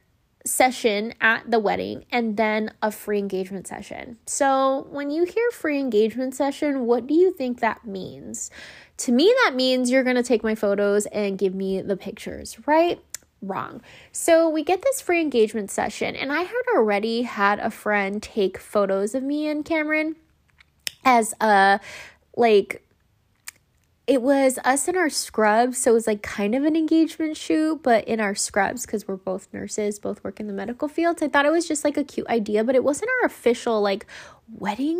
session 0.48 1.12
at 1.20 1.48
the 1.50 1.58
wedding 1.58 2.04
and 2.10 2.36
then 2.36 2.72
a 2.82 2.90
free 2.90 3.18
engagement 3.18 3.66
session. 3.66 4.18
So, 4.26 4.86
when 4.90 5.10
you 5.10 5.24
hear 5.24 5.50
free 5.50 5.78
engagement 5.78 6.34
session, 6.34 6.86
what 6.86 7.06
do 7.06 7.14
you 7.14 7.32
think 7.32 7.60
that 7.60 7.86
means? 7.86 8.50
To 8.98 9.12
me, 9.12 9.32
that 9.44 9.54
means 9.54 9.90
you're 9.90 10.02
going 10.02 10.16
to 10.16 10.22
take 10.22 10.42
my 10.42 10.54
photos 10.54 11.06
and 11.06 11.38
give 11.38 11.54
me 11.54 11.80
the 11.80 11.96
pictures, 11.96 12.58
right? 12.66 13.00
Wrong. 13.42 13.80
So 14.12 14.48
we 14.48 14.62
get 14.62 14.82
this 14.82 15.00
free 15.00 15.20
engagement 15.20 15.70
session, 15.70 16.16
and 16.16 16.32
I 16.32 16.42
had 16.42 16.62
already 16.74 17.22
had 17.22 17.58
a 17.58 17.70
friend 17.70 18.22
take 18.22 18.58
photos 18.58 19.14
of 19.14 19.22
me 19.22 19.46
and 19.48 19.64
Cameron 19.64 20.16
as 21.04 21.34
a 21.40 21.80
like 22.36 22.82
it 24.06 24.22
was 24.22 24.58
us 24.64 24.88
in 24.88 24.96
our 24.96 25.10
scrubs 25.10 25.78
so 25.78 25.90
it 25.90 25.94
was 25.94 26.06
like 26.06 26.22
kind 26.22 26.54
of 26.54 26.64
an 26.64 26.74
engagement 26.74 27.36
shoot 27.36 27.82
but 27.82 28.06
in 28.08 28.20
our 28.20 28.34
scrubs 28.34 28.86
because 28.86 29.06
we're 29.06 29.16
both 29.16 29.48
nurses 29.52 29.98
both 29.98 30.22
work 30.24 30.40
in 30.40 30.46
the 30.46 30.52
medical 30.52 30.88
field 30.88 31.18
so 31.18 31.26
i 31.26 31.28
thought 31.28 31.46
it 31.46 31.52
was 31.52 31.68
just 31.68 31.84
like 31.84 31.96
a 31.96 32.04
cute 32.04 32.26
idea 32.28 32.64
but 32.64 32.74
it 32.74 32.82
wasn't 32.82 33.10
our 33.20 33.26
official 33.26 33.80
like 33.80 34.06
wedding 34.56 34.98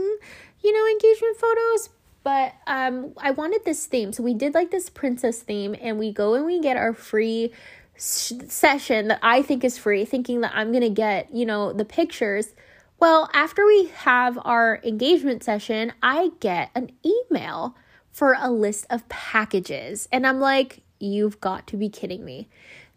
you 0.63 0.73
know 0.73 0.87
engagement 0.93 1.37
photos 1.37 1.91
but 2.23 2.55
um 2.67 3.13
i 3.19 3.31
wanted 3.31 3.65
this 3.65 3.87
theme 3.87 4.13
so 4.13 4.23
we 4.23 4.35
did 4.35 4.55
like 4.55 4.71
this 4.71 4.91
princess 4.91 5.41
theme 5.41 5.75
and 5.81 5.99
we 5.99 6.13
go 6.13 6.35
and 6.35 6.45
we 6.45 6.61
get 6.61 6.77
our 6.77 6.93
free 6.93 7.51
session 7.99 9.09
that 9.09 9.19
I 9.23 9.43
think 9.43 9.65
is 9.65 9.79
free, 9.79 10.05
thinking 10.05 10.41
that 10.43 10.53
I'm 10.55 10.71
going 10.71 10.83
to 10.83 10.91
get, 10.91 11.35
you 11.35 11.45
know, 11.47 11.73
the 11.73 11.85
pictures. 11.85 12.55
Well, 13.01 13.29
after 13.35 13.67
we 13.67 13.87
have 13.89 14.39
our 14.45 14.81
engagement 14.85 15.45
session, 15.45 15.93
I 16.03 16.31
get 16.41 16.71
an 16.75 16.91
email 17.05 17.77
for 18.13 18.37
a 18.39 18.51
list 18.51 18.87
of 18.91 19.09
packages. 19.09 20.09
And 20.13 20.27
I'm 20.27 20.41
like, 20.41 20.81
you've 21.01 21.41
got 21.41 21.67
to 21.69 21.77
be 21.77 21.89
kidding 21.89 22.25
me. 22.25 22.49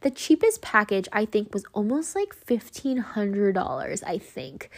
The 0.01 0.09
cheapest 0.09 0.61
package 0.63 1.07
I 1.11 1.25
think 1.25 1.53
was 1.53 1.63
almost 1.73 2.15
like 2.15 2.35
$1,500, 2.47 4.03
I 4.05 4.17
think. 4.17 4.69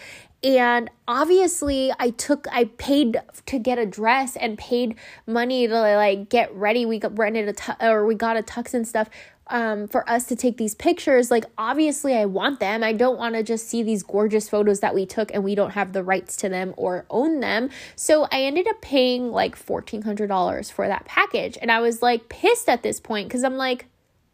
and 0.44 0.90
obviously 1.08 1.92
i 2.00 2.10
took 2.10 2.48
i 2.52 2.66
paid 2.78 3.16
to 3.46 3.58
get 3.58 3.78
a 3.80 3.86
dress 3.86 4.36
and 4.36 4.58
paid 4.58 4.94
money 5.26 5.68
to 5.68 5.74
like 5.74 6.28
get 6.30 6.54
ready 6.54 6.86
we 6.86 7.00
got 7.00 7.18
rented 7.18 7.48
a 7.48 7.54
tu- 7.54 7.72
or 7.80 8.06
we 8.06 8.14
got 8.14 8.36
a 8.36 8.42
tux 8.44 8.74
and 8.74 8.86
stuff 8.86 9.10
um, 9.48 9.88
for 9.88 10.10
us 10.10 10.26
to 10.26 10.36
take 10.36 10.58
these 10.58 10.76
pictures 10.76 11.30
like 11.30 11.46
obviously 11.58 12.16
i 12.16 12.26
want 12.26 12.60
them 12.60 12.84
i 12.84 12.94
don't 12.94 13.18
want 13.18 13.36
to 13.36 13.44
just 13.44 13.68
see 13.68 13.84
these 13.84 14.04
gorgeous 14.04 14.50
photos 14.50 14.80
that 14.80 14.96
we 14.96 15.06
took 15.06 15.34
and 15.34 15.44
we 15.44 15.56
don't 15.56 15.72
have 15.72 15.94
the 15.94 16.04
rights 16.04 16.38
to 16.38 16.50
them 16.50 16.74
or 16.78 17.06
own 17.10 17.40
them 17.40 17.70
so 17.96 18.28
i 18.32 18.42
ended 18.42 18.68
up 18.68 18.82
paying 18.82 19.32
like 19.32 19.58
$1400 19.58 20.72
for 20.72 20.88
that 20.88 21.06
package 21.06 21.58
and 21.62 21.72
i 21.72 21.80
was 21.80 22.02
like 22.02 22.30
pissed 22.30 22.70
at 22.70 22.84
this 22.84 23.00
point 23.00 23.28
because 23.28 23.44
i'm 23.44 23.58
like 23.58 23.88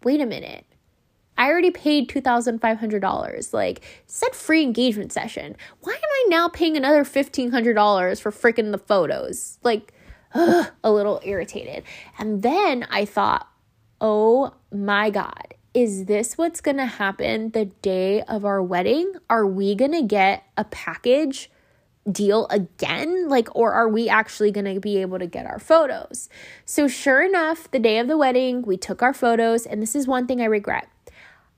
wait 0.03 0.21
a 0.21 0.25
minute 0.25 0.65
I 1.39 1.47
already 1.47 1.71
paid 1.71 2.09
$2,500. 2.09 3.53
Like, 3.53 3.81
said 4.05 4.35
free 4.35 4.61
engagement 4.61 5.13
session. 5.13 5.55
Why 5.79 5.93
am 5.93 5.99
I 6.03 6.25
now 6.27 6.49
paying 6.49 6.75
another 6.75 7.05
$1,500 7.05 8.21
for 8.21 8.31
freaking 8.31 8.71
the 8.71 8.77
photos? 8.77 9.57
Like, 9.63 9.93
ugh, 10.33 10.69
a 10.83 10.91
little 10.91 11.21
irritated. 11.23 11.85
And 12.19 12.43
then 12.43 12.85
I 12.91 13.05
thought, 13.05 13.47
oh 14.01 14.53
my 14.71 15.09
God, 15.09 15.53
is 15.73 16.05
this 16.05 16.37
what's 16.37 16.61
gonna 16.61 16.85
happen 16.85 17.51
the 17.51 17.65
day 17.65 18.21
of 18.23 18.45
our 18.45 18.61
wedding? 18.61 19.13
Are 19.29 19.45
we 19.45 19.75
gonna 19.75 20.03
get 20.03 20.43
a 20.57 20.63
package? 20.63 21.49
deal 22.11 22.47
again? 22.49 23.27
Like, 23.29 23.53
or 23.55 23.71
are 23.73 23.87
we 23.87 24.09
actually 24.09 24.51
going 24.51 24.73
to 24.73 24.79
be 24.79 24.97
able 24.97 25.19
to 25.19 25.27
get 25.27 25.45
our 25.45 25.59
photos? 25.59 26.29
So, 26.65 26.87
sure 26.87 27.23
enough, 27.23 27.69
the 27.71 27.79
day 27.79 27.99
of 27.99 28.07
the 28.07 28.17
wedding, 28.17 28.61
we 28.63 28.77
took 28.77 29.01
our 29.01 29.13
photos, 29.13 29.65
and 29.65 29.81
this 29.81 29.95
is 29.95 30.07
one 30.07 30.27
thing 30.27 30.41
I 30.41 30.45
regret. 30.45 30.89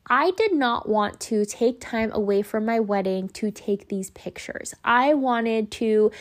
I 0.08 0.32
did 0.32 0.54
not 0.54 0.90
want 0.90 1.20
to 1.22 1.46
take 1.46 1.80
time 1.80 2.12
away 2.12 2.42
from 2.42 2.66
my 2.66 2.80
wedding 2.80 3.30
to 3.30 3.52
take 3.52 3.88
these 3.88 4.10
pictures. 4.10 4.74
I 4.84 5.14
wanted 5.14 5.72
to 5.72 6.12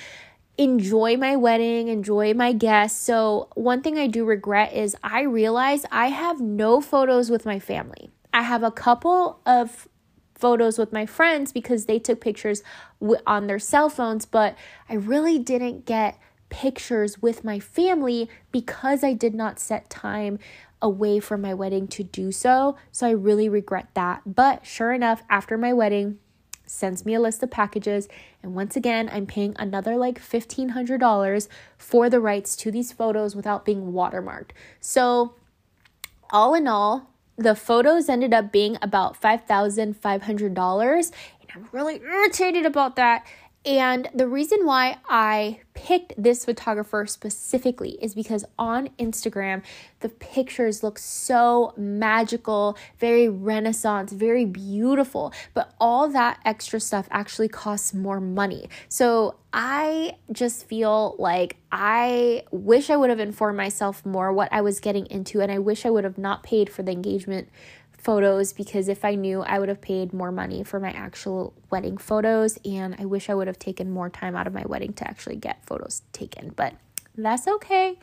enjoy 0.61 1.16
my 1.16 1.36
wedding, 1.36 1.88
enjoy 1.88 2.34
my 2.34 2.52
guests. 2.52 3.00
So, 3.00 3.48
one 3.54 3.80
thing 3.80 3.98
I 3.98 4.06
do 4.06 4.26
regret 4.26 4.74
is 4.74 4.94
I 5.02 5.22
realize 5.22 5.86
I 5.90 6.08
have 6.08 6.38
no 6.38 6.82
photos 6.82 7.30
with 7.30 7.46
my 7.46 7.58
family. 7.58 8.11
I 8.34 8.42
have 8.42 8.62
a 8.62 8.70
couple 8.70 9.40
of 9.46 9.88
photos 10.34 10.76
with 10.76 10.92
my 10.92 11.06
friends 11.06 11.50
because 11.50 11.86
they 11.86 11.98
took 11.98 12.20
pictures 12.20 12.62
on 13.26 13.46
their 13.46 13.58
cell 13.58 13.88
phones, 13.88 14.26
but 14.26 14.54
I 14.86 14.94
really 14.94 15.38
didn't 15.38 15.86
get 15.86 16.18
pictures 16.50 17.22
with 17.22 17.42
my 17.42 17.58
family 17.58 18.28
because 18.52 19.02
I 19.02 19.14
did 19.14 19.34
not 19.34 19.58
set 19.58 19.88
time 19.88 20.38
away 20.82 21.20
from 21.20 21.40
my 21.40 21.54
wedding 21.54 21.88
to 21.88 22.02
do 22.04 22.30
so. 22.30 22.76
So 22.92 23.06
I 23.06 23.12
really 23.12 23.48
regret 23.48 23.88
that. 23.94 24.22
But 24.26 24.66
sure 24.66 24.92
enough, 24.92 25.22
after 25.30 25.56
my 25.56 25.72
wedding, 25.72 26.18
sends 26.70 27.04
me 27.04 27.14
a 27.14 27.20
list 27.20 27.42
of 27.42 27.50
packages. 27.50 28.08
And 28.42 28.54
once 28.54 28.76
again 28.76 29.10
i'm 29.12 29.26
paying 29.26 29.54
another 29.58 29.96
like 29.96 30.20
$1500 30.20 31.48
for 31.76 32.08
the 32.08 32.20
rights 32.20 32.56
to 32.56 32.70
these 32.70 32.92
photos 32.92 33.36
without 33.36 33.64
being 33.64 33.92
watermarked. 33.92 34.50
So 34.80 35.34
all 36.30 36.54
in 36.54 36.66
all 36.68 37.10
the 37.36 37.54
photos 37.54 38.08
ended 38.08 38.34
up 38.34 38.52
being 38.52 38.76
about 38.82 39.20
$5500 39.20 41.12
and 41.40 41.50
i'm 41.54 41.68
really 41.72 42.00
irritated 42.02 42.66
about 42.66 42.96
that 42.96 43.26
and 43.64 44.08
the 44.14 44.26
reason 44.26 44.64
why 44.64 44.96
I 45.06 45.61
picked 45.74 46.14
this 46.16 46.46
photographer 46.46 47.04
specifically 47.06 47.98
is 48.00 48.14
because 48.14 48.44
on 48.58 48.88
Instagram, 48.98 49.62
the 50.00 50.08
pictures 50.08 50.82
look 50.82 50.98
so 50.98 51.74
magical, 51.76 52.78
very 52.98 53.28
renaissance, 53.28 54.12
very 54.12 54.46
beautiful, 54.46 55.32
but 55.52 55.74
all 55.78 56.08
that 56.08 56.40
extra 56.44 56.80
stuff 56.80 57.06
actually 57.11 57.48
costs 57.48 57.92
more 57.92 58.18
money. 58.18 58.68
So 58.88 59.36
I 59.52 60.16
just 60.32 60.66
feel 60.66 61.16
like 61.18 61.56
I 61.70 62.44
wish 62.50 62.88
I 62.88 62.96
would 62.96 63.11
have 63.11 63.20
informed 63.20 63.58
myself 63.58 64.06
more 64.06 64.32
what 64.32 64.50
I 64.52 64.62
was 64.62 64.80
getting 64.80 65.06
into, 65.06 65.42
and 65.42 65.52
I 65.52 65.58
wish 65.58 65.84
I 65.84 65.90
would 65.90 66.04
have 66.04 66.18
not 66.18 66.42
paid 66.42 66.70
for 66.70 66.82
the 66.82 66.92
engagement 66.92 67.48
photos 68.01 68.53
because 68.53 68.88
if 68.88 69.05
I 69.05 69.14
knew, 69.14 69.42
I 69.42 69.59
would 69.59 69.68
have 69.68 69.80
paid 69.80 70.12
more 70.12 70.32
money 70.32 70.64
for 70.64 70.80
my 70.80 70.90
actual 70.90 71.55
wedding 71.70 71.98
photos. 71.98 72.59
And 72.64 72.96
I 72.98 73.05
wish 73.05 73.28
I 73.28 73.34
would 73.34 73.46
have 73.46 73.59
taken 73.59 73.90
more 73.90 74.09
time 74.09 74.34
out 74.34 74.46
of 74.46 74.55
my 74.55 74.64
wedding 74.66 74.92
to 74.94 75.09
actually 75.09 75.36
get 75.36 75.64
photos 75.66 76.03
taken. 76.12 76.51
But 76.57 76.74
that's 77.16 77.46
okay. 77.46 77.98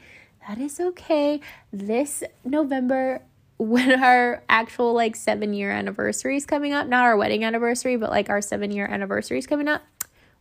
That 0.48 0.60
is 0.60 0.80
okay. 0.80 1.42
This 1.72 2.24
November, 2.46 3.22
when 3.58 4.04
our 4.04 4.44
actual 4.48 4.94
like 4.94 5.16
seven 5.16 5.54
year 5.54 5.72
anniversary 5.72 6.38
is 6.38 6.46
coming 6.46 6.74
up, 6.74 6.88
not 6.88 7.04
our 7.04 7.18
wedding 7.18 7.44
anniversary, 7.44 7.98
but 7.98 8.12
like 8.12 8.30
our 8.30 8.42
seven 8.42 8.72
year 8.72 8.86
anniversary 8.86 9.40
is 9.40 9.48
coming 9.48 9.68
up, 9.68 9.82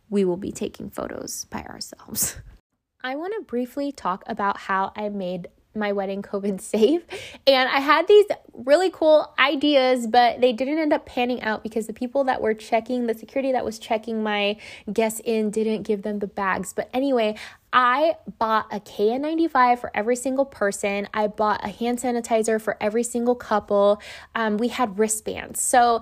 we 0.09 0.23
will 0.23 0.37
be 0.37 0.51
taking 0.51 0.89
photos 0.89 1.45
by 1.45 1.61
ourselves. 1.63 2.37
I 3.03 3.15
want 3.15 3.33
to 3.37 3.41
briefly 3.41 3.91
talk 3.91 4.23
about 4.27 4.57
how 4.57 4.91
I 4.95 5.09
made 5.09 5.47
my 5.77 5.91
wedding 5.91 6.21
COVID 6.21 6.61
safe. 6.61 7.03
And 7.45 7.69
I 7.69 7.79
had 7.79 8.07
these 8.07 8.25
really 8.53 8.89
cool 8.89 9.33
ideas, 9.37 10.07
but 10.07 10.41
they 10.41 10.53
didn't 10.53 10.79
end 10.79 10.93
up 10.93 11.05
panning 11.05 11.41
out 11.41 11.63
because 11.63 11.87
the 11.87 11.93
people 11.93 12.23
that 12.25 12.41
were 12.41 12.53
checking, 12.53 13.07
the 13.07 13.13
security 13.13 13.51
that 13.51 13.63
was 13.63 13.79
checking 13.79 14.23
my 14.23 14.57
guests 14.91 15.21
in, 15.23 15.51
didn't 15.51 15.83
give 15.83 16.01
them 16.01 16.19
the 16.19 16.27
bags. 16.27 16.73
But 16.73 16.89
anyway, 16.93 17.35
I 17.71 18.15
bought 18.39 18.67
a 18.71 18.79
KN95 18.79 19.79
for 19.79 19.91
every 19.93 20.15
single 20.15 20.45
person. 20.45 21.07
I 21.13 21.27
bought 21.27 21.63
a 21.63 21.69
hand 21.69 21.99
sanitizer 21.99 22.59
for 22.59 22.77
every 22.81 23.03
single 23.03 23.35
couple. 23.35 24.01
Um, 24.35 24.57
we 24.57 24.69
had 24.69 24.97
wristbands. 24.97 25.61
So 25.61 26.01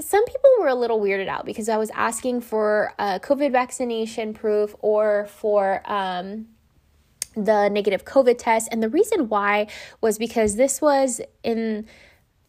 some 0.00 0.24
people 0.24 0.50
were 0.60 0.68
a 0.68 0.74
little 0.74 1.00
weirded 1.00 1.28
out 1.28 1.44
because 1.44 1.68
I 1.68 1.76
was 1.76 1.90
asking 1.90 2.40
for 2.40 2.94
a 2.98 3.20
COVID 3.20 3.52
vaccination 3.52 4.32
proof 4.32 4.74
or 4.78 5.26
for 5.26 5.82
um, 5.84 6.46
the 7.36 7.68
negative 7.68 8.04
COVID 8.04 8.38
test. 8.38 8.68
And 8.70 8.82
the 8.82 8.88
reason 8.88 9.28
why 9.28 9.66
was 10.00 10.18
because 10.18 10.56
this 10.56 10.80
was 10.80 11.20
in 11.42 11.86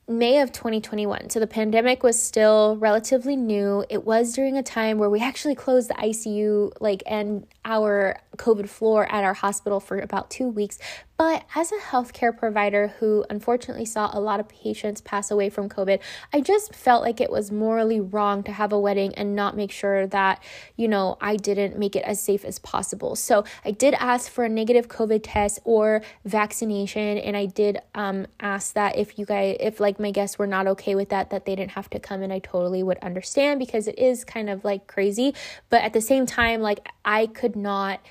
May 0.08 0.40
of 0.40 0.52
2021. 0.52 1.32
So 1.32 1.40
the 1.40 1.48
pandemic 1.48 2.04
was 2.04 2.22
still 2.22 2.78
relatively 2.78 3.36
new. 3.36 3.84
It 3.90 4.06
was 4.06 4.34
during 4.34 4.56
a 4.56 4.64
time 4.64 5.00
where 5.00 5.10
we 5.10 5.20
actually 5.20 5.56
closed 5.56 5.90
the 5.90 5.96
ICU 5.96 6.74
like 6.80 7.02
and 7.08 7.48
our 7.64 8.20
COVID 8.36 8.70
floor 8.70 9.12
at 9.12 9.24
our 9.24 9.34
hospital 9.34 9.80
for 9.80 10.00
about 10.00 10.30
2 10.30 10.48
weeks. 10.48 10.80
But 11.18 11.46
as 11.56 11.72
a 11.72 11.78
healthcare 11.78 12.38
provider 12.38 12.88
who 13.00 13.24
unfortunately 13.30 13.86
saw 13.86 14.10
a 14.12 14.20
lot 14.20 14.42
of 14.42 14.50
patients 14.50 15.00
pass 15.00 15.32
away 15.32 15.50
from 15.50 15.70
COVID, 15.70 16.02
I 16.34 16.42
just 16.42 16.76
felt 16.76 17.04
like 17.04 17.22
it 17.22 17.32
was 17.32 17.52
morally 17.52 18.02
wrong 18.02 18.44
to 18.44 18.52
have 18.52 18.74
a 18.74 18.80
wedding 18.80 19.16
and 19.16 19.34
not 19.34 19.56
make 19.56 19.72
sure 19.72 20.08
that, 20.08 20.44
you 20.76 20.90
know, 20.90 21.18
I 21.22 21.38
didn't 21.38 21.80
make 21.80 21.96
it 21.96 22.04
as 22.04 22.22
safe 22.22 22.44
as 22.44 22.60
possible. 22.60 23.16
So 23.16 23.46
I 23.64 23.72
did 23.72 23.94
ask 23.94 24.30
for 24.30 24.44
a 24.44 24.50
negative 24.50 24.90
COVID 24.90 25.22
test 25.24 25.60
or 25.64 26.02
vaccination, 26.26 27.18
and 27.20 27.38
I 27.38 27.46
did 27.46 27.80
um, 27.94 28.28
ask 28.42 28.74
that 28.74 28.98
if 28.98 29.18
you 29.18 29.26
guys, 29.26 29.56
if 29.62 29.80
like 29.80 30.00
my 30.02 30.12
guests 30.12 30.38
were 30.38 30.48
not 30.48 30.68
okay 30.68 30.96
with 30.96 31.10
that, 31.10 31.30
that 31.30 31.46
they 31.46 31.56
didn't 31.56 31.72
have 31.72 31.90
to 31.92 32.00
come, 32.00 32.24
and 32.24 32.34
I 32.34 32.40
totally 32.40 32.84
would 32.84 32.98
understand 32.98 33.60
because 33.60 33.88
it 33.88 33.98
is 33.98 34.26
kind 34.26 34.50
of 34.50 34.66
like 34.66 34.88
crazy. 34.88 35.34
But 35.70 35.84
at 35.84 35.94
the 35.94 36.02
same 36.02 36.26
time, 36.26 36.62
like 36.62 36.86
I 37.06 37.28
could 37.28 37.56
not 37.56 38.02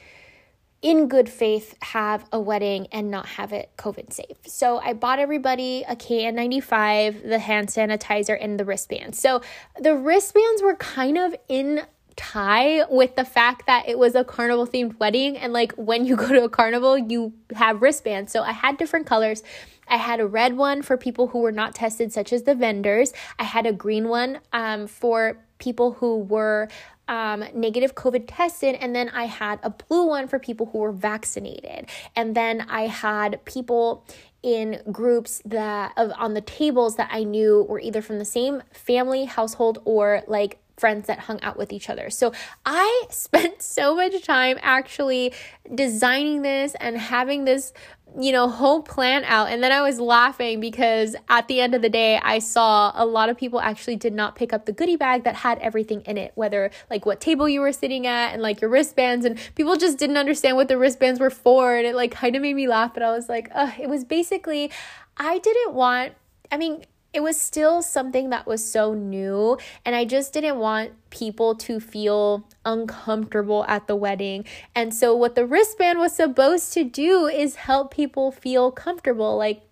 in 0.84 1.08
good 1.08 1.30
faith 1.30 1.74
have 1.80 2.26
a 2.30 2.38
wedding 2.38 2.86
and 2.92 3.10
not 3.10 3.24
have 3.24 3.54
it 3.54 3.70
COVID 3.78 4.12
safe. 4.12 4.36
So 4.46 4.78
I 4.78 4.92
bought 4.92 5.18
everybody 5.18 5.82
a 5.88 5.96
KN95, 5.96 7.26
the 7.26 7.38
hand 7.38 7.68
sanitizer, 7.68 8.36
and 8.38 8.60
the 8.60 8.66
wristbands. 8.66 9.18
So 9.18 9.40
the 9.80 9.96
wristbands 9.96 10.62
were 10.62 10.76
kind 10.76 11.16
of 11.16 11.34
in 11.48 11.80
tie 12.16 12.84
with 12.90 13.16
the 13.16 13.24
fact 13.24 13.66
that 13.66 13.88
it 13.88 13.98
was 13.98 14.14
a 14.14 14.22
carnival 14.24 14.66
themed 14.66 14.98
wedding 15.00 15.38
and 15.38 15.54
like 15.54 15.72
when 15.72 16.04
you 16.04 16.16
go 16.24 16.28
to 16.28 16.44
a 16.44 16.48
carnival 16.48 16.96
you 16.96 17.32
have 17.56 17.82
wristbands 17.82 18.30
so 18.30 18.40
i 18.42 18.52
had 18.52 18.76
different 18.76 19.04
colors 19.04 19.42
i 19.88 19.96
had 19.96 20.20
a 20.20 20.26
red 20.26 20.56
one 20.56 20.80
for 20.80 20.96
people 20.96 21.26
who 21.26 21.40
were 21.40 21.50
not 21.50 21.74
tested 21.74 22.12
such 22.12 22.32
as 22.32 22.44
the 22.44 22.54
vendors 22.54 23.12
i 23.40 23.42
had 23.42 23.66
a 23.66 23.72
green 23.72 24.08
one 24.08 24.38
um, 24.52 24.86
for 24.86 25.43
people 25.58 25.92
who 25.94 26.18
were 26.18 26.68
um, 27.06 27.44
negative 27.54 27.94
COVID 27.94 28.24
tested, 28.26 28.76
and 28.76 28.94
then 28.96 29.08
I 29.10 29.24
had 29.24 29.58
a 29.62 29.70
blue 29.70 30.06
one 30.06 30.26
for 30.28 30.38
people 30.38 30.66
who 30.66 30.78
were 30.78 30.92
vaccinated, 30.92 31.88
and 32.16 32.34
then 32.34 32.62
I 32.62 32.82
had 32.82 33.44
people 33.44 34.06
in 34.42 34.80
groups 34.92 35.40
that 35.46 35.92
of 35.96 36.12
on 36.18 36.34
the 36.34 36.40
tables 36.40 36.96
that 36.96 37.08
I 37.10 37.24
knew 37.24 37.64
were 37.68 37.80
either 37.80 38.02
from 38.02 38.18
the 38.18 38.24
same 38.24 38.62
family 38.72 39.24
household 39.24 39.80
or 39.84 40.22
like 40.26 40.58
friends 40.76 41.06
that 41.06 41.20
hung 41.20 41.40
out 41.42 41.56
with 41.56 41.72
each 41.72 41.88
other. 41.88 42.10
So 42.10 42.32
I 42.66 43.04
spent 43.10 43.62
so 43.62 43.94
much 43.94 44.22
time 44.22 44.58
actually 44.60 45.32
designing 45.74 46.42
this 46.42 46.74
and 46.80 46.98
having 46.98 47.44
this 47.44 47.72
you 48.18 48.30
know, 48.30 48.48
whole 48.48 48.82
plan 48.82 49.24
out. 49.24 49.48
And 49.50 49.62
then 49.62 49.72
I 49.72 49.82
was 49.82 49.98
laughing 49.98 50.60
because 50.60 51.16
at 51.28 51.48
the 51.48 51.60
end 51.60 51.74
of 51.74 51.82
the 51.82 51.88
day, 51.88 52.18
I 52.22 52.38
saw 52.38 52.92
a 52.94 53.04
lot 53.04 53.28
of 53.28 53.36
people 53.36 53.60
actually 53.60 53.96
did 53.96 54.14
not 54.14 54.36
pick 54.36 54.52
up 54.52 54.66
the 54.66 54.72
goodie 54.72 54.96
bag 54.96 55.24
that 55.24 55.36
had 55.36 55.58
everything 55.58 56.02
in 56.02 56.16
it, 56.16 56.32
whether 56.34 56.70
like 56.90 57.06
what 57.06 57.20
table 57.20 57.48
you 57.48 57.60
were 57.60 57.72
sitting 57.72 58.06
at 58.06 58.32
and 58.32 58.40
like 58.40 58.60
your 58.60 58.70
wristbands. 58.70 59.26
And 59.26 59.38
people 59.56 59.76
just 59.76 59.98
didn't 59.98 60.16
understand 60.16 60.56
what 60.56 60.68
the 60.68 60.78
wristbands 60.78 61.18
were 61.18 61.30
for. 61.30 61.76
And 61.76 61.86
it 61.86 61.94
like 61.94 62.12
kind 62.12 62.36
of 62.36 62.42
made 62.42 62.54
me 62.54 62.68
laugh. 62.68 62.94
But 62.94 63.02
I 63.02 63.10
was 63.10 63.28
like, 63.28 63.50
Ugh. 63.54 63.72
it 63.80 63.88
was 63.88 64.04
basically, 64.04 64.70
I 65.16 65.38
didn't 65.38 65.74
want, 65.74 66.12
I 66.52 66.56
mean, 66.56 66.84
it 67.14 67.22
was 67.22 67.40
still 67.40 67.80
something 67.80 68.30
that 68.30 68.46
was 68.46 68.62
so 68.68 68.92
new 68.92 69.56
and 69.84 69.94
I 69.94 70.04
just 70.04 70.32
didn't 70.32 70.58
want 70.58 70.92
people 71.10 71.54
to 71.54 71.78
feel 71.78 72.46
uncomfortable 72.64 73.64
at 73.68 73.86
the 73.86 73.94
wedding. 73.94 74.44
And 74.74 74.92
so 74.92 75.14
what 75.14 75.36
the 75.36 75.46
wristband 75.46 76.00
was 76.00 76.16
supposed 76.16 76.72
to 76.74 76.82
do 76.82 77.26
is 77.26 77.54
help 77.54 77.94
people 77.94 78.32
feel 78.32 78.72
comfortable 78.72 79.36
like 79.36 79.62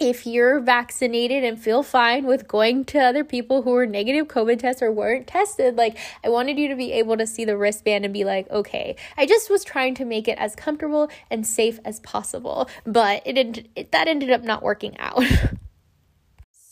if 0.00 0.26
you're 0.26 0.58
vaccinated 0.58 1.44
and 1.44 1.56
feel 1.56 1.84
fine 1.84 2.26
with 2.26 2.48
going 2.48 2.84
to 2.84 2.98
other 2.98 3.22
people 3.22 3.62
who 3.62 3.70
were 3.70 3.86
negative 3.86 4.26
COVID 4.26 4.58
tests 4.58 4.82
or 4.82 4.90
weren't 4.90 5.28
tested, 5.28 5.76
like 5.76 5.96
I 6.24 6.28
wanted 6.28 6.58
you 6.58 6.66
to 6.68 6.74
be 6.74 6.92
able 6.92 7.16
to 7.16 7.26
see 7.28 7.44
the 7.44 7.56
wristband 7.56 8.04
and 8.04 8.12
be 8.12 8.24
like, 8.24 8.50
okay, 8.50 8.96
I 9.16 9.26
just 9.26 9.48
was 9.48 9.62
trying 9.62 9.94
to 9.94 10.04
make 10.04 10.26
it 10.26 10.36
as 10.38 10.56
comfortable 10.56 11.08
and 11.30 11.46
safe 11.46 11.78
as 11.84 12.00
possible, 12.00 12.68
but 12.84 13.22
it, 13.24 13.68
it 13.76 13.92
that 13.92 14.08
ended 14.08 14.30
up 14.30 14.42
not 14.42 14.64
working 14.64 14.98
out. 14.98 15.22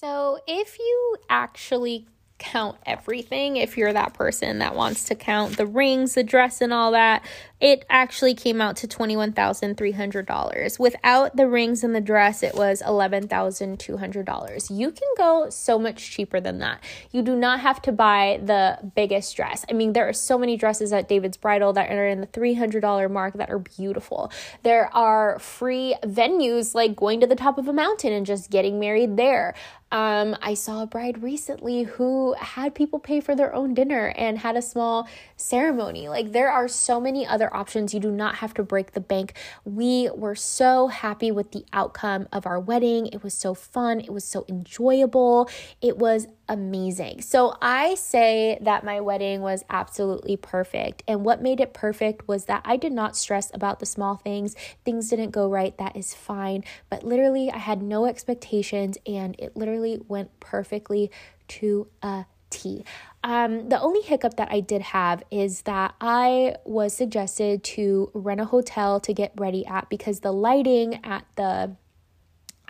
So, 0.03 0.41
if 0.49 0.81
you 0.81 1.17
actually 1.31 2.09
count 2.39 2.77
everything, 2.85 3.57
if 3.57 3.79
you're 3.79 3.93
that 3.93 4.15
person 4.15 4.59
that 4.59 4.75
wants 4.75 5.05
to 5.05 5.15
count 5.15 5.57
the 5.57 5.67
rings, 5.67 6.15
the 6.15 6.25
dress, 6.25 6.61
and 6.61 6.73
all 6.73 6.91
that, 6.91 7.25
it 7.63 7.87
actually 7.89 8.35
came 8.35 8.61
out 8.61 8.75
to 8.75 8.89
$21,300. 8.89 10.79
Without 10.81 11.37
the 11.37 11.47
rings 11.47 11.85
and 11.85 11.95
the 11.95 12.01
dress, 12.01 12.43
it 12.43 12.57
was 12.57 12.83
$11,200. 12.83 14.77
You 14.77 14.91
can 14.91 15.09
go 15.17 15.49
so 15.49 15.79
much 15.79 16.11
cheaper 16.11 16.41
than 16.41 16.59
that. 16.59 16.83
You 17.13 17.23
do 17.23 17.37
not 17.37 17.61
have 17.61 17.81
to 17.83 17.93
buy 17.93 18.41
the 18.43 18.79
biggest 18.97 19.37
dress. 19.37 19.65
I 19.71 19.75
mean, 19.75 19.93
there 19.93 20.09
are 20.09 20.13
so 20.13 20.37
many 20.37 20.57
dresses 20.57 20.93
at 20.93 21.09
David's 21.09 21.37
Bridal 21.37 21.73
that 21.75 21.89
are 21.89 22.09
in 22.09 22.21
the 22.21 22.27
$300 22.27 23.09
mark 23.09 23.35
that 23.35 23.49
are 23.49 23.61
beautiful. 23.61 24.33
There 24.65 24.93
are 24.93 25.39
free 25.39 25.95
venues 26.03 26.75
like 26.75 26.97
going 26.97 27.21
to 27.21 27.29
the 27.29 27.37
top 27.37 27.59
of 27.59 27.69
a 27.69 27.73
mountain 27.73 28.13
and 28.13 28.27
just 28.27 28.51
getting 28.51 28.81
married 28.81 29.17
there. 29.17 29.55
Um, 29.93 30.39
I 30.41 30.55
saw 30.55 30.83
a 30.83 30.87
bride 30.87 31.23
recently 31.23 31.83
who 31.83 32.35
had 32.39 32.75
people 32.75 32.99
pay 32.99 33.21
for 33.21 33.37
their 33.37 33.55
own 33.55 33.75
dinner 33.75 34.07
and 34.17 34.39
had 34.39 34.57
a 34.57 34.63
small 34.63 35.07
ceremony. 35.37 36.09
Like, 36.09 36.33
there 36.33 36.51
are 36.51 36.67
so 36.67 36.99
many 36.99 37.27
options. 37.55 37.95
You 37.95 38.01
do 38.01 38.11
not 38.11 38.37
have 38.37 38.55
to 38.55 38.63
break 38.63 38.93
the 38.93 39.01
bank. 39.01 39.35
We 39.65 40.11
were 40.15 40.35
so 40.35 40.89
happy 40.89 41.31
with 41.31 41.53
the 41.53 41.65
outcome 41.73 42.29
of 42.33 42.47
our 42.47 42.61
wedding. 42.61 43.07
It 43.07 43.23
was 43.23 43.35
so 43.35 43.55
fun, 43.55 44.01
it 44.01 44.13
was 44.13 44.25
so 44.25 44.45
enjoyable, 44.49 45.49
it 45.81 45.99
was 45.99 46.27
amazing. 46.49 47.23
So 47.23 47.57
I 47.63 47.95
say 47.95 48.59
that 48.61 48.85
my 48.85 49.01
wedding 49.01 49.41
was 49.41 49.65
absolutely 49.71 50.37
perfect. 50.37 51.03
And 51.09 51.25
what 51.25 51.43
made 51.43 51.61
it 51.61 51.73
perfect 51.73 52.29
was 52.29 52.45
that 52.47 52.63
I 52.65 52.77
did 52.77 52.93
not 52.93 53.17
stress 53.17 53.51
about 53.55 53.81
the 53.81 53.87
small 53.87 54.17
things. 54.17 54.55
Things 54.85 55.09
didn't 55.09 55.31
go 55.31 55.49
right. 55.49 55.77
That 55.79 55.97
is 55.97 56.15
fine. 56.15 56.65
But 56.91 57.05
literally, 57.05 57.51
I 57.51 57.59
had 57.59 57.83
no 57.83 58.07
expectations 58.07 58.99
and 59.07 59.35
it 59.39 59.57
literally 59.57 60.01
went 60.09 60.39
perfectly 60.41 61.11
to 61.49 61.89
a 62.03 62.27
T. 62.51 62.85
Um, 63.25 63.69
the 63.69 63.81
only 63.81 64.03
hiccup 64.03 64.35
that 64.37 64.49
I 64.51 64.61
did 64.61 64.83
have 64.83 65.23
is 65.31 65.63
that 65.63 65.95
I 66.01 66.57
was 66.65 66.93
suggested 66.93 67.63
to 67.65 68.11
rent 68.15 68.41
a 68.41 68.45
hotel 68.45 68.99
to 69.01 69.15
get 69.15 69.33
ready 69.37 69.65
at 69.67 69.89
because 69.89 70.21
the 70.21 70.33
lighting 70.33 71.01
at 71.05 71.25
the 71.37 71.77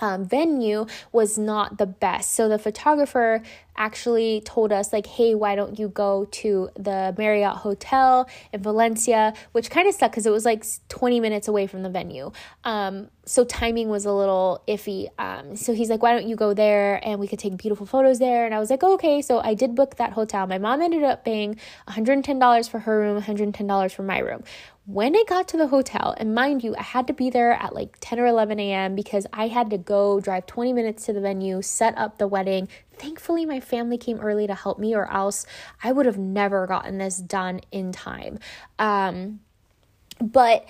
um, 0.01 0.25
venue 0.25 0.87
was 1.13 1.39
not 1.39 1.79
the 1.79 1.87
best. 1.87 2.33
So 2.33 2.49
the 2.49 2.59
photographer 2.59 3.43
actually 3.77 4.41
told 4.45 4.73
us 4.73 4.93
like 4.93 5.07
hey 5.07 5.35
why 5.35 5.55
don't 5.55 5.79
you 5.79 5.89
go 5.89 6.27
to 6.31 6.69
the 6.75 7.15
marriott 7.17 7.57
hotel 7.57 8.29
in 8.53 8.63
valencia 8.63 9.33
which 9.53 9.71
kind 9.71 9.89
of 9.89 9.95
sucked 9.95 10.13
because 10.13 10.27
it 10.27 10.31
was 10.31 10.45
like 10.45 10.65
20 10.89 11.21
minutes 11.21 11.49
away 11.49 11.67
from 11.67 11.83
the 11.83 11.91
venue 11.91 12.31
um, 12.65 13.09
so 13.25 13.45
timing 13.45 13.89
was 13.89 14.05
a 14.05 14.13
little 14.13 14.63
iffy 14.69 15.09
um, 15.19 15.57
so 15.57 15.73
he's 15.73 15.91
like 15.91 16.03
why 16.03 16.13
don't 16.13 16.29
you 16.29 16.37
go 16.37 16.55
there 16.55 17.01
and 17.07 17.19
we 17.19 17.27
could 17.27 17.39
take 17.39 17.57
beautiful 17.57 17.87
photos 17.87 18.19
there 18.19 18.45
and 18.45 18.55
i 18.55 18.59
was 18.59 18.71
like 18.71 18.83
oh, 18.83 18.95
okay 18.95 19.23
so 19.23 19.41
i 19.41 19.55
did 19.55 19.75
book 19.75 19.97
that 19.97 20.13
hotel 20.13 20.47
my 20.47 20.59
mom 20.59 20.83
ended 20.83 21.03
up 21.03 21.25
paying 21.25 21.57
$110 21.89 22.69
for 22.69 22.81
her 22.81 22.99
room 22.99 23.21
$110 23.21 23.93
for 23.93 24.03
my 24.03 24.19
room 24.19 24.43
when 24.85 25.15
I 25.15 25.23
got 25.29 25.47
to 25.49 25.57
the 25.57 25.69
hotel, 25.69 26.13
and 26.17 26.35
mind 26.35 26.65
you, 26.65 26.75
I 26.77 26.83
had 26.83 27.07
to 27.07 27.13
be 27.13 27.31
there 27.31 27.53
at 27.53 27.73
like 27.73 27.99
10 28.01 28.19
or 28.19 28.27
11 28.27 28.59
a.m. 28.59 28.97
because 28.97 29.29
I 29.33 29.47
had 29.47 29.71
to 29.71 29.79
go 29.79 30.19
drive 30.19 30.45
20 30.47 30.73
minutes 30.73 31.07
to 31.07 31.13
the 31.13 31.21
venue, 31.21 31.63
set 31.63 31.97
up 31.97 32.19
the 32.19 32.27
wedding. 32.27 32.67
Thankfully, 33.03 33.45
my 33.45 33.59
family 33.59 33.99
came 33.99 34.21
early 34.21 34.47
to 34.47 34.55
help 34.55 34.79
me, 34.79 34.95
or 34.95 35.11
else 35.11 35.45
I 35.83 35.91
would 35.91 36.07
have 36.07 36.19
never 36.19 36.69
gotten 36.69 36.99
this 36.99 37.17
done 37.19 37.61
in 37.73 37.91
time. 37.91 38.39
Um, 38.79 39.41
but 40.21 40.67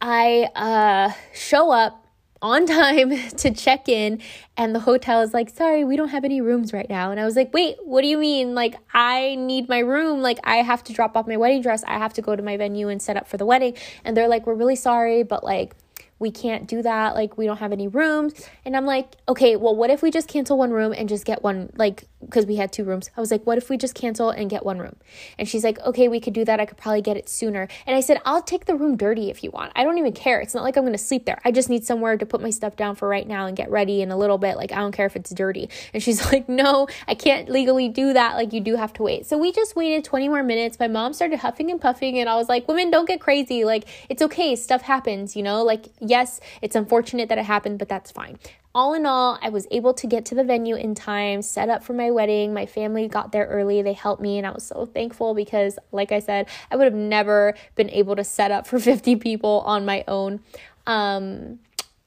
I 0.00 0.48
uh, 0.56 1.12
show 1.32 1.70
up 1.70 2.04
on 2.42 2.66
time 2.80 3.16
to 3.30 3.52
check 3.52 3.88
in 3.88 4.20
and 4.56 4.74
the 4.74 4.80
hotel 4.80 5.22
is 5.22 5.32
like 5.32 5.48
sorry 5.48 5.84
we 5.84 5.96
don't 5.96 6.10
have 6.10 6.24
any 6.24 6.40
rooms 6.40 6.72
right 6.72 6.88
now. 6.90 7.10
And 7.10 7.18
i 7.18 7.24
was 7.24 7.34
like 7.34 7.52
wait 7.54 7.76
what 7.82 8.02
do 8.02 8.08
you 8.08 8.18
mean? 8.18 8.54
Like 8.54 8.76
i 8.92 9.36
need 9.36 9.68
my 9.68 9.78
room. 9.78 10.20
Like 10.20 10.38
i 10.44 10.56
have 10.56 10.82
to 10.84 10.92
drop 10.92 11.16
off 11.16 11.26
my 11.26 11.36
wedding 11.36 11.62
dress. 11.62 11.84
I 11.84 11.94
have 11.98 12.12
to 12.14 12.22
go 12.22 12.36
to 12.36 12.42
my 12.42 12.56
venue 12.56 12.88
and 12.88 13.00
set 13.00 13.16
up 13.16 13.26
for 13.26 13.36
the 13.36 13.46
wedding. 13.46 13.74
And 14.04 14.16
they're 14.16 14.28
like 14.28 14.46
we're 14.46 14.54
really 14.54 14.76
sorry 14.76 15.22
but 15.22 15.44
like 15.44 15.76
we 16.18 16.30
can't 16.30 16.66
do 16.66 16.82
that. 16.82 17.14
Like, 17.14 17.36
we 17.36 17.46
don't 17.46 17.58
have 17.58 17.72
any 17.72 17.88
rooms. 17.88 18.32
And 18.64 18.76
I'm 18.76 18.86
like, 18.86 19.16
okay, 19.28 19.56
well, 19.56 19.76
what 19.76 19.90
if 19.90 20.02
we 20.02 20.10
just 20.10 20.28
cancel 20.28 20.56
one 20.56 20.70
room 20.70 20.94
and 20.96 21.08
just 21.08 21.24
get 21.24 21.42
one, 21.42 21.70
like, 21.76 22.04
because 22.26 22.46
we 22.46 22.56
had 22.56 22.72
two 22.72 22.84
rooms. 22.84 23.10
I 23.16 23.20
was 23.20 23.30
like, 23.30 23.44
what 23.44 23.58
if 23.58 23.68
we 23.70 23.76
just 23.76 23.94
cancel 23.94 24.30
and 24.30 24.50
get 24.50 24.64
one 24.64 24.78
room? 24.78 24.96
And 25.38 25.48
she's 25.48 25.64
like, 25.64 25.78
okay, 25.80 26.08
we 26.08 26.20
could 26.20 26.32
do 26.32 26.44
that. 26.44 26.60
I 26.60 26.66
could 26.66 26.78
probably 26.78 27.02
get 27.02 27.16
it 27.16 27.28
sooner. 27.28 27.68
And 27.86 27.96
I 27.96 28.00
said, 28.00 28.20
I'll 28.24 28.42
take 28.42 28.64
the 28.64 28.74
room 28.74 28.96
dirty 28.96 29.30
if 29.30 29.44
you 29.44 29.50
want. 29.50 29.72
I 29.76 29.84
don't 29.84 29.98
even 29.98 30.12
care. 30.12 30.40
It's 30.40 30.54
not 30.54 30.64
like 30.64 30.76
I'm 30.76 30.82
going 30.84 30.92
to 30.92 30.98
sleep 30.98 31.26
there. 31.26 31.38
I 31.44 31.52
just 31.52 31.68
need 31.68 31.84
somewhere 31.84 32.16
to 32.16 32.26
put 32.26 32.40
my 32.40 32.50
stuff 32.50 32.76
down 32.76 32.96
for 32.96 33.08
right 33.08 33.26
now 33.26 33.46
and 33.46 33.56
get 33.56 33.70
ready 33.70 34.02
in 34.02 34.10
a 34.10 34.16
little 34.16 34.38
bit. 34.38 34.56
Like, 34.56 34.72
I 34.72 34.76
don't 34.76 34.92
care 34.92 35.06
if 35.06 35.16
it's 35.16 35.30
dirty. 35.30 35.68
And 35.94 36.02
she's 36.02 36.24
like, 36.32 36.48
no, 36.48 36.88
I 37.06 37.14
can't 37.14 37.48
legally 37.48 37.88
do 37.88 38.12
that. 38.12 38.34
Like, 38.34 38.52
you 38.52 38.60
do 38.60 38.76
have 38.76 38.92
to 38.94 39.02
wait. 39.02 39.26
So 39.26 39.38
we 39.38 39.52
just 39.52 39.76
waited 39.76 40.04
20 40.04 40.28
more 40.28 40.42
minutes. 40.42 40.78
My 40.78 40.88
mom 40.88 41.12
started 41.12 41.38
huffing 41.38 41.70
and 41.70 41.80
puffing. 41.80 42.18
And 42.18 42.28
I 42.28 42.34
was 42.36 42.48
like, 42.48 42.66
women, 42.66 42.90
don't 42.90 43.06
get 43.06 43.20
crazy. 43.20 43.64
Like, 43.64 43.84
it's 44.08 44.22
okay. 44.22 44.56
Stuff 44.56 44.82
happens, 44.82 45.36
you 45.36 45.42
know? 45.42 45.62
Like, 45.62 45.86
yes, 46.08 46.40
it's 46.62 46.76
unfortunate 46.76 47.28
that 47.28 47.38
it 47.38 47.44
happened, 47.44 47.78
but 47.78 47.88
that's 47.88 48.10
fine. 48.10 48.38
All 48.74 48.92
in 48.92 49.06
all, 49.06 49.38
I 49.40 49.48
was 49.48 49.66
able 49.70 49.94
to 49.94 50.06
get 50.06 50.26
to 50.26 50.34
the 50.34 50.44
venue 50.44 50.76
in 50.76 50.94
time, 50.94 51.40
set 51.40 51.70
up 51.70 51.82
for 51.82 51.94
my 51.94 52.10
wedding. 52.10 52.52
My 52.52 52.66
family 52.66 53.08
got 53.08 53.32
there 53.32 53.46
early. 53.46 53.80
They 53.80 53.94
helped 53.94 54.20
me, 54.20 54.36
and 54.36 54.46
I 54.46 54.50
was 54.50 54.64
so 54.64 54.84
thankful 54.84 55.32
because, 55.32 55.78
like 55.92 56.12
I 56.12 56.18
said, 56.18 56.46
I 56.70 56.76
would 56.76 56.84
have 56.84 56.94
never 56.94 57.54
been 57.74 57.88
able 57.90 58.16
to 58.16 58.24
set 58.24 58.50
up 58.50 58.66
for 58.66 58.78
50 58.80 59.16
people 59.16 59.62
on 59.64 59.86
my 59.86 60.04
own. 60.06 60.40
Um, 60.86 61.58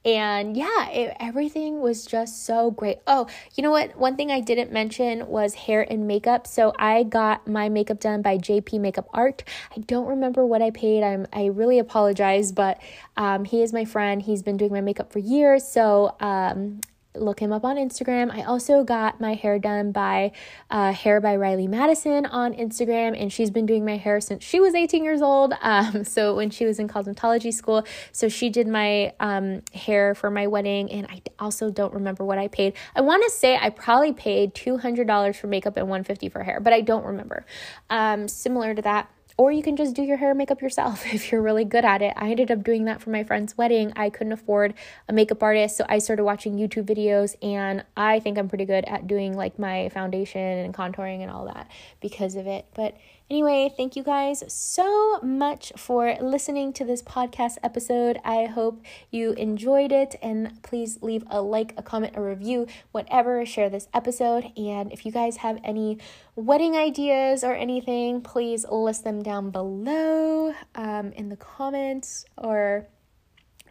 and 0.04 0.56
yeah, 0.56 0.88
it, 0.88 1.16
everything 1.20 1.80
was 1.80 2.06
just 2.06 2.46
so 2.46 2.70
great. 2.70 2.98
Oh, 3.06 3.26
you 3.54 3.62
know 3.62 3.70
what? 3.70 3.96
One 3.96 4.16
thing 4.16 4.30
I 4.30 4.40
didn't 4.40 4.72
mention 4.72 5.26
was 5.26 5.54
hair 5.54 5.86
and 5.90 6.06
makeup. 6.06 6.46
So 6.46 6.72
I 6.78 7.02
got 7.02 7.46
my 7.46 7.68
makeup 7.68 8.00
done 8.00 8.22
by 8.22 8.38
JP 8.38 8.80
Makeup 8.80 9.08
Art. 9.12 9.44
I 9.76 9.80
don't 9.80 10.06
remember 10.06 10.46
what 10.46 10.62
I 10.62 10.70
paid. 10.70 11.02
I'm 11.02 11.26
I 11.32 11.46
really 11.46 11.78
apologize, 11.78 12.50
but 12.50 12.80
um, 13.18 13.44
he 13.44 13.60
is 13.62 13.72
my 13.74 13.84
friend. 13.84 14.22
He's 14.22 14.42
been 14.42 14.56
doing 14.56 14.72
my 14.72 14.80
makeup 14.80 15.12
for 15.12 15.18
years. 15.18 15.66
So 15.66 16.16
um, 16.20 16.80
look 17.14 17.40
him 17.40 17.52
up 17.52 17.64
on 17.64 17.76
Instagram. 17.76 18.30
I 18.32 18.42
also 18.42 18.84
got 18.84 19.20
my 19.20 19.34
hair 19.34 19.58
done 19.58 19.92
by 19.92 20.32
uh, 20.70 20.92
Hair 20.92 21.20
by 21.20 21.36
Riley 21.36 21.66
Madison 21.66 22.26
on 22.26 22.54
Instagram, 22.54 23.20
and 23.20 23.32
she's 23.32 23.50
been 23.50 23.66
doing 23.66 23.84
my 23.84 23.96
hair 23.96 24.20
since 24.20 24.44
she 24.44 24.60
was 24.60 24.74
18 24.74 25.04
years 25.04 25.22
old. 25.22 25.54
Um, 25.70 26.04
so 26.04 26.34
when 26.34 26.50
she 26.50 26.64
was 26.66 26.80
in 26.80 26.88
cosmetology 26.88 27.54
school, 27.54 27.84
so 28.10 28.28
she 28.28 28.50
did 28.50 28.66
my 28.66 29.12
um, 29.20 29.62
hair 29.72 30.16
for 30.16 30.28
my 30.28 30.48
wedding, 30.48 30.90
and 30.90 31.06
I 31.06 31.22
also 31.38 31.70
don't 31.70 31.94
remember 31.94 32.24
what 32.24 32.38
I 32.38 32.48
paid. 32.48 32.74
I 32.96 33.02
want 33.02 33.22
to 33.22 33.30
say 33.30 33.56
I 33.56 33.70
probably 33.70 34.12
paid 34.12 34.52
$200 34.54 35.36
for 35.36 35.46
makeup 35.46 35.76
and 35.76 35.86
150 35.86 36.28
for 36.28 36.42
hair, 36.42 36.58
but 36.60 36.72
I 36.72 36.80
don't 36.80 37.04
remember. 37.04 37.44
Um, 37.88 38.26
similar 38.26 38.74
to 38.74 38.82
that 38.82 39.10
or 39.40 39.50
you 39.50 39.62
can 39.62 39.74
just 39.74 39.96
do 39.96 40.02
your 40.02 40.18
hair 40.18 40.32
and 40.32 40.36
makeup 40.36 40.60
yourself 40.60 41.06
if 41.14 41.32
you're 41.32 41.40
really 41.40 41.64
good 41.64 41.82
at 41.82 42.02
it. 42.02 42.12
I 42.14 42.30
ended 42.30 42.50
up 42.50 42.62
doing 42.62 42.84
that 42.84 43.00
for 43.00 43.08
my 43.08 43.24
friend's 43.24 43.56
wedding. 43.56 43.90
I 43.96 44.10
couldn't 44.10 44.34
afford 44.34 44.74
a 45.08 45.14
makeup 45.14 45.42
artist, 45.42 45.78
so 45.78 45.86
I 45.88 45.98
started 45.98 46.24
watching 46.24 46.58
YouTube 46.58 46.84
videos 46.84 47.36
and 47.42 47.82
I 47.96 48.20
think 48.20 48.36
I'm 48.36 48.50
pretty 48.50 48.66
good 48.66 48.84
at 48.84 49.06
doing 49.06 49.34
like 49.34 49.58
my 49.58 49.88
foundation 49.94 50.42
and 50.42 50.74
contouring 50.74 51.22
and 51.22 51.30
all 51.30 51.46
that 51.46 51.70
because 52.02 52.34
of 52.34 52.46
it. 52.46 52.66
But 52.74 52.98
Anyway, 53.30 53.72
thank 53.76 53.94
you 53.94 54.02
guys 54.02 54.42
so 54.48 55.20
much 55.20 55.72
for 55.76 56.16
listening 56.20 56.72
to 56.72 56.84
this 56.84 57.00
podcast 57.00 57.58
episode. 57.62 58.18
I 58.24 58.46
hope 58.46 58.82
you 59.12 59.34
enjoyed 59.34 59.92
it 59.92 60.16
and 60.20 60.60
please 60.64 61.00
leave 61.00 61.22
a 61.30 61.40
like, 61.40 61.72
a 61.76 61.82
comment, 61.82 62.14
a 62.16 62.22
review, 62.22 62.66
whatever, 62.90 63.46
share 63.46 63.70
this 63.70 63.86
episode. 63.94 64.50
And 64.56 64.92
if 64.92 65.06
you 65.06 65.12
guys 65.12 65.36
have 65.38 65.60
any 65.62 65.98
wedding 66.34 66.76
ideas 66.76 67.44
or 67.44 67.54
anything, 67.54 68.20
please 68.20 68.66
list 68.68 69.04
them 69.04 69.22
down 69.22 69.50
below 69.50 70.52
um, 70.74 71.12
in 71.12 71.28
the 71.28 71.36
comments 71.36 72.24
or 72.36 72.88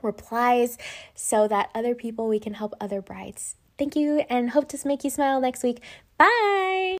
replies 0.01 0.77
so 1.13 1.49
that 1.49 1.69
other 1.75 1.95
people 1.95 2.29
we 2.29 2.39
can 2.39 2.53
help 2.53 2.73
other 2.79 3.01
brides. 3.01 3.57
Thank 3.77 3.97
you 3.97 4.23
and 4.29 4.51
hope 4.51 4.69
to 4.69 4.87
make 4.87 5.03
you 5.03 5.09
smile 5.09 5.41
next 5.41 5.63
week. 5.63 5.81
Bye. 6.17 6.79